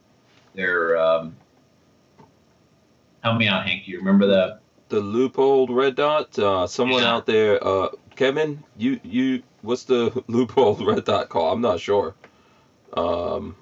[0.55, 1.35] They're um,
[3.25, 3.85] help me out, Hank.
[3.85, 4.61] Do you remember that?
[4.89, 6.39] The Leupold red dot.
[6.39, 7.13] Uh, someone yeah.
[7.13, 8.63] out there, uh, Kevin.
[8.77, 9.43] You you.
[9.63, 11.55] What's the Leupold red dot called?
[11.55, 12.15] I'm not sure.
[12.97, 13.57] Um,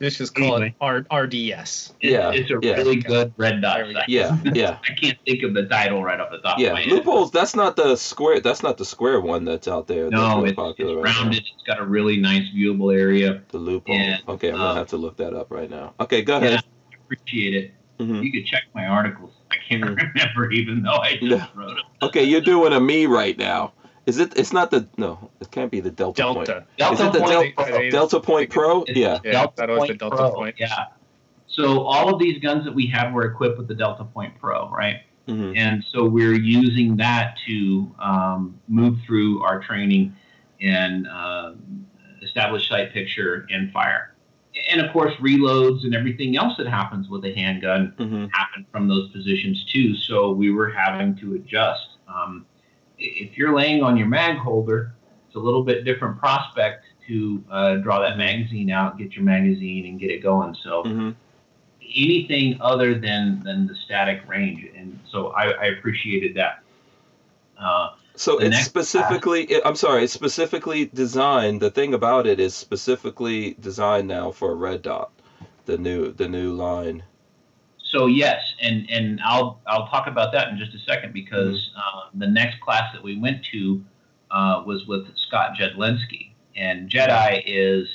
[0.00, 0.68] Let's just call anyway.
[0.68, 1.94] it R- RDS.
[2.00, 2.74] yeah, it's a yeah.
[2.74, 4.08] really good red dot.
[4.08, 4.78] Yeah, yeah.
[4.82, 6.58] I can't think of the title right off the top.
[6.58, 7.32] Yeah, of my Leupolds.
[7.32, 8.40] That's not the square.
[8.40, 10.10] That's not the square one that's out there.
[10.10, 11.38] No, really it's, popular it's rounded.
[11.38, 13.42] Right it's got a really nice viewable area.
[13.48, 13.90] The Leupold.
[13.90, 15.94] And, okay, I'm gonna um, have to look that up right now.
[16.00, 16.52] Okay, go ahead.
[16.52, 17.74] Yeah, appreciate it.
[17.98, 18.22] Mm-hmm.
[18.22, 19.32] You can check my articles.
[19.54, 20.06] I can't mm-hmm.
[20.06, 21.84] remember, even though I just wrote them.
[22.02, 23.72] Okay, you're doing a me right now.
[24.06, 24.36] Is it?
[24.36, 25.30] It's not the no.
[25.40, 26.52] It can't be the Delta, Delta.
[26.52, 26.66] Point.
[26.76, 28.84] Delta Is it the Point, Del- Delta Point Pro?
[28.86, 29.18] Yeah.
[29.24, 29.32] yeah.
[29.32, 30.32] Delta that was the Delta Pro.
[30.32, 30.56] Point.
[30.58, 30.86] Yeah.
[31.46, 34.68] So all of these guns that we have were equipped with the Delta Point Pro,
[34.70, 35.02] right?
[35.28, 35.56] Mm-hmm.
[35.56, 40.14] And so we're using that to um, move through our training
[40.60, 41.52] and uh,
[42.22, 44.13] establish sight picture and fire.
[44.70, 48.26] And of course, reloads and everything else that happens with a handgun mm-hmm.
[48.32, 49.96] happen from those positions too.
[49.96, 51.98] So we were having to adjust.
[52.06, 52.46] Um,
[52.98, 54.94] if you're laying on your mag holder,
[55.26, 59.86] it's a little bit different prospect to uh, draw that magazine out, get your magazine,
[59.86, 60.56] and get it going.
[60.62, 61.10] So mm-hmm.
[61.80, 66.60] anything other than than the static range, and so I, I appreciated that.
[67.58, 71.60] Uh, so it's specifically, I'm sorry, it's specifically designed.
[71.60, 75.10] The thing about it is specifically designed now for a red dot,
[75.66, 77.02] the new the new line
[77.94, 81.78] so yes, and and I'll I'll talk about that in just a second because mm-hmm.
[81.78, 83.84] uh, the next class that we went to
[84.32, 87.86] uh, was with Scott Jedlinski, and Jedi is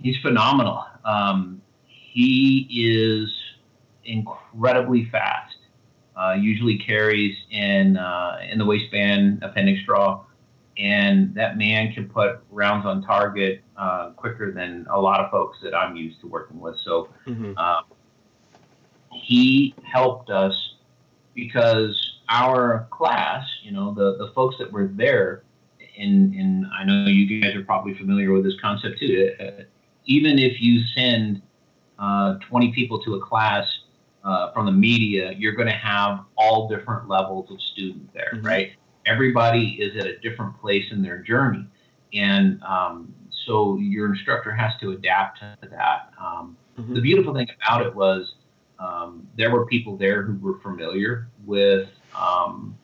[0.00, 0.86] he's phenomenal.
[1.04, 3.30] Um, he is
[4.04, 5.45] incredibly fast.
[6.16, 10.24] Uh, usually carries in uh, in the waistband appendix draw,
[10.78, 15.58] and that man can put rounds on target uh, quicker than a lot of folks
[15.62, 16.76] that I'm used to working with.
[16.84, 17.08] So.
[17.26, 17.52] Mm-hmm.
[17.56, 17.82] Uh,
[19.22, 20.74] he helped us
[21.34, 25.42] because our class, you know, the, the folks that were there,
[25.98, 29.32] and, and I know you guys are probably familiar with this concept too.
[29.38, 29.62] Uh,
[30.04, 31.42] even if you send
[31.98, 33.66] uh, 20 people to a class
[34.28, 38.46] uh, from the media, you're going to have all different levels of student there, mm-hmm.
[38.52, 38.68] right?
[39.14, 41.64] Everybody is at a different place in their journey.
[42.12, 46.00] And um, so your instructor has to adapt to that.
[46.20, 46.94] Um, mm-hmm.
[46.94, 48.22] The beautiful thing about it was
[48.78, 51.12] Um, there were people there who were familiar
[51.46, 52.76] with um,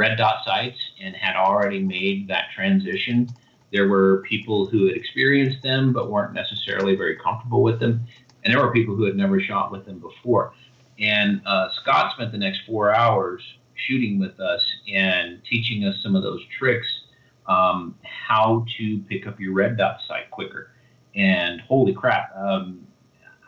[0.00, 3.16] red dot sights and had already made that transition.
[3.74, 7.94] There were people who had experienced them but weren't necessarily very comfortable with them.
[8.42, 10.52] And there were people who had never shot with them before.
[10.98, 13.42] And uh, Scott spent the next four hours
[13.74, 16.86] shooting with us and teaching us some of those tricks,
[17.46, 20.70] um, how to pick up your red dot sight quicker.
[21.14, 22.86] And holy crap, um,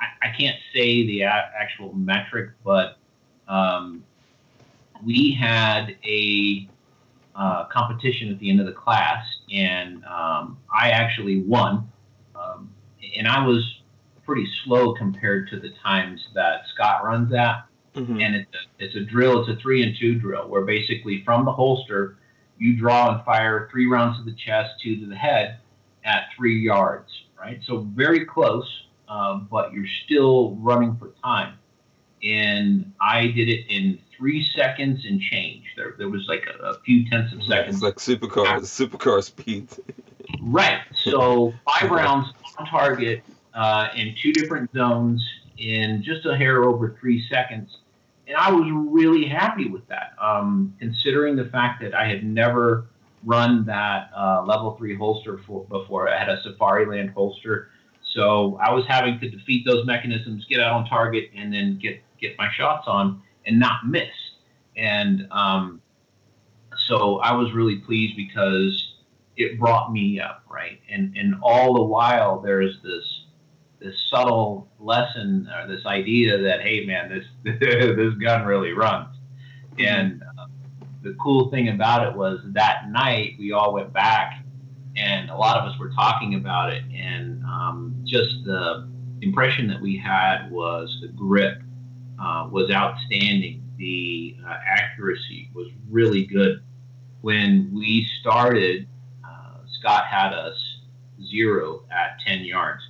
[0.01, 2.99] I, I, can't say the a- actual metric, but
[3.49, 4.05] um,
[5.05, 6.69] we had a
[7.35, 11.91] uh, competition at the end of the class, and um, I actually won.
[12.35, 12.73] Um,
[13.17, 13.81] and I was
[14.27, 17.65] pretty slow compared to the times that Scott runs at.
[17.95, 18.21] Mm-hmm.
[18.21, 21.47] And it's a, it's a drill, it's a three and two drill where basically from
[21.47, 22.19] the holster,
[22.59, 25.59] you draw and fire three rounds to the chest, two to the head
[26.05, 27.61] at three yards, right?
[27.65, 28.69] So very close,
[29.09, 31.55] um, but you're still running for time.
[32.23, 35.65] And I did it in three seconds and change.
[35.77, 37.77] There, there was like a, a few tenths of seconds.
[37.77, 39.69] It's like supercar, supercar speed.
[40.41, 40.81] right.
[40.95, 43.23] So five rounds on target
[43.57, 45.27] uh, in two different zones
[45.59, 47.79] in just a hair over three seconds.
[48.29, 52.87] And I was really happy with that, um, considering the fact that I had never
[53.25, 56.09] run that uh, level three holster for, before.
[56.09, 57.71] I had a Safariland holster.
[58.15, 62.01] So I was having to defeat those mechanisms, get out on target, and then get,
[62.21, 64.11] get my shots on and not miss.
[64.77, 65.81] And um,
[66.87, 68.93] so I was really pleased because
[69.37, 70.81] it brought me up, right?
[70.91, 73.16] And, and all the while, there's this
[73.87, 77.25] this subtle lesson or this idea that hey man this
[77.61, 79.15] this gun really runs.
[79.79, 80.47] And uh,
[81.03, 84.43] the cool thing about it was that night we all went back
[84.97, 86.83] and a lot of us were talking about it.
[86.93, 88.89] And um, just the
[89.21, 91.63] impression that we had was the grip
[92.19, 93.63] uh, was outstanding.
[93.77, 96.63] The uh, accuracy was really good.
[97.21, 98.89] When we started
[99.25, 100.57] uh, scott had us
[101.31, 102.83] zero at 10 yards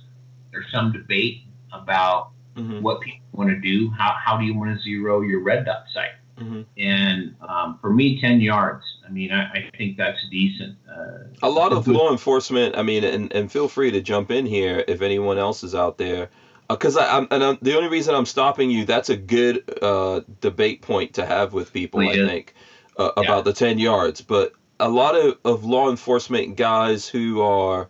[0.57, 2.81] there's some debate about mm-hmm.
[2.81, 3.89] what people want to do.
[3.91, 6.11] How, how do you want to zero your red dot sight?
[6.39, 6.61] Mm-hmm.
[6.77, 10.77] And um, for me, 10 yards, I mean, I, I think that's decent.
[10.89, 14.45] Uh, a lot of law enforcement, I mean, and, and feel free to jump in
[14.45, 16.29] here if anyone else is out there.
[16.69, 20.21] Because uh, I'm, and I'm, the only reason I'm stopping you, that's a good uh,
[20.41, 22.53] debate point to have with people, I think,
[22.97, 23.23] uh, yeah.
[23.23, 24.21] about the 10 yards.
[24.21, 27.89] But a lot of, of law enforcement guys who are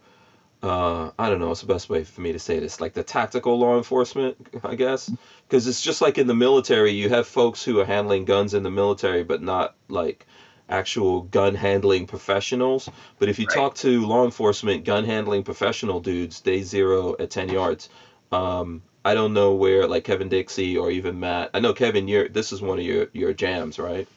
[0.68, 3.04] uh, I don't know It's the best way for me to say this, like the
[3.04, 5.12] tactical law enforcement, I guess,
[5.48, 8.64] because it's just like in the military, you have folks who are handling guns in
[8.64, 10.26] the military, but not like
[10.70, 12.90] actual gun handling professionals.
[13.20, 13.56] But if you right.
[13.56, 17.90] talk to law enforcement gun handling professional dudes, they zero at ten yards.
[18.32, 21.52] Um, I don't know where like Kevin Dixie or even Matt.
[21.54, 24.08] I know Kevin, you're this is one of your your jams, right?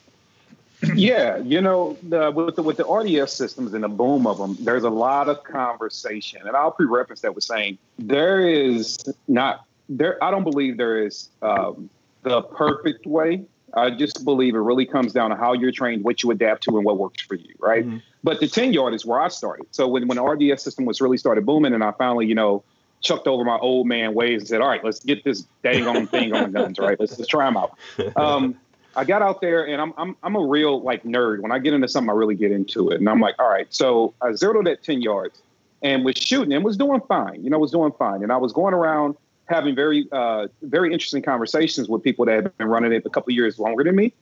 [0.94, 4.56] Yeah, you know, the, with the with the RDS systems and the boom of them,
[4.60, 8.98] there's a lot of conversation, and I'll pre-reference that with saying there is
[9.28, 10.22] not there.
[10.22, 11.90] I don't believe there is um,
[12.22, 13.44] the perfect way.
[13.74, 16.76] I just believe it really comes down to how you're trained, what you adapt to,
[16.76, 17.86] and what works for you, right?
[17.86, 17.98] Mm-hmm.
[18.24, 19.66] But the ten yard is where I started.
[19.70, 22.64] So when when the RDS system was really started booming, and I finally, you know,
[23.00, 26.06] chucked over my old man ways and said, "All right, let's get this dang on
[26.06, 26.98] thing on the guns, right?
[26.98, 27.78] Let's let's try them out."
[28.16, 28.56] Um,
[28.96, 31.40] I got out there and I'm, I'm, I'm a real like nerd.
[31.40, 32.98] When I get into something, I really get into it.
[32.98, 33.66] And I'm like, all right.
[33.70, 35.40] So I zeroed at 10 yards
[35.82, 37.42] and was shooting and was doing fine.
[37.42, 38.22] You know, was doing fine.
[38.22, 42.58] And I was going around having very, uh, very interesting conversations with people that had
[42.58, 44.12] been running it a couple years longer than me.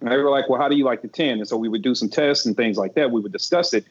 [0.00, 1.38] And they were like, well, how do you like the 10?
[1.38, 3.10] And so we would do some tests and things like that.
[3.10, 3.84] We would discuss it.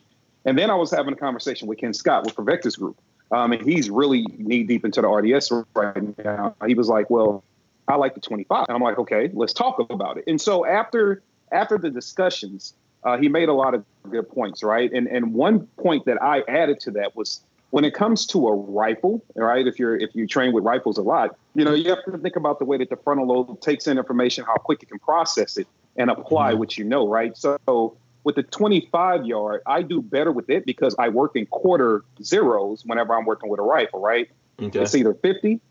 [0.45, 2.97] And then I was having a conversation with Ken Scott with Provectus Group.
[3.31, 6.55] Um, and he's really knee deep into the RDS right now.
[6.65, 7.43] He was like, well,
[7.89, 8.65] I like the 25.
[8.69, 10.23] And I'm like, okay, let's talk about it.
[10.27, 11.21] And so after
[11.51, 14.91] after the discussions, uh, he made a lot of good points, right?
[14.91, 17.41] And and one point that I added to that was
[17.71, 19.65] when it comes to a rifle, right?
[19.67, 22.35] If you're if you train with rifles a lot, you know you have to think
[22.35, 25.57] about the way that the frontal lobe takes in information, how quick it can process
[25.57, 25.67] it,
[25.97, 26.59] and apply mm-hmm.
[26.59, 27.35] what you know, right?
[27.35, 32.03] So with the 25 yard, I do better with it because I work in quarter
[32.21, 34.29] zeros whenever I'm working with a rifle, right?
[34.61, 34.79] Okay.
[34.79, 35.61] It's either 50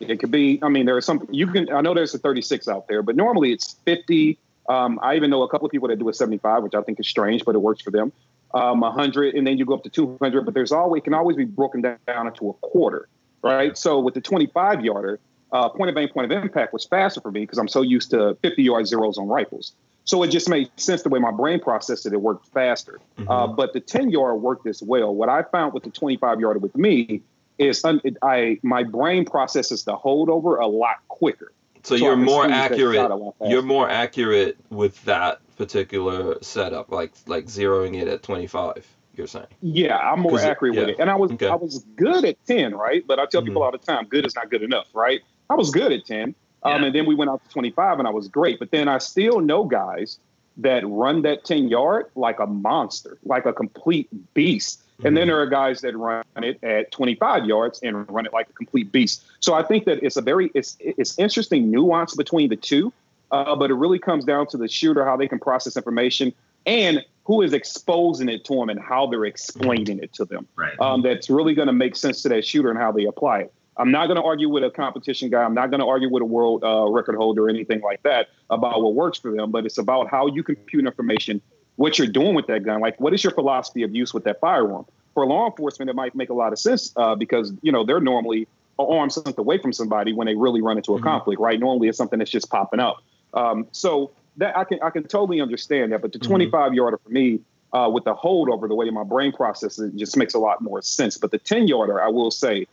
[0.00, 0.58] it could be.
[0.62, 1.26] I mean, there are some.
[1.30, 1.72] You can.
[1.72, 4.38] I know there's a 36 out there, but normally it's 50.
[4.68, 7.00] Um, I even know a couple of people that do a 75, which I think
[7.00, 8.12] is strange, but it works for them.
[8.52, 10.44] Um, 100, and then you go up to 200.
[10.44, 13.08] But there's always can always be broken down into a quarter,
[13.42, 13.76] right?
[13.76, 15.20] So with the 25 yarder,
[15.52, 18.10] uh, point of aim, point of impact was faster for me because I'm so used
[18.10, 19.72] to 50 yard zeros on rifles.
[20.04, 22.12] So it just made sense the way my brain processed it.
[22.12, 23.00] It worked faster.
[23.18, 23.30] Mm-hmm.
[23.30, 25.14] Uh, but the 10 yard worked as well.
[25.14, 27.22] What I found with the 25 yarder with me
[27.60, 31.52] is un, it, I my brain processes the holdover a lot quicker.
[31.82, 33.34] So, So you're more squeeze that shot a accurate.
[33.50, 38.86] You're more accurate with that particular setup, like like zeroing it at 25.
[39.16, 39.46] You're saying.
[39.60, 40.96] Yeah, I'm more 'Cause it- accurate with it.
[40.98, 41.48] And I was Okay.
[41.48, 43.04] I was good at 10, right?
[43.06, 45.20] But I tell people all the time, good is not good enough, right?
[45.48, 46.34] I was good at 10.
[46.62, 48.58] Um, and then we went out to 25 and I was great.
[48.58, 50.18] But then I still know guys
[50.58, 54.82] that run that 10 yard like a monster, like a complete beast.
[55.04, 55.30] And then Mhm.
[55.30, 58.92] there are guys that run it at 25 yards and run it like a complete
[58.92, 59.24] beast.
[59.40, 62.92] So I think that it's a very it's it's interesting nuance between the two,
[63.30, 66.32] uh, but it really comes down to the shooter how they can process information
[66.66, 70.46] and who is exposing it to them and how they're explaining it to them.
[70.56, 70.78] Right.
[70.80, 73.52] Um, that's really going to make sense to that shooter and how they apply it.
[73.76, 75.42] I'm not going to argue with a competition guy.
[75.42, 78.28] I'm not going to argue with a world uh, record holder or anything like that
[78.50, 79.50] about what works for them.
[79.50, 81.40] But it's about how you compute information,
[81.80, 82.78] what you're doing with that gun.
[82.82, 84.84] Like, what is your philosophy of use with that firearm?
[85.14, 88.02] For law enforcement, it might make a lot of sense uh, because you know they're
[88.02, 88.46] normally
[88.78, 91.04] an arm's length away from somebody when they really run into a Mhm.
[91.04, 91.58] conflict, right?
[91.58, 92.98] Normally, it's something that's just popping up.
[93.32, 96.02] Um, so that I can I can totally understand that.
[96.02, 96.26] But the Mhm.
[96.26, 97.40] 25 yarder for me,
[97.72, 100.82] uh, with the holdover, the way my brain processes, it just makes a lot more
[100.82, 101.16] sense.
[101.16, 102.66] But the 10 yarder, I will say,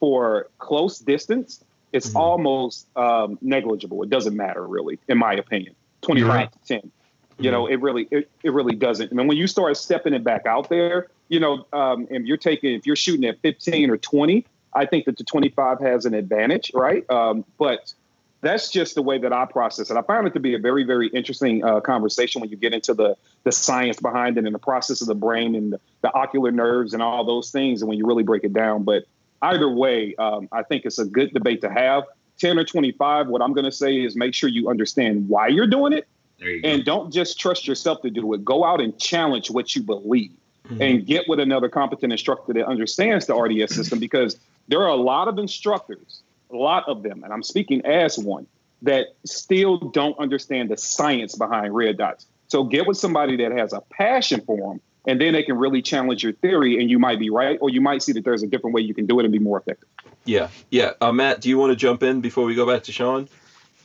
[0.00, 1.64] for close distance,
[1.94, 2.20] it's Mhm.
[2.20, 4.02] almost um, negligible.
[4.02, 5.74] It doesn't matter really, in my opinion.
[6.02, 6.52] 25 right.
[6.52, 6.92] to 10.
[7.40, 9.12] You know, it really it, it really doesn't.
[9.12, 12.36] I mean, when you start stepping it back out there, you know, um, if you're
[12.36, 16.14] taking if you're shooting at 15 or 20, I think that the 25 has an
[16.14, 17.08] advantage, right?
[17.10, 17.92] Um, but
[18.42, 19.96] that's just the way that I process it.
[19.96, 22.94] I find it to be a very, very interesting uh, conversation when you get into
[22.94, 26.50] the the science behind it and the process of the brain and the, the ocular
[26.50, 28.82] nerves and all those things, and when you really break it down.
[28.84, 29.04] But
[29.42, 32.04] either way, um, I think it's a good debate to have.
[32.38, 35.66] 10 or 25, what I'm going to say is make sure you understand why you're
[35.66, 36.08] doing it
[36.40, 36.68] You go.
[36.68, 38.44] and don't just trust yourself to do it.
[38.44, 40.32] Go out and challenge what you believe
[40.68, 40.80] Mhm.
[40.80, 44.38] and get with another competent instructor that understands the RDS system because
[44.68, 46.22] there are a lot of instructors,
[46.52, 48.46] a lot of them, and I'm speaking as one,
[48.82, 52.26] that still don't understand the science behind red dots.
[52.48, 55.82] So get with somebody that has a passion for them, and then they can really
[55.82, 58.46] challenge your theory, and you might be right, or you might see that there's a
[58.46, 59.88] different way you can do it and be more effective.
[60.24, 60.92] Yeah, yeah.
[61.00, 63.28] Uh, Matt, do you want to jump in before we go back to Sean?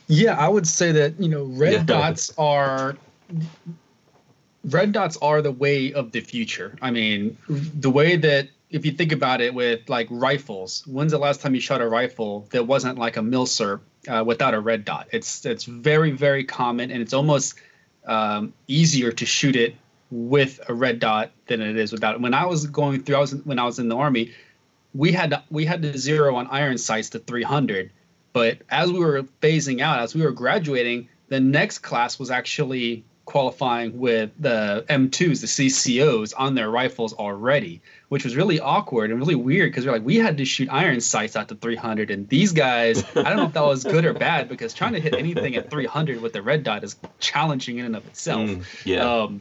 [0.08, 1.82] Yeah, I would say that you know red Yeah.
[1.84, 2.96] dots are
[4.64, 6.76] red dots are the way of the future.
[6.82, 11.18] I mean, the way that if you think about it with like rifles, when's the
[11.18, 14.84] last time you shot a rifle that wasn't like a milsurp uh, without a red
[14.84, 15.08] dot?
[15.12, 17.54] It's it's very very common and it's almost
[18.06, 19.74] um, easier to shoot it
[20.12, 22.14] with a red dot than it is without.
[22.14, 22.20] It.
[22.20, 24.32] When I was going through, I was when I was in the army,
[24.94, 27.90] we had to, we had to zero on iron sights to 300
[28.36, 33.02] but as we were phasing out, as we were graduating, the next class was actually
[33.24, 37.80] qualifying with the M2s, the CCOs on their rifles already,
[38.10, 41.00] which was really awkward and really weird because we're like, we had to shoot iron
[41.00, 42.10] sights out to 300.
[42.10, 45.00] And these guys, I don't know if that was good or bad because trying to
[45.00, 48.50] hit anything at 300 with the red dot is challenging in and of itself.
[48.50, 49.40] Mm, yeah, Um,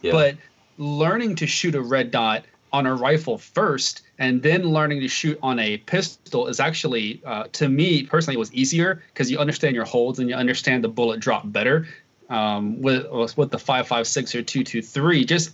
[0.00, 0.12] yeah.
[0.12, 0.36] But
[0.76, 5.38] learning to shoot a red dot on a rifle first and then learning to shoot
[5.42, 9.84] on a pistol is actually, uh, to me personally, was easier because you understand your
[9.84, 11.86] holds and you understand the bullet drop better.
[12.28, 13.06] Um, with
[13.38, 15.52] with the 556 or 223, just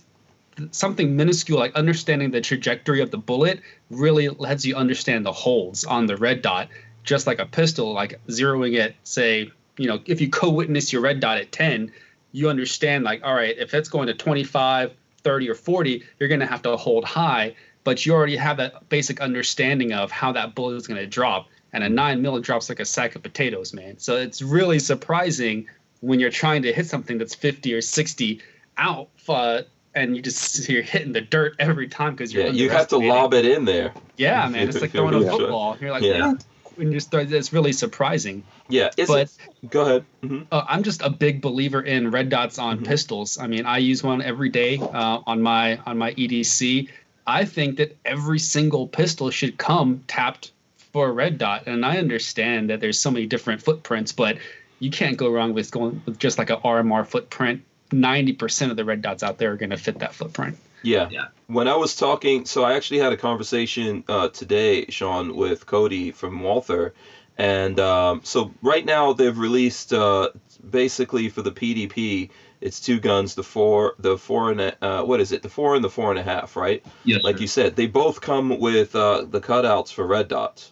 [0.71, 5.83] something minuscule like understanding the trajectory of the bullet really lets you understand the holds
[5.83, 6.69] on the red dot
[7.03, 11.19] just like a pistol like zeroing it say you know if you co-witness your red
[11.19, 11.91] dot at 10
[12.31, 14.91] you understand like all right if it's going to 25
[15.25, 17.53] 30 or 40 you're going to have to hold high
[17.83, 21.47] but you already have that basic understanding of how that bullet is going to drop
[21.73, 25.67] and a 9 mil drops like a sack of potatoes man so it's really surprising
[25.99, 28.41] when you're trying to hit something that's 50 or 60
[28.77, 29.61] out uh,
[29.95, 32.97] and you just you're hitting the dirt every time because you're yeah, you have to
[32.97, 33.93] lob it in there.
[34.17, 35.77] Yeah, man, it's like throwing a football.
[35.79, 36.33] You're like, Yeah.
[36.33, 36.43] "What?"
[36.75, 38.43] When you start, it's really surprising.
[38.69, 39.29] Yeah, it's, But
[39.69, 40.05] go ahead.
[40.23, 42.85] hmm uh, I'm just a big believer in red dots on Mhm.
[42.87, 43.37] pistols.
[43.39, 46.89] I mean, I use one every day uh, on my on my EDC.
[47.27, 50.51] I think that every single pistol should come tapped
[50.93, 54.37] for a red dot, and I understand that there's so many different footprints, but
[54.79, 57.63] you can't go wrong with going with just like a RMR footprint.
[57.91, 60.57] Ninety percent of the red dots out there are going to fit that footprint.
[60.85, 61.09] Yeah.
[61.11, 61.25] Yeah.
[61.47, 66.11] When I was talking, so I actually had a conversation uh, today, Sean, with Cody
[66.11, 66.93] from Walther,
[67.37, 70.29] and um, so right now they've released uh,
[70.69, 72.29] basically for the PDP,
[72.61, 75.75] it's two guns, the four, the four and a, uh, what is it, the four
[75.75, 76.83] and the four and a half, right?
[77.03, 77.41] yes, Like sir.
[77.41, 80.71] you said, they both come with uh, the cutouts for red dots.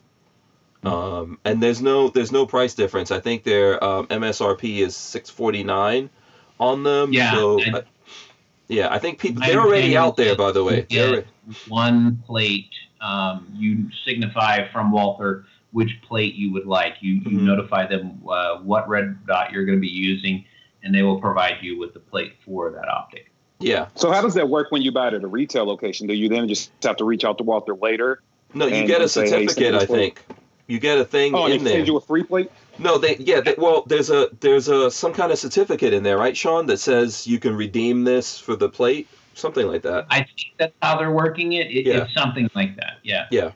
[0.86, 3.10] Um, and there's no there's no price difference.
[3.12, 6.10] I think their um, MSRP is six forty nine
[6.60, 7.14] on them.
[7.14, 7.84] Yeah, So, and-
[8.68, 10.36] yeah, I think people they're already out there.
[10.36, 11.26] By the way, They're
[11.68, 12.70] one plate
[13.02, 16.94] um, you signify from Walther which plate you would like.
[17.02, 17.44] You, you Mhm.
[17.44, 20.46] notify them uh, what red dot you're going to be using,
[20.84, 23.32] and they will provide you with the plate for that optic.
[23.60, 23.88] Yeah.
[23.96, 26.06] So how does that work when you buy it at a retail location?
[26.06, 28.22] Do you then just have to reach out to Walther later?
[28.54, 29.74] No, you get a say, hey, certificate.
[29.74, 30.24] I think
[30.68, 31.94] you get a thing Oh, and in they send there.
[31.94, 32.50] you a free plate?
[32.80, 33.42] No, they yeah.
[33.42, 36.78] They, well, there's a there's a some kind of certificate in there, right, Sean, that
[36.78, 40.08] says you can redeem this for the plate, something like that.
[40.10, 41.68] I think that's how they're working it.
[41.68, 42.04] it Yeah.
[42.04, 42.98] It's something like that.
[43.04, 43.28] Yeah.
[43.32, 43.52] Yeah.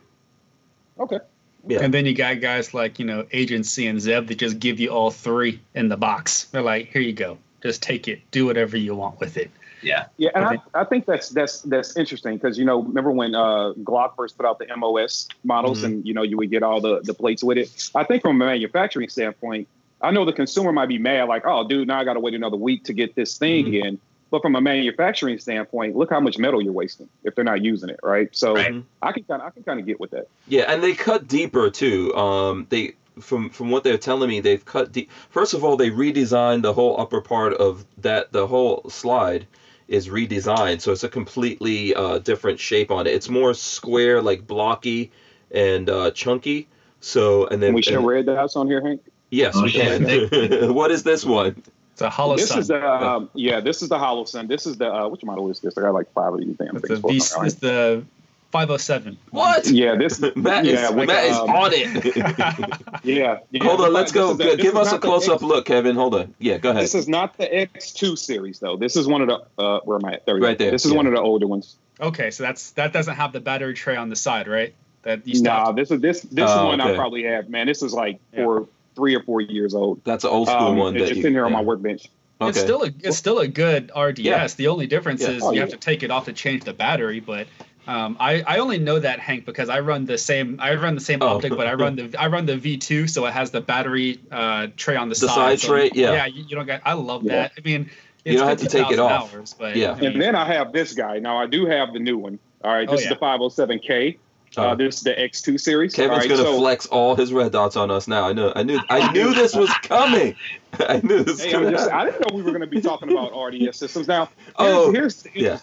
[0.98, 1.18] Okay.
[1.66, 1.80] Yeah.
[1.82, 4.90] And then you got guys like, you know, Agency and Zeb that just give you
[4.90, 6.44] all three in the box.
[6.44, 7.38] They're like, here you go.
[7.62, 8.20] Just take it.
[8.30, 9.50] Do whatever you want with it.
[9.82, 10.06] Yeah.
[10.16, 10.56] Yeah, and Okay.
[10.74, 14.36] I, I think that's that's that's interesting because you know remember when uh, Glock first
[14.36, 15.84] put out the MOS models Mhm.
[15.84, 17.90] and you know you would get all the the plates with it.
[17.94, 19.68] I think from a manufacturing standpoint,
[20.00, 22.34] I know the consumer might be mad like, oh, dude, now I got to wait
[22.34, 23.84] another week to get this thing Mhm.
[23.84, 23.98] in.
[24.30, 27.88] But from a manufacturing standpoint, look how much metal you're wasting if they're not using
[27.88, 28.28] it, right?
[28.32, 28.84] So Right.
[29.00, 30.26] I can kind of I can kind of get with that.
[30.46, 32.14] Yeah, and they cut deeper too.
[32.14, 35.10] Um, they from from what they're telling me, they've cut deep.
[35.30, 38.32] First of all, they redesigned the whole upper part of that.
[38.32, 39.46] The whole slide
[39.88, 43.14] is redesigned, so it's a completely uh, different shape on it.
[43.14, 45.10] It's more square, like blocky
[45.50, 46.68] and uh, chunky.
[47.00, 49.00] So and then Can we show and- red dots on here, Hank?
[49.30, 49.98] yes, Oh, we yeah.
[49.98, 50.74] can.
[50.74, 51.62] what is this one?
[51.92, 52.58] It's a hollow this sun.
[52.60, 54.46] is the um, yeah, this is the Holosun.
[54.46, 55.76] This is the uh, which model is this?
[55.76, 57.00] I got like five of these damn it's things.
[57.02, 57.46] the, v, floating around.
[57.46, 58.04] it's the
[58.50, 59.18] 507.
[59.30, 59.66] What?
[59.68, 62.16] Yeah, this Matt is yeah, with, Matt is um, on it.
[63.04, 63.62] Yeah, yeah.
[63.64, 64.32] Hold on, let's go.
[64.32, 65.94] is the- this Give us a close up X- look, Kevin.
[65.96, 66.34] Hold on.
[66.38, 66.82] Yeah, go ahead.
[66.82, 68.76] This is not the X2 series though.
[68.76, 70.14] This is one of the uh, where am I?
[70.14, 70.26] at?
[70.26, 70.64] There we Right go.
[70.64, 70.96] there, This is yeah.
[70.96, 71.76] one of the older ones.
[72.00, 74.74] okay, so that's that doesn't have the battery tray on the side, right?
[75.02, 76.92] That you still Nah, this is this this Oh, is one okay.
[76.92, 77.48] I probably have.
[77.48, 78.44] Man, this is like Yeah.
[78.44, 80.00] four, three or four years old.
[80.04, 80.96] That's an old school Um, one.
[80.96, 82.08] it's that just you, in here on my workbench.
[82.40, 82.50] Okay.
[82.50, 84.20] It's still a it's still a good RDS.
[84.20, 84.46] Yeah.
[84.48, 85.30] The only difference Yeah.
[85.30, 85.60] is Oh, you yeah.
[85.62, 87.20] have to take it off to change the battery.
[87.20, 87.46] But
[87.88, 91.00] um, I I only know that Hank because I run the same I run the
[91.00, 91.28] same Oh.
[91.36, 94.68] optic, but I run the I run the V2, so it has the battery uh,
[94.76, 95.34] tray on the, The side.
[95.34, 96.12] side so- tray, yeah.
[96.12, 96.82] Yeah, you, you don't get.
[96.84, 97.32] I love Yeah.
[97.32, 97.52] that.
[97.58, 97.90] I mean,
[98.24, 99.34] You it's don't have to take it off.
[99.34, 99.92] Hours, but Yeah.
[99.92, 101.18] I mean, And then I have this guy.
[101.18, 102.38] Now I do have the new one.
[102.62, 103.12] All right, Oh, this yeah.
[103.12, 104.18] is the 507K.
[104.56, 104.62] Oh.
[104.68, 105.94] Uh, this is the X2 series.
[105.94, 108.26] Kevin's all right, gonna so, flex all his red dots on us now.
[108.26, 108.50] I know.
[108.56, 108.80] I knew.
[108.88, 110.34] I knew this was coming.
[110.80, 112.80] I knew this was Hey, I'm just, I didn't know we were going to be
[112.80, 114.08] talking about RDS systems.
[114.08, 115.56] Now, here's, Oh, here's the yeah.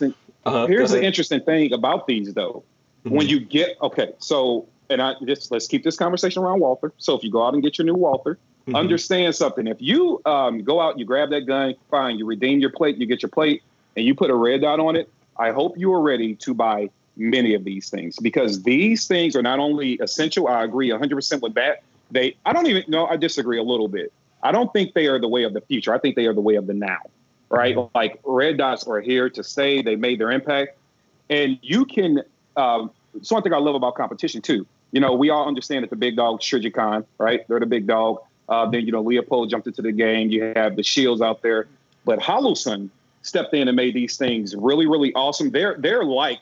[0.45, 2.63] Uh-huh, Here's the interesting thing about these, though.
[3.03, 3.29] When Mhm.
[3.29, 6.93] you get okay, so and I just let's keep this conversation around Walther.
[6.97, 8.75] So if you go out and get your new Walther, Mhm.
[8.75, 9.67] understand something.
[9.67, 13.05] If you um, go out, you grab that gun, fine, you redeem your plate, you
[13.05, 13.61] get your plate,
[13.95, 15.09] and you put a red dot on it.
[15.39, 19.41] I hope you are ready to buy many of these things because these things are
[19.41, 20.47] not only essential.
[20.47, 21.79] I agree 100% with that.
[22.11, 23.07] They, I don't even know.
[23.07, 24.11] I disagree a little bit.
[24.43, 25.93] I don't think they are the way of the future.
[25.93, 26.99] I think they are the way of the now.
[27.55, 27.75] Right?
[27.95, 30.77] Like red dots are here to say They made their impact,
[31.29, 32.21] and you can.
[32.55, 34.67] Um, it's one thing I love about competition too.
[34.91, 37.47] You know, we all understand that the big dog, Trijicon, right?
[37.47, 38.19] They're the big dog.
[38.47, 40.29] Uh, then you know, Leupold jumped into the game.
[40.29, 41.67] You have the Shields out there,
[42.05, 42.89] but Holosun
[43.21, 45.49] stepped in and made these things really, really awesome.
[45.49, 46.39] They're they're like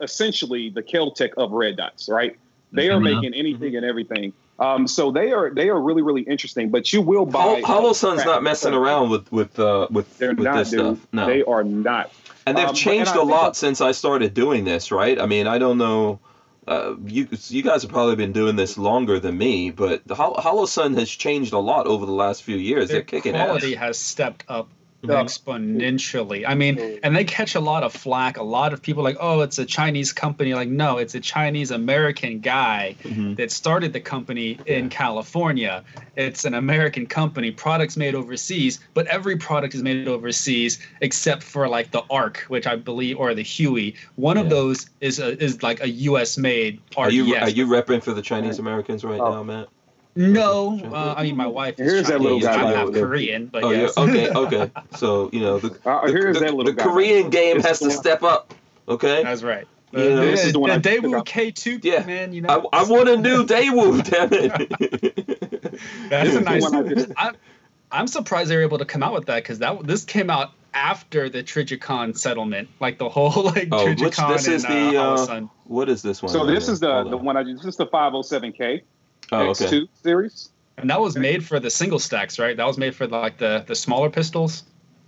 [0.00, 2.36] essentially the Keltec of red dots, right?
[2.72, 3.02] They are Mhm.
[3.14, 4.32] making anything and everything.
[4.62, 6.70] Um, so they are they are really, really interesting.
[6.70, 7.62] But you will buy.
[7.64, 10.80] Hol- Holosun's not messing around with with uh, with They're with not, this dude.
[10.98, 11.06] stuff.
[11.12, 12.12] No, They are not.
[12.46, 14.90] and they've um, changed and I a think lot that- since I started doing this.
[14.92, 15.18] Right?
[15.20, 16.20] I mean, I don't know.
[16.68, 20.66] Uh, you you guys have probably been doing this longer than me, but the Hollow
[20.66, 22.88] Sun has changed a lot over the last few years.
[22.88, 23.82] They're their kicking quality ass.
[23.82, 24.68] has stepped up.
[25.02, 26.44] Exponentially.
[26.46, 28.36] I mean, and they catch a lot of flack.
[28.36, 30.54] A lot of people like, oh, it's a Chinese company.
[30.54, 33.36] Like, no, it's a Chinese American guy Mhm.
[33.36, 35.82] that started the company in California.
[36.16, 41.68] It's an American company, products made overseas, but every product is made overseas except for
[41.68, 43.94] like the Arc, which I believe, or the Huey.
[44.16, 46.38] One of those is a, is like a U.S.
[46.38, 47.14] made Are RDS.
[47.14, 49.30] you are you repping for the Chinese Americans right Oh.
[49.32, 49.68] now, Matt?
[50.14, 52.24] No, uh, I mean my wife is Here's that Chinese.
[52.24, 53.06] little guy I'm right half there.
[53.06, 53.88] Korean, but Oh, yeah.
[53.96, 54.70] Okay, okay.
[54.96, 56.84] So you know the Uh, the, here's the- that little the guy.
[56.84, 58.54] Korean game This has is to the step up.
[58.88, 59.22] Okay.
[59.22, 59.66] That's right.
[59.92, 61.22] Yeah, the, this is the one I the Daewoo.
[61.24, 62.04] K2, Yeah.
[62.06, 62.32] man.
[62.32, 65.78] You know, I want a new Daewoo, damn it.
[66.08, 66.62] that's a nice.
[66.62, 67.34] one I I'm
[67.90, 70.52] I'm surprised they were able to come out with that because that this came out
[70.74, 74.98] after the Trijicon settlement, like the whole like Oh, which- Trijicon this is and the,
[74.98, 75.50] uh, uh, Holosun.
[75.64, 76.32] what is this one?
[76.32, 76.72] So right this here?
[76.72, 77.24] is the Hold the on.
[77.24, 78.82] one I this is the 507K
[79.32, 79.64] Oh, okay.
[79.66, 80.50] X2 series.
[80.78, 82.56] and that was made for the single stacks, right?
[82.56, 84.64] That was made for like the the smaller pistols.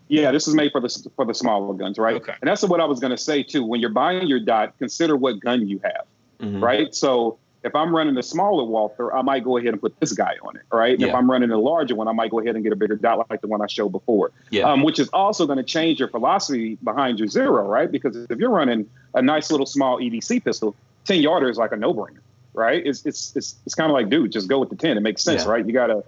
[0.09, 2.17] Yeah, this is made for the for the smaller guns, right?
[2.17, 2.35] Okay.
[2.41, 3.65] And that's what I was going to say too.
[3.65, 6.05] When you're buying your dot, consider what gun you have,
[6.41, 6.63] Mhm.
[6.63, 6.95] right?
[6.95, 10.35] So if I'm running a smaller Walther, I might go ahead and put this guy
[10.43, 10.93] on it, right?
[10.93, 12.97] And If I'm running a larger one, I might go ahead and get a bigger
[12.97, 14.33] dot like the one I showed before.
[14.51, 14.71] Yeah.
[14.71, 17.91] Um, which is also going to change your philosophy behind your zero, right?
[17.91, 20.77] Because if you're running a nice little small EDC pistol,
[21.07, 22.19] 10 yarder is like a no brainer,
[22.55, 22.85] right?
[22.87, 24.97] It's it's it's, it's kind of like, dude, just go with the 10.
[24.97, 25.51] It makes sense, Yeah.
[25.51, 25.67] right?
[25.67, 26.03] You got a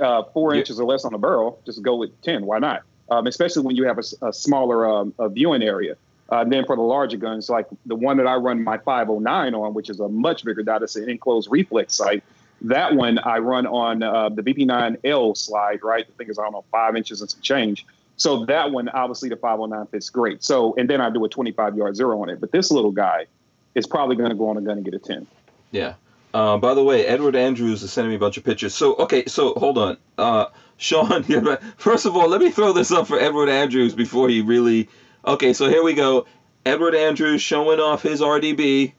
[0.00, 0.60] uh, four Yeah.
[0.60, 2.44] inches or less on the barrel, just go with 10.
[2.46, 2.82] Why not?
[3.10, 5.96] Um, especially when you have a smaller um, a viewing area.
[6.32, 9.54] Uh, and then for the larger guns, like the one that I run my 509
[9.54, 12.24] on, which is a much bigger dot, it's an enclosed reflex sight.
[12.62, 16.06] That one I run on uh, the VP9L slide, right?
[16.06, 17.84] The thing is, I don't know, five inches and some change.
[18.16, 20.42] So that one, obviously, the 509 fits great.
[20.42, 22.40] So, and then I do a 25 yard zero on it.
[22.40, 23.26] But this little guy
[23.74, 25.26] is probably going to go on a gun and get a 10.
[25.74, 25.94] Yeah.
[26.32, 28.74] Uh, by the way, Edward Andrews is sending me a bunch of pictures.
[28.74, 29.96] So, okay, so hold on.
[30.16, 30.46] Uh,
[30.76, 31.22] Sean,
[31.76, 34.88] first of all, let me throw this up for Edward Andrews before he really.
[35.26, 36.26] Okay, so here we go.
[36.64, 38.92] Edward Andrews showing off his RDB.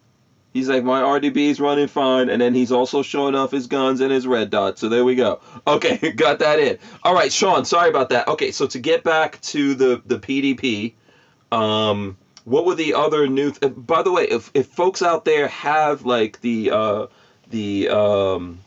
[0.53, 2.29] He's like, my RDB is running fine.
[2.29, 4.77] And then he's also showing off his guns and his red dot.
[4.77, 5.39] So there we go.
[5.67, 6.77] Okay, got that in.
[7.03, 8.27] All right, Sean, sorry about that.
[8.27, 10.93] Okay, so to get back to the, the PDP,
[11.51, 13.51] um, what were the other new?
[13.51, 17.07] Th- by the way, if, if folks out there have like the uh,
[17.49, 18.59] the um,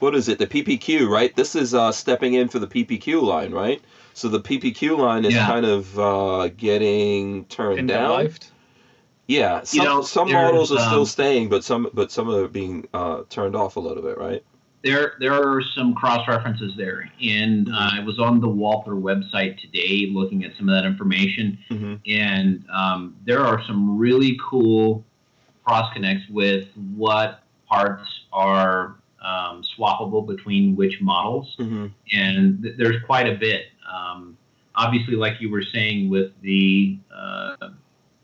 [0.00, 0.38] what is it?
[0.38, 1.34] The PPQ, right?
[1.36, 3.80] This is uh, stepping in for the PPQ line, right?
[4.14, 5.46] So the PPQ line is Yeah.
[5.46, 8.10] kind of uh, getting turned End down.
[8.10, 8.38] life.
[9.26, 12.86] Yeah, some, know, some models are still um, staying, but some but some are being
[12.92, 14.42] uh, turned off a little bit, right?
[14.84, 19.58] There there are some cross references there, and uh, I was on the Walther website
[19.60, 21.94] today looking at some of that information, Mm-hmm.
[22.06, 25.04] and um, there are some really cool
[25.64, 31.86] cross connects with what parts are um, swappable between which models, Mm-hmm.
[32.12, 33.66] and th- there's quite a bit.
[33.90, 34.36] Um,
[34.76, 37.56] obviously, like you were saying with the uh,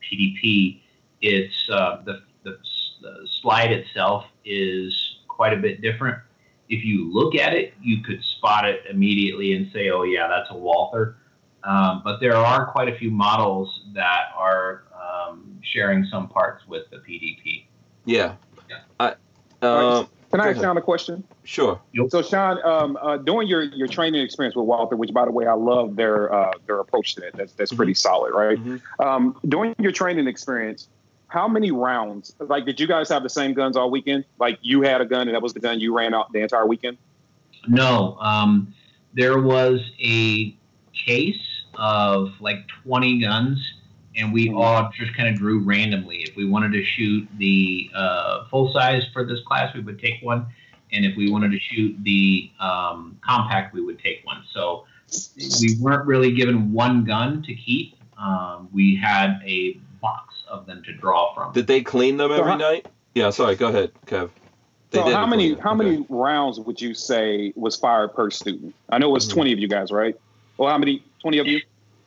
[0.03, 0.81] PDP,
[1.23, 2.59] it's uh, the, the
[3.03, 6.19] the slide itself is quite a bit different.
[6.71, 10.51] If you look at it, you could spot it immediately and say, "Oh yeah, that's
[10.51, 11.17] a Walther."
[11.65, 16.89] Um, but there are quite a few models that are um, sharing some parts with
[16.91, 17.67] the PDP.
[18.07, 18.37] Yeah.
[18.69, 18.79] Yeah.
[18.99, 19.15] I,
[19.61, 20.61] All um, Can I Go ask.
[20.61, 21.25] Sean a question?
[21.45, 21.81] sure.
[22.09, 25.47] So, Sean, um, uh, during your, your training experience with Walther, which, by the way,
[25.47, 27.37] I love their uh, their approach to that.
[27.37, 28.57] That's that's pretty solid, right?
[28.57, 28.81] Mhm.
[29.01, 30.89] Um, during your training experience,
[31.31, 32.35] how many rounds?
[32.41, 34.25] Like, did you guys have the same guns all weekend?
[34.39, 36.67] Like, you had a gun and that was the gun you ran out the entire
[36.67, 36.99] weekend?
[37.69, 38.75] No, um,
[39.15, 40.57] there was a
[40.93, 43.75] case of like 20 guns,
[44.17, 46.17] and we all just kind of drew randomly.
[46.23, 50.23] If we wanted to shoot the uh, full size for this class, we would take
[50.23, 50.47] one,
[50.93, 54.43] and if we wanted to shoot the um, compact, we would take one.
[54.53, 54.85] So
[55.61, 57.95] we weren't really given one gun to keep.
[58.19, 61.53] Um, we had a box of them to draw from.
[61.53, 62.87] Did they clean them So every how- night?
[63.15, 63.31] Yeah.
[63.31, 63.57] Sorry.
[63.57, 64.31] Go ahead, Kev.
[64.91, 65.61] They So, did how many them.
[65.61, 65.85] how Okay.
[65.85, 68.75] many rounds would you say was fired per student?
[68.91, 69.35] I know it was Mhm.
[69.35, 70.17] twenty of you guys, right?
[70.59, 71.03] Well, how many?
[71.21, 71.61] Twenty of you?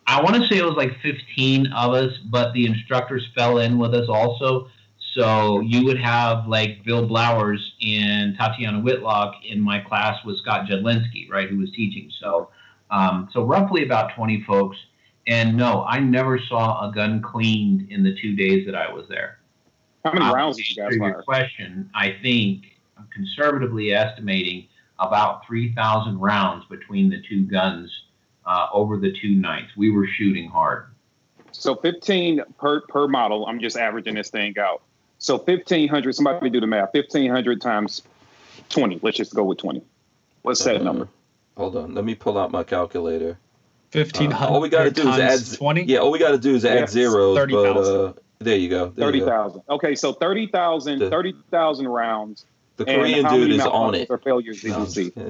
[0.05, 3.77] I want to say it was like 15 of us, but the instructors fell in
[3.77, 4.67] with us also.
[5.13, 10.65] So you would have like Bill Blowers and Tatiana Whitlock in my class with Scott
[10.67, 12.11] Jedlinski, right, who was teaching.
[12.19, 12.49] So,
[12.91, 14.75] um, so roughly about 20 folks.
[15.27, 19.07] And no, I never saw a gun cleaned in the two days that I was
[19.07, 19.39] there.
[20.03, 21.23] How many rounds did you to guys answer your fire?
[21.23, 22.65] question, I think
[22.97, 24.67] I'm conservatively estimating
[24.99, 27.89] about 3,000 rounds between the two guns
[28.45, 29.71] uh, over the two nights.
[29.77, 30.87] We were shooting hard.
[31.51, 33.45] So fifteen per per model.
[33.45, 34.81] I'm just averaging this thing out.
[35.19, 36.15] So fifteen hundred.
[36.15, 36.91] Somebody do the math.
[36.91, 38.01] Fifteen hundred times
[38.69, 38.99] twenty.
[39.03, 39.83] Let's just go with twenty.
[40.41, 41.07] What's that Uh, number?
[41.55, 41.93] Hold on.
[41.93, 43.37] Let me pull out my calculator.
[43.93, 45.83] Fifteen Uh, all we got to do is add z- twenty.
[45.83, 47.37] Yeah, all we got to do is add Yeah, zeros.
[47.37, 48.87] But uh, there you go.
[48.87, 49.29] There Thirty you go.
[49.29, 49.61] thousand.
[49.69, 52.45] Okay, so 30,000 The- 30,000 rounds.
[52.77, 54.07] The Korean dude is on it.
[54.09, 55.11] Or failures did you see?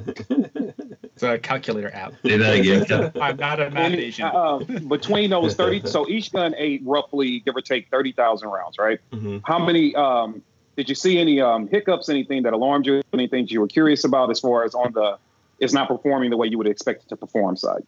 [1.14, 2.14] It's a calculator app.
[2.26, 3.12] Say that again.
[3.22, 4.26] I'm not a math Asian.
[4.26, 4.58] uh,
[4.88, 9.00] between those 30, so each gun ate roughly, give or take, 30,000 rounds, right?
[9.12, 9.42] Mhm.
[9.46, 10.42] How many, um,
[10.76, 14.32] did you see any um, hiccups, anything that alarmed you, anything you were curious about
[14.32, 15.20] as far as on the,
[15.60, 17.84] it's not performing the way you would expect it to perform side?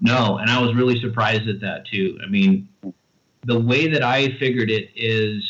[0.00, 2.18] No, and I was really surprised at that too.
[2.22, 2.68] I mean,
[3.44, 5.42] the way that I figured it is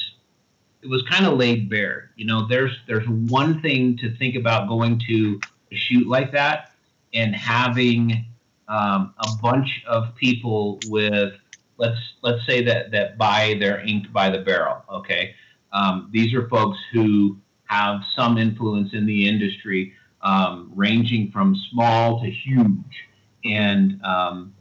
[0.82, 2.10] it was kind of laid bare.
[2.16, 5.40] You know, there's there's one thing to think about going to
[5.72, 6.72] a shoot like that
[7.12, 8.26] and having
[8.68, 11.32] um, a bunch of people with
[11.78, 14.84] let's let's say that that buy their ink by the barrel.
[14.92, 15.34] Okay,
[15.72, 19.92] um, these are folks who have some influence in the industry,
[20.22, 23.08] um, ranging from small to huge
[23.44, 24.54] and um,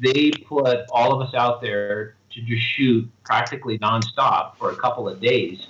[0.00, 5.08] they put all of us out there to just shoot practically nonstop for a couple
[5.08, 5.66] of days,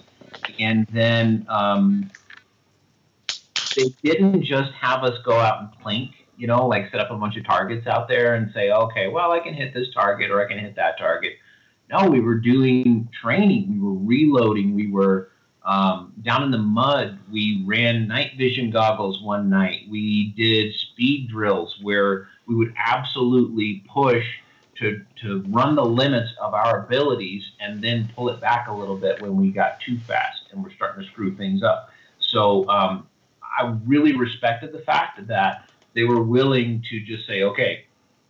[0.58, 2.10] and then um,
[3.76, 7.16] they didn't just have us go out and plink, you know, like set up a
[7.16, 10.44] bunch of targets out there and say, okay, well, I can hit this target or
[10.44, 11.34] I can hit that target.
[11.90, 15.30] No, we were doing training, we were reloading, we were
[15.68, 17.18] um, down in the mud.
[17.30, 19.82] We ran night vision goggles one night.
[19.88, 24.24] We did speed drills where we would absolutely push
[24.78, 28.96] to, to run the limits of our abilities and then pull it back a little
[28.96, 31.90] bit when we got too fast and we're starting to screw things up.
[32.18, 33.06] So um,
[33.42, 37.84] I really respected the fact that they were willing to just say, okay,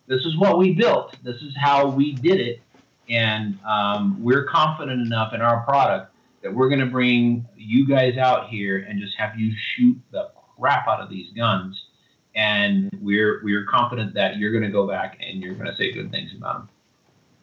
[0.09, 2.62] this is what we built, this is how we did it,
[3.09, 6.12] and um, we're confident enough in our product
[6.43, 10.31] that we're going to bring you guys out here and just have you shoot the
[10.56, 11.89] crap out of these guns
[12.39, 15.93] and we're we're confident that you're going to go back and you're going to say
[15.93, 16.69] good things about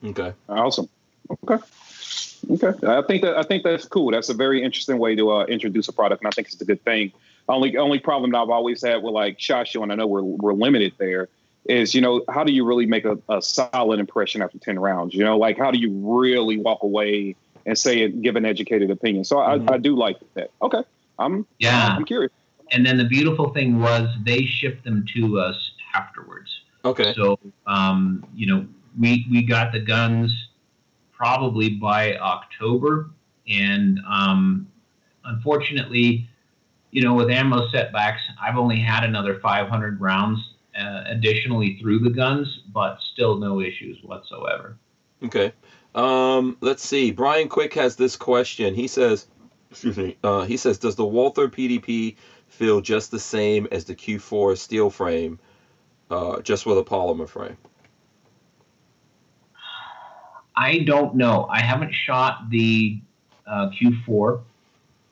[0.01, 0.11] them.
[0.11, 0.34] Okay.
[0.47, 0.89] Awesome.
[1.43, 1.63] Okay.
[2.49, 2.88] Okay.
[2.88, 4.11] I think that I think that's cool.
[4.11, 6.65] That's a very interesting way to uh, introduce a product, and I think it's a
[6.65, 7.11] good thing.
[7.49, 10.23] Only only problem that I've always had with like Shot Show, and I know we're
[10.23, 11.27] we're limited there,
[11.65, 15.13] is you know how do you really make a, a solid impression after ten rounds?
[15.13, 17.35] You know, like how do you really walk away
[17.65, 19.23] and say it, give an educated opinion?
[19.23, 19.71] So I, mm-hmm.
[19.71, 20.51] I do like that.
[20.61, 20.83] Okay.
[21.17, 21.95] I'm yeah.
[21.95, 22.31] I'm curious
[22.71, 26.61] and then the beautiful thing was they shipped them to us afterwards.
[26.83, 27.13] Okay.
[27.15, 28.67] So, um, you know,
[28.99, 30.31] we we got the guns
[31.11, 33.09] probably by October,
[33.47, 34.67] and um,
[35.23, 36.29] unfortunately,
[36.91, 42.09] you know, with ammo setbacks, I've only had another 500 rounds uh, additionally through the
[42.09, 44.77] guns, but still no issues whatsoever.
[45.23, 45.53] Okay.
[45.95, 47.11] Um, let's see.
[47.11, 48.76] Brian Quick has this question.
[48.76, 49.27] He says,
[49.72, 50.17] excuse me.
[50.23, 52.17] Uh, he says, does the Walther PDP
[52.47, 55.39] feel just the same as the Q4 steel frame,
[56.11, 57.57] uh, just with a polymer frame?
[60.57, 61.47] I don't know.
[61.49, 62.99] I haven't shot the
[63.47, 64.41] uh, Q4.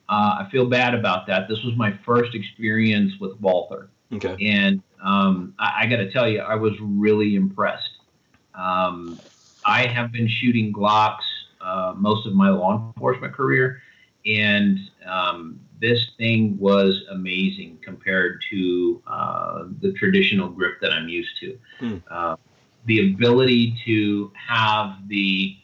[0.06, 1.48] Uh, I feel bad about that.
[1.48, 3.88] This was my first experience with Walther.
[4.12, 4.36] Okay.
[4.40, 7.90] And um, I, I got to tell you, I was really impressed.
[8.54, 9.18] Um,
[9.64, 11.24] I have been shooting Glocks
[11.60, 13.80] uh, most of my law enforcement career,
[14.26, 21.38] and um, this thing was amazing compared to uh, the traditional grip that I'm used
[21.40, 21.58] to.
[21.78, 21.96] Hmm.
[22.10, 22.36] Uh,
[22.86, 25.56] the ability to have the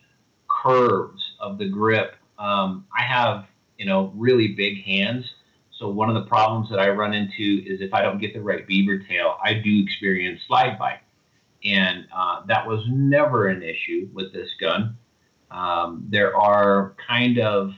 [0.49, 2.17] curves of the grip.
[2.39, 3.47] Um, I have,
[3.77, 5.31] you know, really big hands.
[5.79, 8.41] So one of the problems that I run into is if I don't get the
[8.41, 11.01] right beaver tail, I do experience slide bite.
[11.65, 14.97] And uh, that was never an issue with this gun.
[15.51, 17.73] Um, there are kind of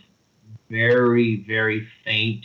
[0.70, 2.44] very, very faint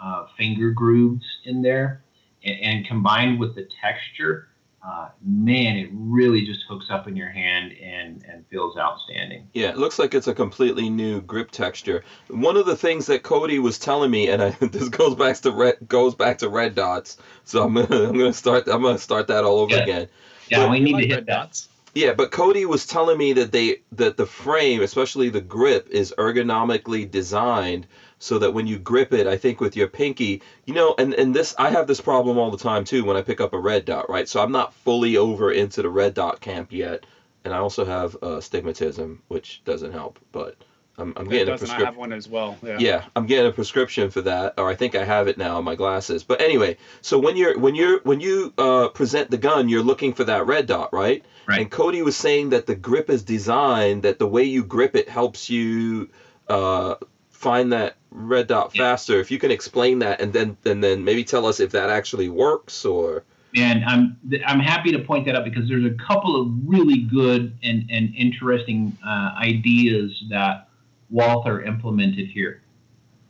[0.00, 2.02] uh, finger grooves in there.
[2.44, 4.48] And, and combined with the texture,
[4.86, 9.48] uh, man, it really just hooks up in your hand and, and feels outstanding.
[9.54, 12.02] Yeah, it looks like it's a completely new grip texture.
[12.28, 15.50] One of the things that Cody was telling me, and I, this goes back to
[15.52, 17.16] red goes back to red dots.
[17.44, 19.82] So I'm gonna I'm gonna start I'm gonna start that all over yeah.
[19.82, 20.08] again.
[20.50, 21.68] Yeah, but, we need like to hit dots.
[21.94, 26.12] Yeah, but Cody was telling me that they that the frame, especially the grip, is
[26.18, 27.86] ergonomically designed
[28.18, 31.34] so that when you grip it, I think with your pinky, you know, and and
[31.34, 33.84] this I have this problem all the time too when I pick up a red
[33.84, 34.26] dot, right?
[34.26, 37.06] So I'm not fully over into the red dot camp yet,
[37.44, 40.56] and I also have uh, stigmatism, which doesn't help, but
[40.96, 41.82] I'm, I'm getting a prescription.
[41.82, 42.56] I have one as well.
[42.62, 42.76] Yeah.
[42.78, 45.64] yeah, I'm getting a prescription for that, or I think I have it now in
[45.64, 46.22] my glasses.
[46.22, 50.12] But anyway, so when you're when you're when you uh, present the gun, you're looking
[50.12, 51.24] for that red dot, right?
[51.48, 51.60] Right.
[51.60, 55.08] And Cody was saying that the grip is designed that the way you grip it
[55.08, 56.10] helps you
[56.48, 56.94] uh,
[57.28, 58.82] find that red dot yeah.
[58.82, 59.18] faster.
[59.18, 62.28] If you can explain that, and then and then maybe tell us if that actually
[62.28, 63.24] works or.
[63.56, 64.16] And I'm
[64.46, 68.12] I'm happy to point that out because there's a couple of really good and and
[68.16, 70.68] interesting uh, ideas that
[71.10, 72.62] Walther implemented here.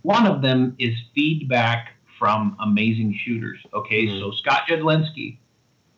[0.03, 3.59] One of them is feedback from amazing shooters.
[3.73, 4.21] Okay, mm-hmm.
[4.21, 5.39] so Scott Jedlinski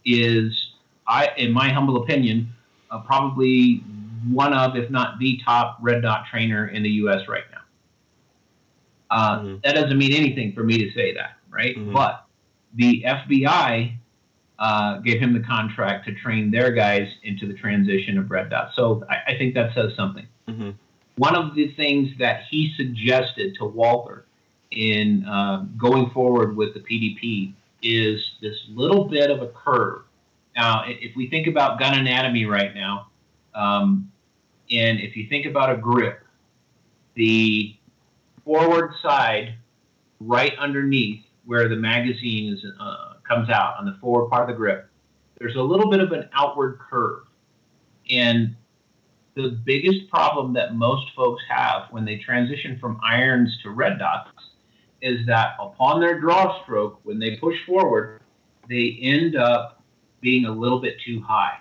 [0.05, 0.71] is,
[1.07, 2.49] I, in my humble opinion,
[2.91, 3.83] uh, probably
[4.31, 7.29] one of, if not the top red dot trainer in the U.S.
[7.29, 7.61] right now.
[9.11, 9.57] Uh, mm-hmm.
[9.63, 11.77] That doesn't mean anything for me to say that, right?
[11.77, 11.93] Mm-hmm.
[11.93, 12.27] But
[12.75, 13.97] the FBI
[14.59, 18.71] uh, gave him the contract to train their guys into the transition of red dot.
[18.75, 20.27] So I, I think that says something.
[21.17, 24.27] One of the things that he suggested to Walther
[24.71, 30.03] in uh, going forward with the PDP is this little bit of a curve.
[30.57, 33.09] Now, if we think about gun anatomy right now,
[33.55, 34.11] um,
[34.71, 36.21] and if you think about a grip,
[37.15, 37.77] the
[38.45, 39.55] forward side
[40.21, 44.55] right underneath where the magazine is, uh, comes out on the forward part of the
[44.55, 44.89] grip,
[45.39, 47.25] there's a little bit of an outward curve.
[48.11, 48.57] And
[49.37, 54.31] the biggest problem that most folks have when they transition from irons to red dots
[55.03, 58.23] is that upon their draw stroke, when they push forward,
[58.69, 59.83] they end up
[60.23, 61.59] being a little bit too high.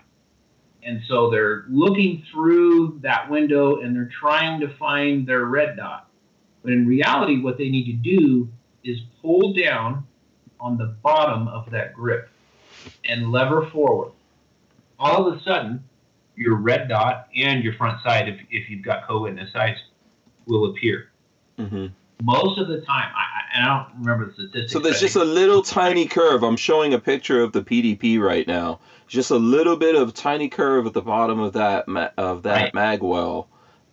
[0.83, 6.09] And so they're looking through that window and they're trying to find their red dot.
[6.63, 8.47] But in reality, what they need to do
[8.85, 10.07] is pull down
[10.61, 12.29] on the bottom of that grip
[13.03, 14.13] and lever forward.
[14.97, 15.83] All of a sudden,
[16.35, 19.79] your red dot and your front side, if, if you've got co-witness sights,
[20.47, 21.11] will appear.
[21.57, 21.87] hmm
[22.23, 24.71] Most of the time, I, I, and I don't remember the statistics.
[24.71, 26.43] So there's just a little tiny curve.
[26.43, 28.79] I'm showing a picture of the PDP right now.
[29.07, 32.73] Just a little bit of tiny curve at the bottom of that ma- of that
[32.73, 32.99] Right.
[32.99, 33.47] magwell.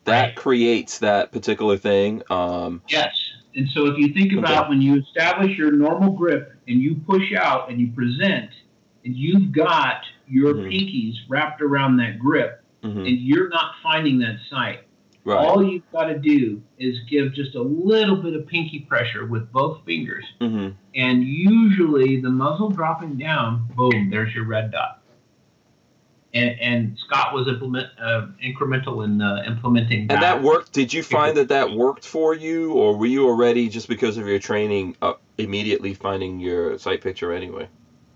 [0.05, 0.37] That Right.
[0.37, 2.23] creates that particular thing.
[2.31, 3.11] Um, Yes.
[3.55, 4.71] And so if you think about Okay.
[4.71, 8.51] when you establish your normal grip and you push out and you present,
[9.05, 10.03] and you've got
[10.33, 10.73] your Mhm.
[10.73, 14.81] pinkies wrapped around that grip, mhm, and you're not finding that sight,
[15.25, 15.37] Right.
[15.37, 19.53] all you've got to do is give just a little bit of pinky pressure with
[19.53, 24.99] both fingers, hmm and usually the muzzle dropping down, boom, there's your red dot.
[26.35, 30.15] And, and Scott was implement uh, incremental in uh, implementing that.
[30.15, 30.73] And that worked.
[30.73, 34.27] Did you find that that worked for you, or were you already just because of
[34.27, 37.71] your training uh, immediately finding your sight picture anyway?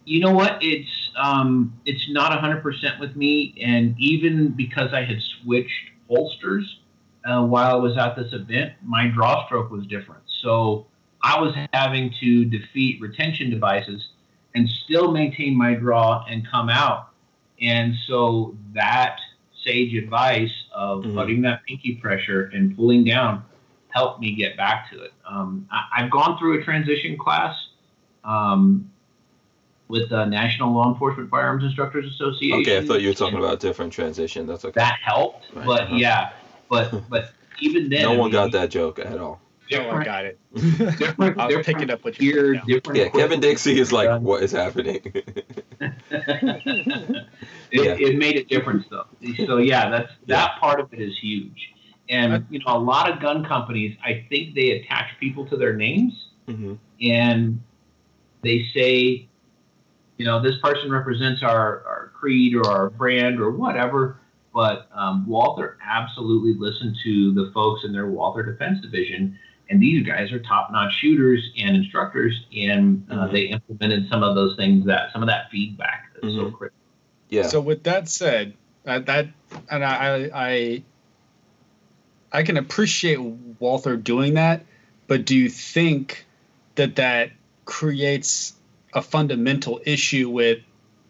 [0.07, 3.55] you know what it's um it's not 100% with me.
[3.63, 6.81] And even because i had switched holsters
[7.25, 10.23] uh, while i was at this event my draw stroke was different.
[10.43, 10.87] So
[11.23, 14.09] i was having to defeat retention devices
[14.55, 17.09] and still maintain my draw and come out.
[17.61, 19.19] And so that
[19.65, 21.15] sage advice of Mhm.
[21.15, 23.43] putting that pinky pressure and pulling down
[23.89, 25.13] helped me get back to it.
[25.29, 27.55] Um, I, i've gone through a transition class.
[28.25, 28.91] Um,
[29.89, 32.61] with the National Law Enforcement Firearms Instructors Association.
[32.61, 34.47] Okay, I thought you were talking about a different transition.
[34.47, 34.81] That's okay.
[34.81, 35.47] that helped.
[35.55, 35.97] Right, But uh-huh.
[35.97, 36.33] yeah,
[36.69, 39.41] but but even then, no I one mean, got that joke at all.
[39.71, 40.39] No, I got it.
[40.55, 42.33] Different, I'll different pick up with you.
[42.33, 42.61] gear, Yeah.
[42.69, 42.99] different.
[43.01, 43.41] Yeah, Kevin.
[43.41, 44.23] Dixie is like, Done.
[44.23, 45.01] what is happening?
[45.81, 47.27] it,
[47.73, 47.97] Yeah.
[47.99, 49.07] it made a difference though.
[49.47, 51.73] So yeah, that's that part of it is huge.
[52.09, 55.75] And you know, a lot of gun companies, I think they attach people to their
[55.75, 56.29] names.
[56.47, 57.61] hmm and
[58.43, 59.29] they say,
[60.17, 64.19] you know, this person represents our, our creed or our brand or whatever.
[64.55, 69.39] But um, Walther absolutely listened to the folks in their Walther Defense Division,
[69.69, 73.33] and these guys are top-notch shooters and instructors, and uh, Mhm.
[73.33, 76.53] they implemented some of those things that some of that feedback that's so Mhm.
[76.55, 76.79] critical.
[77.29, 77.43] Yeah.
[77.43, 78.55] So with that said,
[78.87, 79.29] uh, that
[79.69, 80.83] and I, I
[82.33, 84.65] I can appreciate Walther doing that,
[85.07, 86.25] but do you think
[86.77, 87.31] that that
[87.65, 88.55] creates
[88.97, 90.59] a fundamental issue with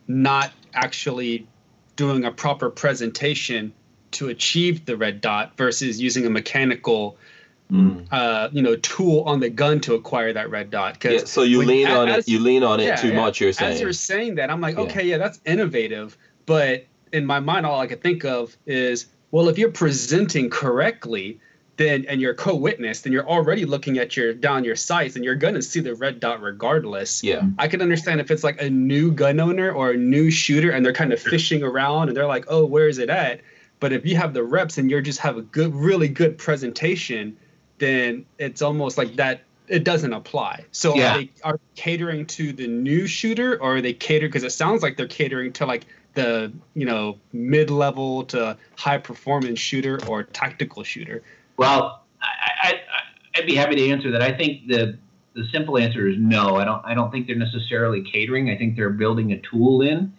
[0.09, 1.47] not actually
[1.95, 3.73] doing a proper presentation
[4.11, 7.17] to achieve the red dot versus using a mechanical
[7.73, 8.07] Mm.
[8.13, 11.43] uh, you know tool on the gun to acquire that red dot because Yeah, so
[11.43, 12.29] you when- lean a- on it.
[12.29, 13.17] You lean on it yeah, too yeah.
[13.17, 13.41] much.
[13.41, 16.17] You're saying as you're saying that, I'm like, okay, yeah, that's innovative.
[16.47, 21.41] But in my mind, all I could think of is, well, if you're presenting correctly,
[21.77, 25.35] then and you're co-witness, then you're already looking at your down your sights, and you're
[25.35, 27.23] gonna see the red dot regardless.
[27.23, 27.43] yeah.
[27.59, 30.85] I can understand if it's like a new gun owner or a new shooter, and
[30.85, 33.41] they're kind of fishing around, and they're like, oh, where is it at?
[33.79, 37.37] But if you have the reps and you're just have a good, really good presentation,
[37.79, 39.43] then it's almost like that.
[39.69, 40.65] It doesn't apply.
[40.73, 41.11] So Yeah.
[41.11, 44.29] are they are catering to the new shooter, or are they cater?
[44.29, 45.85] Because it sounds like they're catering to like
[46.15, 51.23] the you know mid level to high performance shooter or tactical shooter.
[51.57, 52.75] Well, I, I,
[53.37, 54.23] I'd be happy to answer that.
[54.23, 54.99] I think the
[55.35, 56.57] the simple answer is no.
[56.57, 56.83] I don't.
[56.85, 58.51] I don't think they're necessarily catering.
[58.51, 60.13] I think they're building a tool in,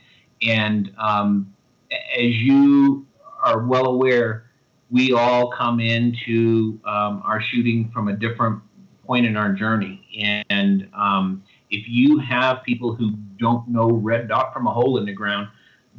[0.43, 1.53] and um,
[1.91, 3.07] as you
[3.41, 4.51] are well aware,
[4.91, 8.61] we all come into um, our shooting from a different
[9.05, 10.05] point in our journey,
[10.49, 15.05] and um, if you have people who don't know red dot from a hole in
[15.05, 15.47] the ground,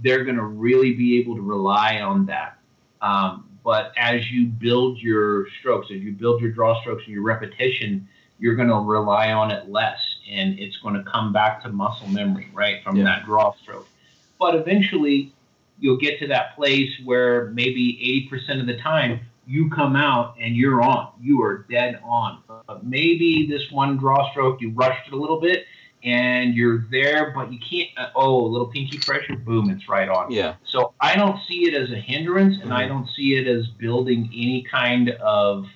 [0.02, 2.58] they're going to really be able to rely on that.
[3.00, 7.22] Um, but as you build your strokes, as you build your draw strokes and your
[7.22, 8.08] repetition,
[8.38, 12.08] you're going to rely on it less, and it's going to come back to muscle
[12.08, 13.04] memory, right, from Yeah.
[13.04, 13.86] that draw stroke.
[14.40, 15.34] But eventually,
[15.78, 17.98] you'll get to that place where maybe
[18.32, 22.38] 80% of the time you come out and you're on, you are dead on.
[22.66, 25.66] But maybe this one draw stroke you rushed it a little bit,
[26.04, 27.88] and you're there, but you can't.
[27.96, 30.30] Uh, oh, a little pinky pressure, boom, it's right on.
[30.30, 30.54] Yeah.
[30.64, 32.88] So I don't see it as a hindrance, and I Mhm.
[32.88, 35.66] don't see it as building any kind of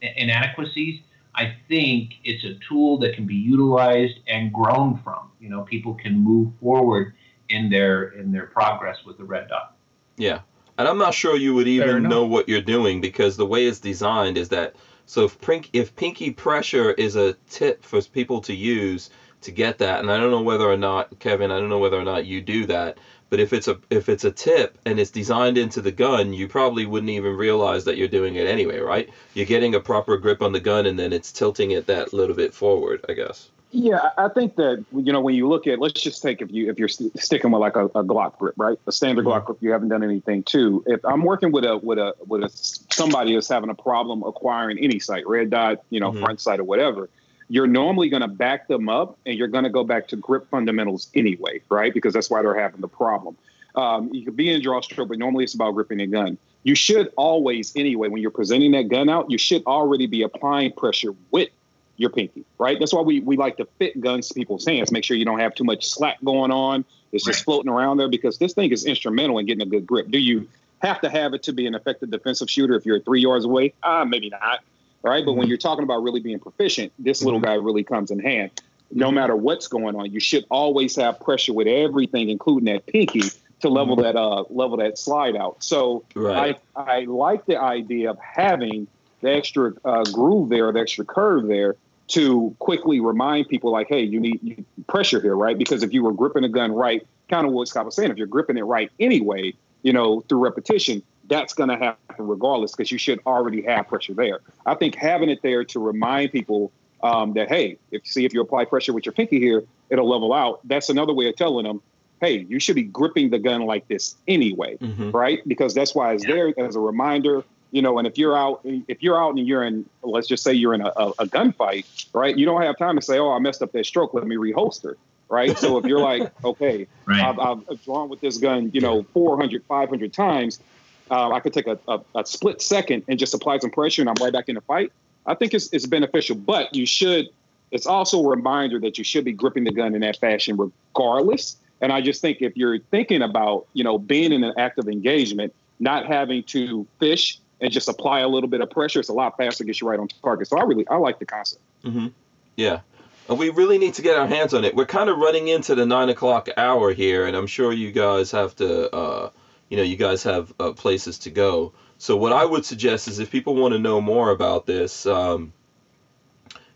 [0.00, 1.00] inadequacies.
[1.34, 5.30] I think it's a tool that can be utilized and grown from.
[5.40, 7.14] You know, people can move forward
[7.48, 9.76] in their in their progress with the red dot.
[10.16, 10.40] Yeah.
[10.76, 13.80] And I'm not sure you would even know what you're doing because the way it's
[13.80, 14.76] designed is that
[15.06, 19.10] so if pink, if pinky pressure is a tip for people to use
[19.42, 21.98] to get that, and I don't know whether or not Kevin, I don't know whether
[21.98, 22.98] or not you do that,
[23.30, 26.48] But if it's a if it's a tip and it's designed into the gun, you
[26.48, 29.08] probably wouldn't even realize that you're doing it anyway, right?
[29.34, 32.34] You're getting a proper grip on the gun and then it's tilting it that little
[32.34, 33.50] bit forward, I guess.
[33.70, 36.70] Yeah, I think that you know when you look at let's just take if you
[36.70, 38.78] if you're st- sticking with like a, a Glock grip, right?
[38.86, 39.28] A standard Mhm.
[39.28, 40.82] Glock grip, you haven't done anything to.
[40.86, 42.48] If I'm working with a with a with a
[42.90, 46.20] somebody that's having a problem acquiring any sight, red dot, you know, Mhm.
[46.20, 47.10] front sight or whatever,
[47.48, 50.48] you're normally going to back them up and you're going to go back to grip
[50.50, 51.94] fundamentals anyway, right?
[51.94, 53.36] Because that's why they're having the problem.
[53.74, 56.36] Um, you could be in draw stroke, but normally it's about gripping a gun.
[56.64, 60.72] You should always, anyway, when you're presenting that gun out, you should already be applying
[60.72, 61.48] pressure with
[61.96, 62.78] your pinky, right?
[62.78, 64.92] That's why we, we like to fit guns to people's hands.
[64.92, 66.84] Make sure you don't have too much slack going on.
[67.12, 67.44] It's just Right.
[67.44, 70.10] floating around there because this thing is instrumental in getting a good grip.
[70.10, 70.46] Do you
[70.82, 73.72] have to have it to be an effective defensive shooter if you're three yards away?
[73.82, 74.60] Ah, maybe not.
[75.08, 75.24] Right.
[75.24, 78.50] But when you're talking about really being proficient, this little guy really comes in hand.
[78.90, 83.22] No matter what's going on, you should always have pressure with everything, including that pinky,
[83.60, 85.62] to level that uh level that slide out.
[85.62, 86.58] So Right.
[86.76, 88.86] I I like the idea of having
[89.20, 91.76] the extra uh, groove there, the extra curve there,
[92.08, 95.58] to quickly remind people like, hey, you need you, pressure here, right?
[95.58, 98.16] Because if you were gripping a gun right, kind of what Scott was saying, if
[98.16, 99.52] you're gripping it right anyway,
[99.82, 104.14] you know, through repetition, that's going to happen regardless because you should already have pressure
[104.14, 104.40] there.
[104.66, 106.72] I think having it there to remind people
[107.02, 110.32] um, that hey, if see if you apply pressure with your pinky here, it'll level
[110.32, 110.60] out.
[110.66, 111.80] That's another way of telling them,
[112.20, 115.40] hey, you should be gripping the gun like this anyway hmm right?
[115.48, 117.42] Because that's why it's there as a reminder.
[117.70, 120.52] You know, and if you're out, if you're out and you're in, let's just say
[120.52, 121.84] you're in a, a, a gunfight,
[122.14, 122.36] right?
[122.36, 124.14] You don't have time to say, "Oh, I messed up that stroke.
[124.14, 124.94] Let me reholster."
[125.30, 125.58] Right.
[125.58, 127.22] So if you're like, okay, Right.
[127.22, 130.60] I've, I've drawn with this gun, you know, 400, 500 times,
[131.10, 134.08] uh, I could take a, a, a split second and just apply some pressure, and
[134.08, 134.92] I'm right back in the fight.
[135.26, 137.28] I think it's, it's beneficial, but you should.
[137.70, 141.56] It's also a reminder that you should be gripping the gun in that fashion, regardless.
[141.80, 145.54] And I just think if you're thinking about, you know, being in an active engagement,
[145.78, 149.36] not having to fish and just apply a little bit of pressure, it's a lot
[149.36, 150.48] faster to get you right on target.
[150.48, 151.62] So I really I like the concept.
[151.84, 152.08] hmm
[152.56, 152.80] Yeah.
[153.28, 154.74] We really need to get our hands on it.
[154.74, 158.30] We're kind of running into the nine o'clock hour here, and I'm sure you guys
[158.30, 159.30] have to, uh,
[159.68, 161.72] you know, you guys have uh, places to go.
[161.98, 165.52] So what I would suggest is if people want to know more about this, um,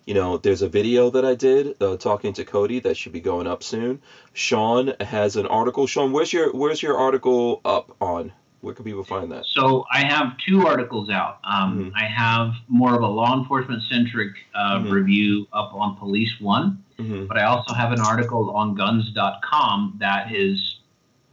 [0.06, 3.20] you know, there's a video that I did uh, talking to Cody that should be
[3.20, 4.00] going up soon.
[4.32, 5.86] Sean has an article.
[5.86, 8.32] Sean, where's your where's your article up on?
[8.62, 9.44] Where can people find that?
[9.46, 11.38] So I have two articles out.
[11.44, 11.92] Um, Mhm.
[11.96, 14.90] I have more of a law enforcement centric uh, Mhm.
[14.90, 20.32] review up on Police One, hmm but I also have an article on guns.com that
[20.32, 20.76] is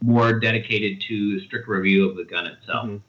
[0.02, 2.86] more dedicated to a strict review of the gun itself.
[2.86, 3.00] Mhm.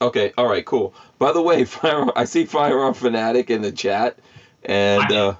[0.00, 0.94] Okay, all right, cool.
[1.18, 4.18] By the way, fire, I see Firearm Fanatic in the chat,
[4.64, 5.34] and uh,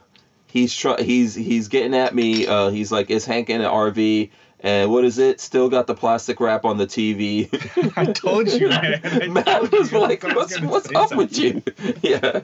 [0.46, 2.46] he's try, he's he's getting at me.
[2.46, 4.30] Uh, he's like, "Is Hank in an RV?"
[4.64, 5.40] And what is it?
[5.40, 7.48] Still got the plastic wrap on the TV.
[7.96, 9.00] I told you, man.
[9.04, 9.98] I Matt told was you.
[9.98, 11.62] like, was "What's what's say up with you?"
[12.02, 12.40] yeah,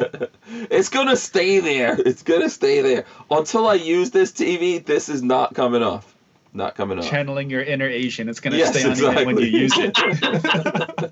[0.69, 1.97] it's gonna stay there.
[1.97, 4.85] It's gonna stay there until I use this TV.
[4.85, 6.13] This is not coming off.
[6.53, 7.09] Not coming off.
[7.09, 8.29] Channeling your inner Asian.
[8.29, 9.97] It's gonna Yes, stay on even when you use it.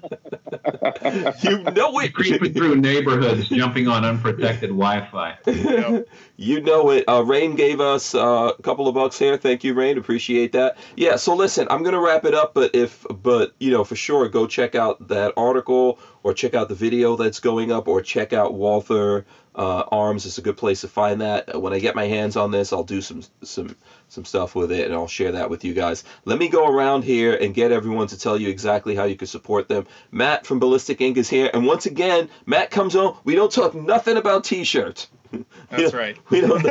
[1.42, 2.14] you know it.
[2.14, 5.38] Creeping through neighborhoods, jumping on unprotected Wi-Fi.
[6.36, 7.04] you know it.
[7.08, 9.36] Uh, Rain gave us uh, a couple of bucks here.
[9.36, 9.98] Thank you, Rain.
[9.98, 10.76] Appreciate that.
[10.96, 11.16] Yeah.
[11.16, 14.46] So listen, I'm gonna wrap it up, but if, but you know, for sure, go
[14.46, 18.54] check out that article or check out the video that's going up or check out
[18.54, 20.26] Walther uh, Arms.
[20.26, 21.60] It's a good place to find that.
[21.60, 23.76] When I get my hands on this, I'll do some some
[24.09, 26.05] some stuff with it and I'll share that with you guys.
[26.24, 29.27] Let me go around here and get everyone to tell you exactly how you can
[29.27, 29.87] support them.
[30.11, 33.16] Matt from Ballistic Ink is here, and once again, Matt comes on.
[33.24, 35.09] We don't talk nothing about T-shirts.
[35.70, 36.16] That's right.
[36.31, 36.65] We don't.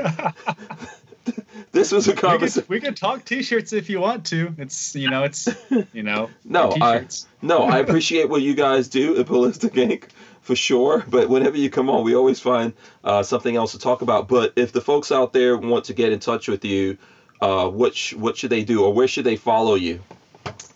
[1.72, 2.66] this was a conversation.
[2.68, 4.54] we could talk t-shirts if you want to.
[4.58, 5.48] It's you know, it's
[5.94, 7.08] you know, No, I-.
[7.42, 10.10] No, I appreciate what you guys do at Ballistic Ink
[10.42, 11.04] for sure.
[11.08, 14.28] But whenever you come on, we always find uh, something else to talk about.
[14.28, 16.98] But if the folks out there want to get in touch with you,
[17.42, 20.02] uh, what sh- what should they do, or where should they follow you?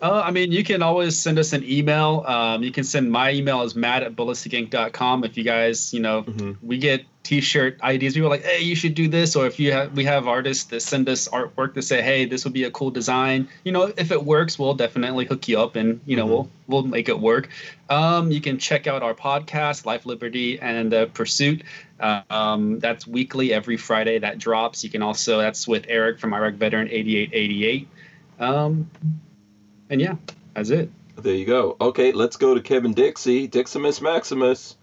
[0.01, 2.23] Uh, I mean, you can always send us an email.
[2.25, 5.23] Um, you can send my email is matt at ballisticink.com.
[5.25, 6.55] If you guys, you know, Mhm.
[6.63, 8.13] we get t-shirt ideas.
[8.15, 9.35] People are like, hey, you should do this.
[9.35, 12.43] Or if you have, we have artists that send us artwork to say, hey, this
[12.45, 13.47] would be a cool design.
[13.65, 16.29] You know, if it works, we'll definitely hook you up and, you know, Mhm.
[16.29, 17.49] we'll, we'll make it work.
[17.89, 21.61] Um, you can check out our podcast, Life, Liberty, and uh, Pursuit.
[21.99, 24.83] Um, that's weekly every Friday that drops.
[24.83, 27.87] You can also, that's with Eric from Iraq Veteran 8888.
[28.39, 28.89] Um,
[29.89, 30.15] and yeah,
[30.53, 30.89] that's it.
[31.17, 31.75] There you go.
[31.81, 34.77] Okay, let's go to Kevin Dixie, Diximus Maximus.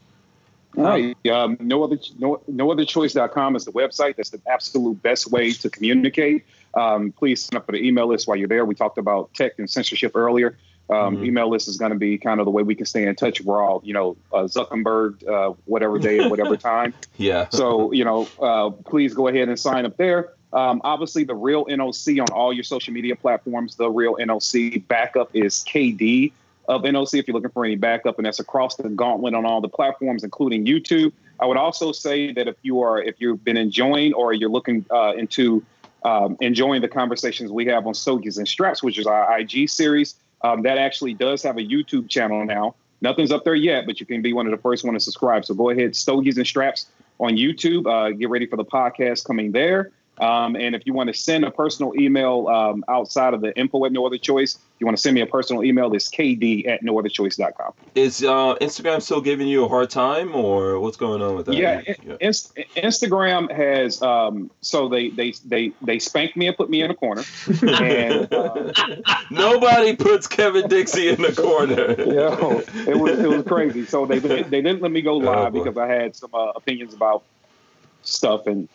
[0.77, 1.17] All right.
[1.31, 4.17] Um, no other no, no other choice.com is the website.
[4.17, 6.45] That's the absolute best way to communicate.
[6.75, 8.65] Um, please sign up for the email list while you're there.
[8.67, 10.59] We talked about tech and censorship earlier.
[10.89, 11.25] Um, Mhm.
[11.27, 13.41] Email list is going to be kind of the way we can stay in touch.
[13.41, 16.95] We're all, you know, uh, Zuckerberg, uh, whatever day, at whatever time.
[17.19, 17.49] Yeah.
[17.51, 20.33] So, you know, uh, please go ahead and sign up there.
[20.53, 25.31] Um, obviously, the real NOC on all your social media platforms, the real NOC backup
[25.35, 26.33] is KD
[26.69, 29.61] of NOC if you're looking for any backup, and that's across the gauntlet on all
[29.61, 31.13] the platforms, including YouTube.
[31.39, 34.87] I would also say that if you are, if you've been enjoying or you're looking
[34.91, 35.65] uh, into
[36.05, 40.15] um, enjoying the conversations we have on Stogies and Straps, which is our IG series,
[40.43, 42.75] um, that actually does have a YouTube channel now.
[43.01, 45.45] Nothing's up there yet, but you can be one of the first one to subscribe.
[45.45, 46.87] So go ahead, Stogies and Straps
[47.19, 47.87] on YouTube.
[47.87, 49.93] Uh, get ready for the podcast coming there.
[50.19, 53.85] Um, and if you want to send a personal email um, outside of the info
[53.85, 56.83] at No Other Choice, you want to send me a personal email, it's kd at
[56.83, 57.73] nootherchoice.com.
[57.95, 61.55] Is uh, Instagram still giving you a hard time, or what's going on with that?
[61.55, 61.83] Yeah,
[62.21, 66.91] Inst- Instagram has um, so they they they they spanked me and put me in
[66.91, 67.25] a corner.
[67.63, 68.73] and uh,
[69.31, 71.95] Nobody puts Kevin Dixie in the corner.
[72.13, 73.85] Yo, it was it was crazy.
[73.87, 75.65] So they they didn't let me go live boy.
[75.65, 77.23] because I had some uh, opinions about
[78.03, 78.69] stuff, and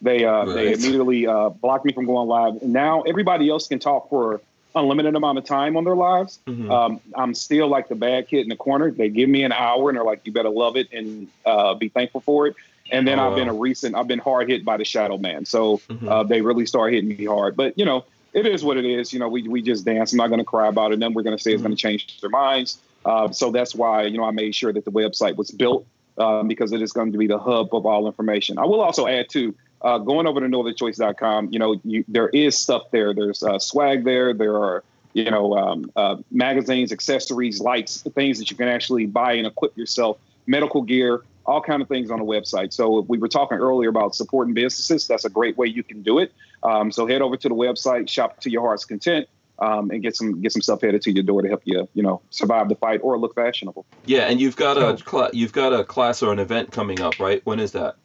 [0.00, 2.62] they uh, they immediately uh, blocked me from going live.
[2.62, 4.40] And now everybody else can talk for
[4.74, 6.38] unlimited amount of time on their lives.
[6.46, 6.70] Mhm.
[6.70, 8.90] Um, I'm still like the bad kid in the corner.
[8.90, 11.88] They give me an hour, and they're like, "You better love it and uh, be
[11.88, 12.54] thankful for it."
[12.90, 13.96] And then Oh, I've been a recent.
[13.96, 15.44] I've been hard hit by the shadow ban.
[15.44, 16.08] So Mhm.
[16.08, 17.56] uh, they really start hitting me hard.
[17.56, 18.04] But you know,
[18.34, 19.12] it is what it is.
[19.12, 20.12] You know, we we just dance.
[20.12, 21.00] I'm not going to cry about it.
[21.00, 22.78] Then we're going to say it's going to change their minds.
[23.04, 25.86] Uh, so that's why you know I made sure that the website was built
[26.18, 28.58] um, because it is going to be the hub of all information.
[28.58, 29.54] I will also add too.
[29.80, 33.14] Uh, going over to nootherchoice.com, you know, you, there is stuff there.
[33.14, 34.34] There's uh, swag there.
[34.34, 39.34] There are, you know, um, uh, magazines, accessories, lights, things that you can actually buy
[39.34, 42.72] and equip yourself, medical gear, all kind of things on the website.
[42.72, 45.06] So we were talking earlier about supporting businesses.
[45.06, 46.32] That's a great way you can do it.
[46.62, 49.28] Um, so head over to the website, shop to your heart's content,
[49.58, 52.02] um, and get some get some stuff headed to your door to help you, you
[52.02, 53.86] know, survive the fight or look fashionable.
[54.04, 57.18] Yeah, and you've got a cla- you've got a class or an event coming up,
[57.18, 57.44] right?
[57.44, 57.96] When is that?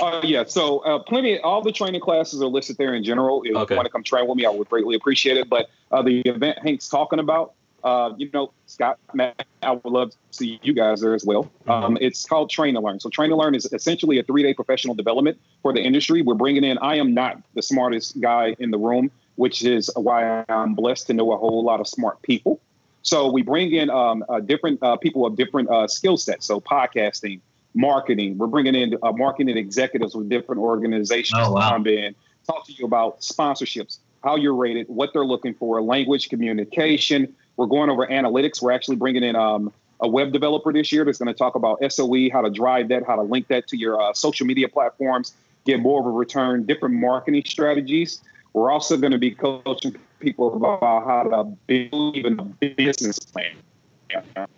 [0.00, 1.38] Uh, yeah, so uh, plenty.
[1.40, 3.42] All the training classes are listed there in general.
[3.44, 3.74] If Okay.
[3.74, 5.48] you want to come train with me, I would greatly appreciate it.
[5.48, 7.54] But uh, the event Hank's talking about,
[7.84, 11.50] uh, you know, Scott, Matt, I would love to see you guys there as well.
[11.68, 13.00] Um, it's called Train to Learn.
[13.00, 16.22] So Train to Learn is essentially a three-day professional development for the industry.
[16.22, 16.78] We're bringing in.
[16.78, 21.14] I am not the smartest guy in the room, which is why I'm blessed to
[21.14, 22.60] know a whole lot of smart people.
[23.02, 26.46] So we bring in um, uh, different uh, people of different uh, skill sets.
[26.46, 27.40] So podcasting,
[27.74, 28.38] marketing.
[28.38, 31.68] We're bringing in uh, marketing executives with different organizations Oh, wow.
[31.70, 32.14] to come in,
[32.46, 37.34] talk to you about sponsorships, how you're rated, what they're looking for, language communication.
[37.56, 38.60] We're going over analytics.
[38.60, 41.78] We're actually bringing in um, a web developer this year that's going to talk about
[41.92, 45.34] SOE, how to drive that, how to link that to your uh, social media platforms,
[45.66, 48.22] get more of a return, different marketing strategies.
[48.52, 53.52] We're also going to be coaching people about how to build even a business plan.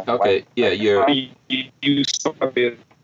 [0.08, 1.06] Okay, yeah, you're
[1.82, 2.56] you start.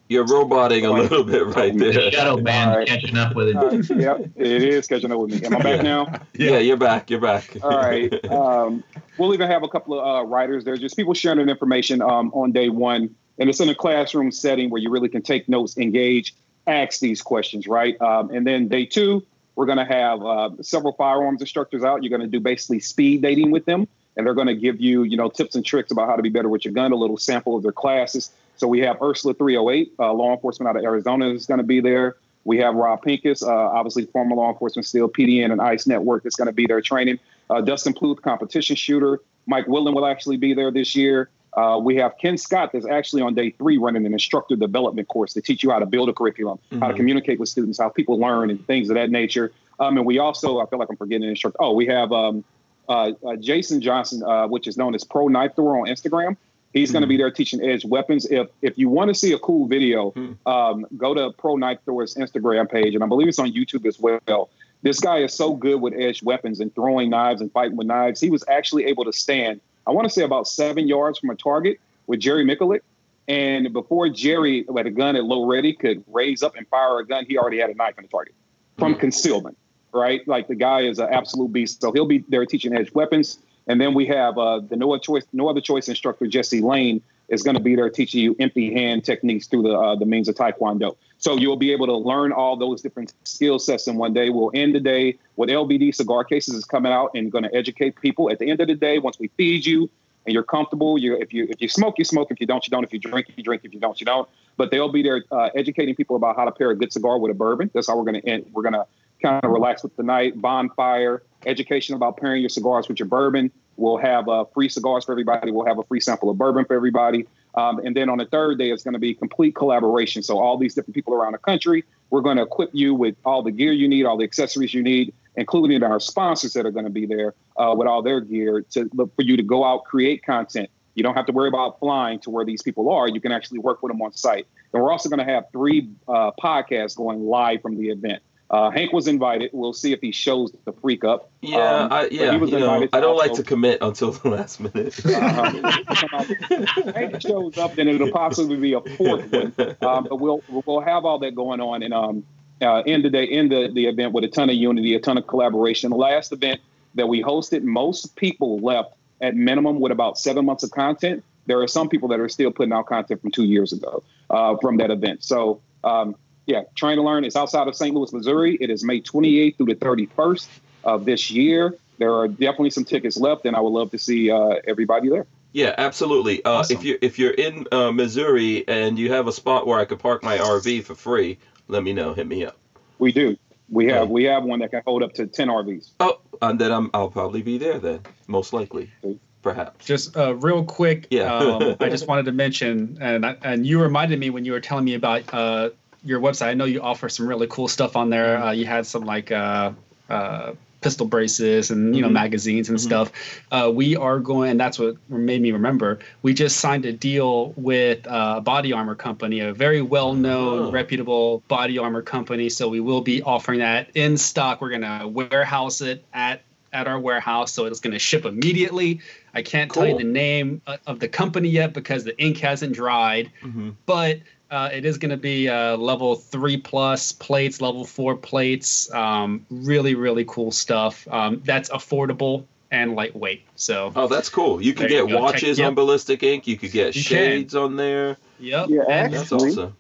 [0.09, 2.11] You're roboting a little bit right there.
[2.11, 2.89] shadow ban's All right.
[2.89, 3.57] catching up with it.
[3.57, 5.47] Uh, yep, it is catching up with me.
[5.47, 6.11] Am I back now?
[6.35, 7.11] Yeah, you're back.
[7.11, 7.57] You're back.
[7.63, 8.13] All right.
[8.31, 8.85] Um,
[9.17, 12.31] we'll even have a couple of uh, writers there, just people sharing that information um,
[12.33, 13.15] on day one.
[13.39, 16.35] And it's in a classroom setting where you really can take notes, engage,
[16.67, 18.01] ask these questions, right?
[18.01, 19.25] Um, and then day two,
[19.57, 22.03] we're going to have uh, several firearms instructors out.
[22.03, 23.89] You're going to do basically speed dating with them.
[24.17, 26.29] And they're going to give you, you know, tips and tricks about how to be
[26.29, 28.31] better with your gun, a little sample of their classes.
[28.59, 31.81] So we have Ursula 308, uh, law enforcement out of Arizona, is going to be
[31.81, 32.17] there.
[32.45, 36.35] We have Rob Pincus, uh, obviously former law enforcement, still PDN and ICE network that's
[36.37, 37.19] going to be there training.
[37.49, 39.21] Uh, Dustin Pluth, competition shooter.
[39.47, 41.31] Mike Willen will actually be there this year.
[41.55, 45.33] Uh, we have Ken Scott that's actually on day three running an instructor development course
[45.35, 46.97] to teach you how to build a curriculum, how to Mhm.
[46.97, 49.53] communicate with students, how people learn, and things of that nature.
[49.81, 51.57] Um, and we also, I feel like I'm forgetting an instructor.
[51.61, 52.45] Oh, we have um,
[52.89, 56.37] uh, uh, Jason Johnson, uh, which is known as Pro Knife Thrower on Instagram.
[56.73, 58.27] He's going to be there teaching edge weapons.
[58.27, 60.32] If if you want to see a cool video, Hmm.
[60.47, 63.99] um, go to Pro Knife Thrower's Instagram page, and I believe it's on YouTube as
[63.99, 64.51] well.
[64.82, 68.20] This guy is so good with edge weapons and throwing knives and fighting with knives.
[68.20, 71.35] He was actually able to stand, I want to say about seven yards from a
[71.35, 72.81] target with Jerry Miculek.
[73.27, 77.07] And before Jerry, with a gun at low ready, could raise up and fire a
[77.07, 78.35] gun, he already had a knife in the target
[78.78, 79.01] from Mhm.
[79.01, 79.57] concealment,
[79.93, 80.27] right?
[80.28, 81.81] Like the guy is an absolute beast.
[81.82, 83.39] So he'll be there teaching edge weapons.
[83.69, 87.03] And then we have uh, the no other choice, no other choice instructor Jesse Lane
[87.28, 90.28] is going to be there teaching you empty hand techniques through the uh, the means
[90.28, 90.97] of Taekwondo.
[91.19, 94.31] So you'll be able to learn all those different skill sets in one day.
[94.31, 98.01] We'll end the day with LBD cigar cases is coming out and going to educate
[98.01, 98.31] people.
[98.31, 99.90] At the end of the day, once we feed you
[100.28, 100.99] and you're comfortable.
[100.99, 102.31] You if you if you smoke, you smoke.
[102.31, 102.85] If you don't, you don't.
[102.85, 103.62] If you drink, you drink.
[103.65, 104.28] If you don't, you don't.
[104.59, 107.31] But they'll be there uh, educating people about how to pair a good cigar with
[107.31, 107.70] a bourbon.
[107.73, 108.45] That's how we're gonna end.
[108.53, 108.85] We're gonna
[109.23, 110.40] kind of relax with the night.
[110.40, 113.51] Bonfire, education about pairing your cigars with your bourbon.
[113.77, 115.52] We'll have uh, free cigars for everybody.
[115.52, 117.27] We'll have a free sample of bourbon for everybody.
[117.55, 120.23] Um, and then on the third day, it's going to be complete collaboration.
[120.23, 123.43] So all these different people around the country, we're going to equip you with all
[123.43, 126.85] the gear you need, all the accessories you need, including our sponsors that are going
[126.85, 129.85] to be there uh, with all their gear to look for you to go out,
[129.85, 130.69] create content.
[130.94, 133.09] You don't have to worry about flying to where these people are.
[133.09, 134.48] You can actually work with them on site.
[134.73, 138.20] And we're also going to have three uh, podcasts going live from the event.
[138.51, 139.51] Uh, Hank was invited.
[139.53, 141.31] We'll see if he shows the freak up.
[141.43, 142.33] Yeah, Um, I, yeah.
[142.33, 144.99] he was You know, I don't like to commit until the last minute.
[145.19, 146.93] Uh-huh.
[146.95, 149.53] Hank shows up, then it'll possibly be a fourth one.
[149.83, 152.25] Um, but we'll we'll have all that going on, and um,
[152.62, 155.19] uh, end the day, end the, the event with a ton of unity, a ton
[155.19, 155.91] of collaboration.
[155.91, 156.61] The last event
[156.95, 161.25] that we hosted, most people left at minimum with about seven months of content.
[161.47, 164.57] There are some people that are still putting out content from two years ago uh,
[164.61, 165.25] from that event.
[165.25, 166.15] So um,
[166.49, 167.95] yeah, Train to Learn is outside of St.
[167.95, 168.57] Louis, Missouri.
[168.59, 170.49] It is May 28th through the 31st
[170.83, 171.77] of this year.
[171.99, 175.27] There are definitely some tickets left, and I would love to see uh, everybody there.
[175.53, 176.43] Yeah, absolutely.
[176.45, 176.79] Uh, Awesome.
[176.79, 179.99] If you if you're in uh, Missouri and you have a spot where I could
[179.99, 181.39] park my RV for free,
[181.69, 182.15] let me know.
[182.15, 182.57] Hit me up.
[182.99, 183.37] We do.
[183.69, 184.12] We have Okay.
[184.12, 185.91] we have one that can hold up to 10 RVs.
[186.01, 189.19] Oh, and then I'm I'll probably be there then, most likely, Okay.
[189.43, 189.85] perhaps.
[189.85, 191.35] Just uh, real quick, Yeah.
[191.37, 194.61] um, I just wanted to mention, and I, and you reminded me when you were
[194.61, 195.70] telling me about uh,
[196.05, 196.47] your website.
[196.49, 198.39] I know you offer some really cool stuff on there.
[198.43, 199.73] Uh, you had some like uh,
[200.09, 202.12] uh, pistol braces and you know Mhm.
[202.12, 202.83] magazines and Mhm.
[202.83, 203.12] stuff.
[203.51, 205.99] Uh, we are going, that's what made me remember.
[206.23, 210.70] We just signed a deal with uh, a body armor company, a very well-known, Oh.
[210.70, 212.49] reputable body armor company.
[212.49, 214.61] So we will be offering that in stock.
[214.61, 219.01] We're gonna warehouse it at at our warehouse, so it's gonna ship immediately.
[219.35, 222.75] I can't tell you the name uh, of the company yet because the ink hasn't
[222.75, 224.19] dried, hmm but
[224.51, 228.91] uh, it is going to be uh, level three plus plates, level four plates.
[228.93, 231.07] Um, really, really cool stuff.
[231.11, 233.43] Um, that's affordable and lightweight.
[233.57, 234.61] So, Oh, that's cool.
[234.62, 235.75] You can There you get watches Check- on yep.
[235.77, 236.47] ballistic ink.
[236.47, 237.16] You could get You can.
[237.19, 238.16] shades on there.
[238.39, 238.66] yep.
[238.69, 239.75] Yeah, And- That's Actually- awesome.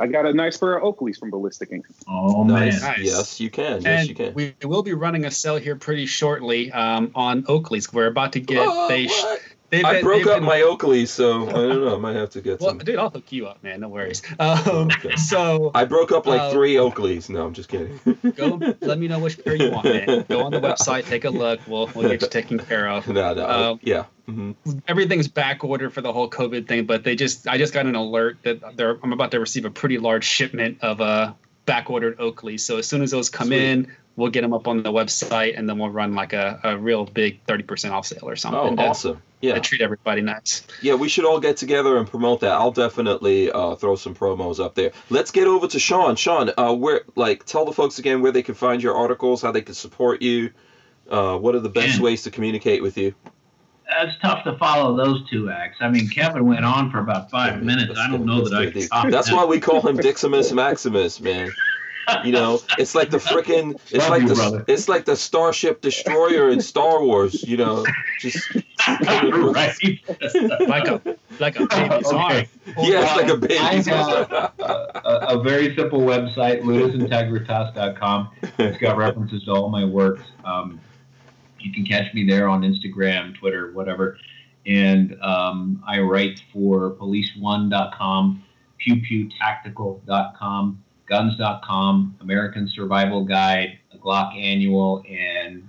[0.00, 1.84] I got a nice pair of Oakleys from Ballistic Ink.
[2.08, 2.80] Oh nice.
[2.80, 3.04] man, Nice.
[3.04, 3.82] Yes, you can.
[3.82, 4.32] Yes, and you can.
[4.32, 7.92] we will be running a sale here pretty shortly um, on Oakley's.
[7.92, 8.64] We're about to get.
[8.64, 9.40] Oh, they, what?
[9.70, 11.94] They've I been- broke up been- my Oakley, so I don't know.
[11.94, 12.78] I might have to get Well, some.
[12.78, 13.80] dude, I'll hook you up, man.
[13.80, 14.22] No worries.
[14.38, 15.16] Um, Okay.
[15.16, 17.28] So I broke up like Uh, three Oakleys.
[17.28, 17.98] No, I'm just kidding.
[18.36, 18.58] go.
[18.80, 20.24] Let me know which pair you want, man.
[20.28, 21.60] Go on the website, take a look.
[21.66, 23.06] We'll we'll get you taken care of.
[23.08, 23.48] no, no.
[23.48, 24.04] Um, yeah.
[24.26, 24.52] hmm
[24.86, 27.94] everything's back ordered for the whole COVID thing, but they just I just got an
[27.94, 31.32] alert that they're I'm about to receive a pretty large shipment of uh
[31.68, 32.58] back ordered Oakley.
[32.58, 33.62] So as soon as those come Sweet.
[33.62, 36.76] in, we'll get them up on the website and then we'll run like a, a
[36.76, 38.76] real big 30% off sale or Oh, something.
[38.76, 39.22] to- awesome.
[39.40, 39.54] Yeah.
[39.54, 40.66] To treat everybody nice.
[40.82, 42.50] Yeah, we should all get together and promote that.
[42.50, 44.90] I'll definitely uh, throw some promos up there.
[45.10, 46.16] Let's get over to Sean.
[46.16, 49.52] Sean, uh, where like tell the folks again where they can find your articles, how
[49.52, 50.50] they can support you.
[51.08, 52.02] Uh, what are the best Yeah.
[52.02, 53.14] ways to communicate with you?
[53.88, 55.78] It's tough to follow those two acts.
[55.80, 57.98] I mean, Kevin went on for about five minutes.
[57.98, 59.36] I don't know that I can top That's that.
[59.36, 61.50] why we call him Diximus Maximus, man.
[62.24, 64.64] You know, it's like the frickin' it's Love like you, the brother.
[64.66, 67.42] it's like the Starship Destroyer in Star Wars.
[67.42, 67.84] You know,
[68.18, 68.54] just
[68.88, 69.74] right.
[70.66, 71.94] Like a like a baby.
[71.94, 72.02] Okay.
[72.02, 72.48] Sorry.
[72.78, 73.58] yeah, it's like a baby.
[73.58, 78.30] I have a, a very simple website, lunasintegritas.com.
[78.58, 80.22] It's got references to all my works.
[80.44, 80.80] Um,
[81.60, 84.18] you can catch me there on Instagram, Twitter, whatever.
[84.66, 88.42] And um, I write for policeone.com,
[88.86, 95.68] pewpewtactical.com, guns.com, American Survival Guide, a Glock Annual, and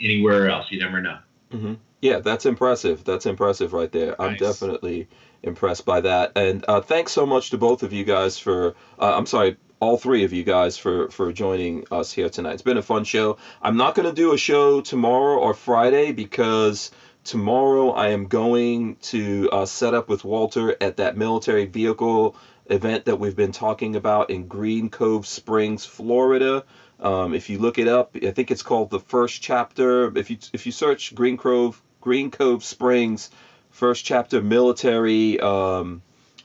[0.00, 0.66] anywhere else.
[0.70, 1.18] You never know.
[1.50, 3.04] hmm Yeah, that's impressive.
[3.04, 4.20] That's impressive right there.
[4.20, 4.40] I'm Nice.
[4.40, 5.08] definitely
[5.42, 6.32] impressed by that.
[6.36, 8.74] And uh, thanks so much to both of you guys for.
[8.98, 12.54] Uh, I'm sorry, all three of you guys for for joining us here tonight.
[12.54, 13.36] It's been a fun show.
[13.62, 16.90] I'm not going to do a show tomorrow or Friday because
[17.24, 22.34] tomorrow I am going to uh, set up with Walter at that military vehicle
[22.66, 26.62] event that we've been talking about in Green Cove Springs, Florida.
[27.00, 30.16] Um, if you look it up, I think it's called the first chapter.
[30.16, 33.30] If you if you search Green Cove Green Cove Springs
[33.70, 36.00] first chapter military um,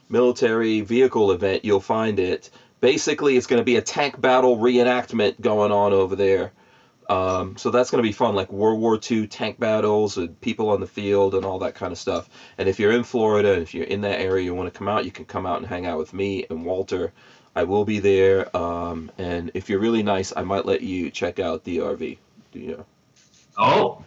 [0.08, 2.50] military vehicle event, you'll find it.
[2.80, 6.52] Basically, it's going to be a tank battle reenactment going on over there.
[7.08, 10.68] Um, so that's going to be fun, like World War II tank battles and people
[10.70, 12.28] on the field and all that kind of stuff.
[12.56, 15.04] And if you're in Florida, if you're in that area, you want to come out,
[15.04, 17.12] you can come out and hang out with me and Walter.
[17.56, 18.54] I will be there.
[18.56, 22.16] Um, and if you're really nice, I might let you check out the RV.
[22.52, 22.86] You know,
[23.58, 24.04] Oh,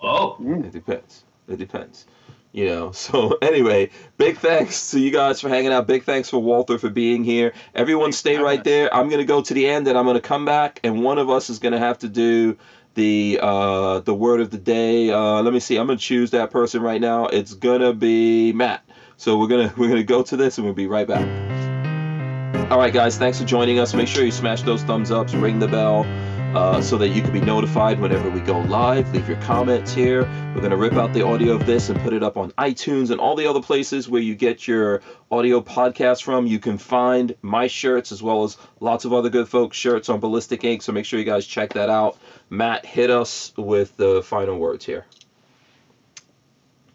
[0.00, 1.24] oh, it depends.
[1.48, 2.06] It depends.
[2.52, 5.86] You know, so anyway, big thanks to you guys for hanging out.
[5.86, 7.52] Big thanks for Walter for being here.
[7.74, 8.94] Everyone stay right there.
[8.94, 11.50] I'm gonna go to the end and I'm gonna come back and one of us
[11.50, 12.56] is gonna have to do
[12.94, 15.10] the uh the word of the day.
[15.10, 17.26] Uh let me see, I'm gonna choose that person right now.
[17.26, 18.84] It's gonna be Matt.
[19.16, 21.26] So we're gonna we're gonna go to this and we'll be right back.
[22.70, 23.92] All right, guys, thanks for joining us.
[23.92, 26.04] Make sure you smash those thumbs ups, ring the bell,
[26.54, 29.12] uh, so that you can be notified whenever we go live.
[29.14, 30.22] Leave your comments here.
[30.54, 33.10] We're going to rip out the audio of this and put it up on iTunes
[33.10, 35.00] and all the other places where you get your
[35.30, 36.46] audio podcast from.
[36.46, 40.20] You can find my shirts as well as lots of other good folks' shirts on
[40.20, 40.82] Ballistic Ink.
[40.82, 42.18] So make sure you guys check that out.
[42.50, 45.06] Matt, hit us with the final words here.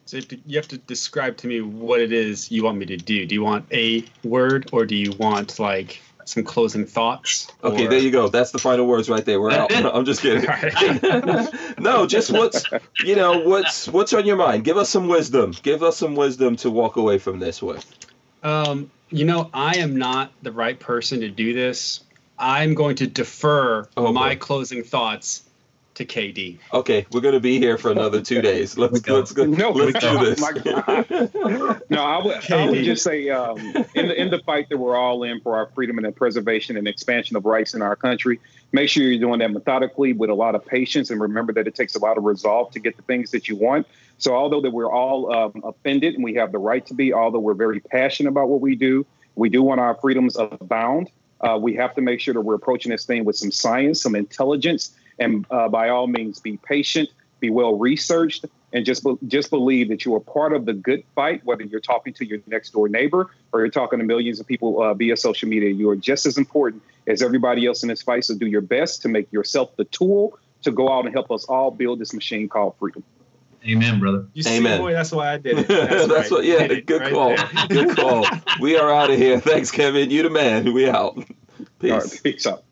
[0.05, 3.25] So you have to describe to me what it is you want me to do.
[3.25, 7.47] Do you want a word or do you want like some closing thoughts?
[7.63, 7.89] Okay, or...
[7.89, 8.27] there you go.
[8.27, 9.39] That's the final words right there.
[9.39, 9.73] We're out.
[9.95, 10.43] I'm just kidding.
[11.79, 12.65] no, just what's
[13.03, 14.63] you know what's what's on your mind.
[14.63, 15.53] Give us some wisdom.
[15.63, 17.85] Give us some wisdom to walk away from this with.
[18.43, 22.01] Um, you know, I am not the right person to do this.
[22.39, 24.39] I'm going to defer Oh, my boy.
[24.39, 25.46] closing thoughts
[25.97, 26.59] to KD.
[26.73, 28.77] Okay, we're gonna be here for another two days.
[28.77, 29.15] Let's go.
[29.15, 29.45] let's go.
[29.45, 30.39] No, let's do oh this.
[31.89, 33.57] No, I would, I would just say um,
[33.95, 36.77] in the in the fight that we're all in for our freedom and the preservation
[36.77, 38.39] and expansion of rights in our country,
[38.71, 41.73] make sure you're doing that methodically with a lot of patience and remember that it
[41.73, 43.87] takes a lot of resolve to get the things that you want.
[44.19, 47.39] So although that we're all um, offended and we have the right to be, although
[47.39, 49.05] we're very passionate about what we do,
[49.35, 51.09] we do want our freedoms abound.
[51.41, 54.15] Uh, we have to make sure that we're approaching this thing with some science, some
[54.15, 59.49] intelligence, and uh, by all means, be patient, be well researched, and just be- just
[59.49, 61.43] believe that you are part of the good fight.
[61.45, 64.81] Whether you're talking to your next door neighbor or you're talking to millions of people
[64.81, 68.25] uh, via social media, you are just as important as everybody else in this fight.
[68.25, 71.45] So do your best to make yourself the tool to go out and help us
[71.45, 73.03] all build this machine called freedom.
[73.67, 74.27] Amen, brother.
[74.33, 74.77] You Amen.
[74.77, 75.67] see, boy, that's why I did it.
[75.67, 76.31] That's, right.
[76.31, 76.45] what.
[76.45, 77.35] Yeah, good right call.
[77.35, 77.67] there.
[77.67, 78.25] Good call.
[78.61, 79.39] We are out of here.
[79.39, 80.09] Thanks, Kevin.
[80.09, 80.73] You the man.
[80.73, 81.17] We out.
[81.79, 81.91] Peace.
[81.91, 82.63] right, peace out.